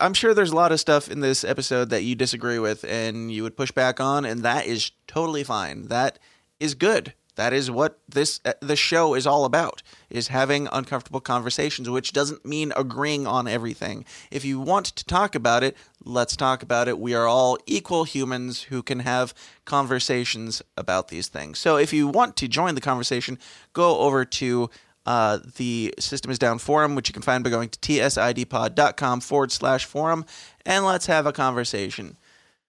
[0.00, 3.32] I'm sure there's a lot of stuff in this episode that you disagree with and
[3.32, 5.88] you would push back on, and that is totally fine.
[5.88, 6.20] That
[6.60, 7.12] is good.
[7.36, 12.12] That is what this uh, the show is all about is having uncomfortable conversations which
[12.12, 14.04] doesn't mean agreeing on everything.
[14.30, 16.98] If you want to talk about it, let's talk about it.
[16.98, 19.32] We are all equal humans who can have
[19.64, 21.58] conversations about these things.
[21.58, 23.38] So if you want to join the conversation,
[23.72, 24.68] go over to
[25.04, 29.50] uh, the System is Down forum, which you can find by going to tsidpod.com forward
[29.50, 30.24] slash forum,
[30.64, 32.16] and let's have a conversation.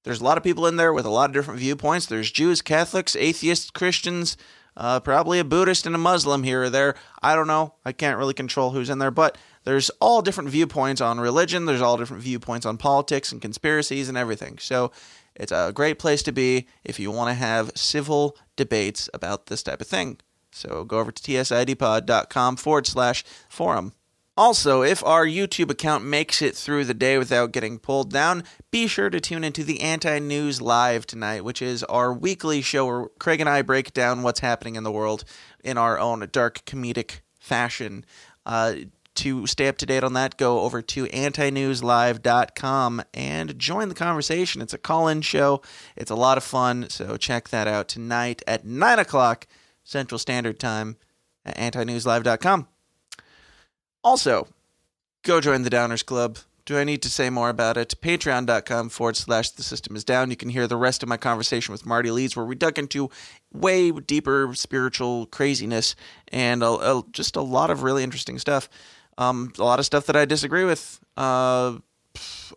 [0.04, 2.06] There's a lot of people in there with a lot of different viewpoints.
[2.06, 4.38] There's Jews, Catholics, atheists, Christians,
[4.76, 6.96] uh, probably a Buddhist and a Muslim here or there.
[7.22, 7.76] I don't know.
[7.86, 11.66] I can't really control who's in there, but there's all different viewpoints on religion.
[11.66, 14.58] There's all different viewpoints on politics and conspiracies and everything.
[14.58, 14.92] So
[15.36, 19.64] it's a great place to be if you want to have civil debates about this
[19.64, 20.20] type of thing.
[20.52, 23.94] So go over to tsidpod.com forward slash forum.
[24.36, 28.88] Also, if our YouTube account makes it through the day without getting pulled down, be
[28.88, 33.10] sure to tune into the Anti News Live tonight, which is our weekly show where
[33.20, 35.24] Craig and I break down what's happening in the world
[35.64, 38.06] in our own dark comedic fashion.
[38.44, 38.74] Uh,
[39.16, 44.64] to stay up to date on that, go over to antinewslive.com and join the conversation.
[44.64, 45.62] It's a call in show,
[45.96, 46.90] it's a lot of fun.
[46.90, 49.46] So check that out tonight at 9 o'clock
[49.84, 50.98] Central Standard Time
[51.46, 52.68] at antinewslive.com.
[54.04, 54.48] Also,
[55.24, 56.38] go join the Downers Club.
[56.66, 57.94] Do I need to say more about it?
[58.02, 60.30] Patreon.com forward slash the system is down.
[60.30, 63.10] You can hear the rest of my conversation with Marty Leeds, where we dug into
[63.52, 65.96] way deeper spiritual craziness
[66.30, 68.70] and a, a, just a lot of really interesting stuff.
[69.18, 71.02] Um, a lot of stuff that I disagree with.
[71.18, 71.80] Uh,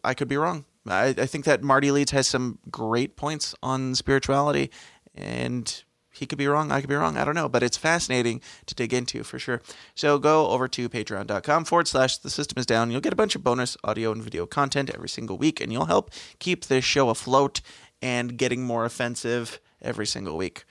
[0.05, 0.65] I could be wrong.
[0.87, 4.71] I, I think that Marty Leeds has some great points on spirituality,
[5.17, 5.83] and
[6.17, 6.73] he could be wrong.
[6.73, 7.17] I could be wrong.
[7.17, 9.63] I don't know, but it's fascinating to dig into for sure.
[9.95, 12.91] So go over to patreon.com forward slash the system is down.
[12.91, 15.87] You'll get a bunch of bonus audio and video content every single week, and you'll
[15.87, 17.61] help keep this show afloat
[18.01, 20.65] and getting more offensive every single week.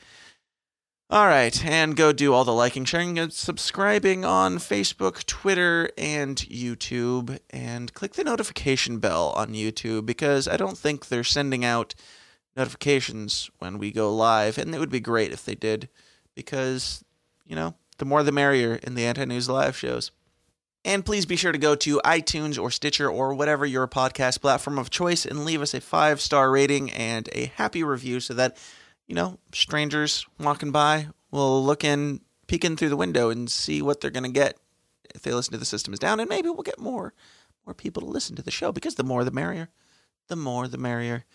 [1.07, 6.35] All right, and go do all the liking, sharing, and subscribing on Facebook, Twitter, and
[6.35, 11.93] YouTube, and click the notification bell on YouTube because I don't think they're sending out
[12.55, 15.89] notifications when we go live, and it would be great if they did,
[16.35, 17.03] because
[17.45, 20.11] you know the more the merrier in the anti news live shows.
[20.85, 24.77] And please be sure to go to iTunes or Stitcher or whatever your podcast platform
[24.77, 28.55] of choice and leave us a five star rating and a happy review so that,
[29.07, 33.81] you know, strangers walking by will look in, peek in through the window and see
[33.81, 34.57] what they're going to get
[35.15, 36.19] if they listen to The System is Down.
[36.19, 37.15] And maybe we'll get more,
[37.65, 39.69] more people to listen to the show because the more the merrier.
[40.27, 41.25] The more the merrier.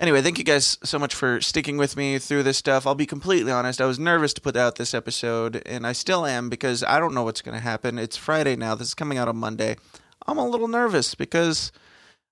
[0.00, 2.86] Anyway, thank you guys so much for sticking with me through this stuff.
[2.86, 3.80] I'll be completely honest.
[3.80, 7.14] I was nervous to put out this episode, and I still am because I don't
[7.14, 7.98] know what's going to happen.
[7.98, 8.76] It's Friday now.
[8.76, 9.76] This is coming out on Monday.
[10.24, 11.72] I'm a little nervous because,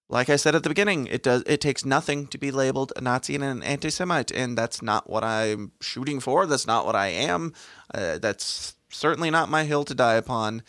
[0.08, 3.00] like I said at the beginning, it does it takes nothing to be labeled a
[3.00, 6.46] Nazi and an anti-Semite, and that's not what I'm shooting for.
[6.46, 7.52] That's not what I am.
[7.92, 10.62] Uh, that's certainly not my hill to die upon.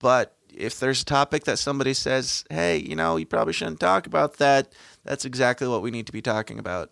[0.00, 4.06] But if there's a topic that somebody says, "Hey, you know, you probably shouldn't talk
[4.06, 4.72] about that,"
[5.04, 6.90] that's exactly what we need to be talking about.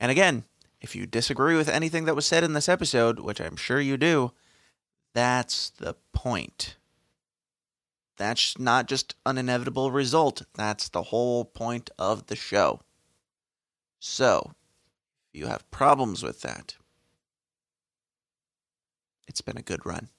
[0.00, 0.44] And again,
[0.80, 3.96] if you disagree with anything that was said in this episode, which I'm sure you
[3.96, 4.32] do,
[5.14, 6.76] that's the point.
[8.16, 12.80] That's not just an inevitable result, that's the whole point of the show.
[13.98, 14.52] So,
[15.32, 16.76] if you have problems with that,
[19.26, 20.10] it's been a good run.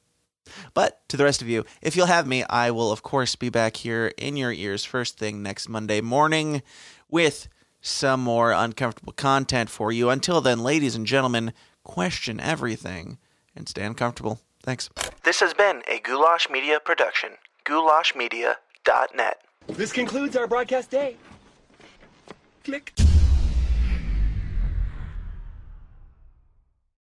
[0.73, 3.49] But to the rest of you, if you'll have me, I will, of course, be
[3.49, 6.61] back here in your ears first thing next Monday morning
[7.09, 7.47] with
[7.81, 10.09] some more uncomfortable content for you.
[10.09, 11.53] Until then, ladies and gentlemen,
[11.83, 13.17] question everything
[13.55, 14.39] and stay uncomfortable.
[14.63, 14.89] Thanks.
[15.23, 17.31] This has been a Goulash Media production.
[17.65, 19.41] GoulashMedia.net.
[19.67, 21.17] This concludes our broadcast day.
[22.63, 22.93] Click.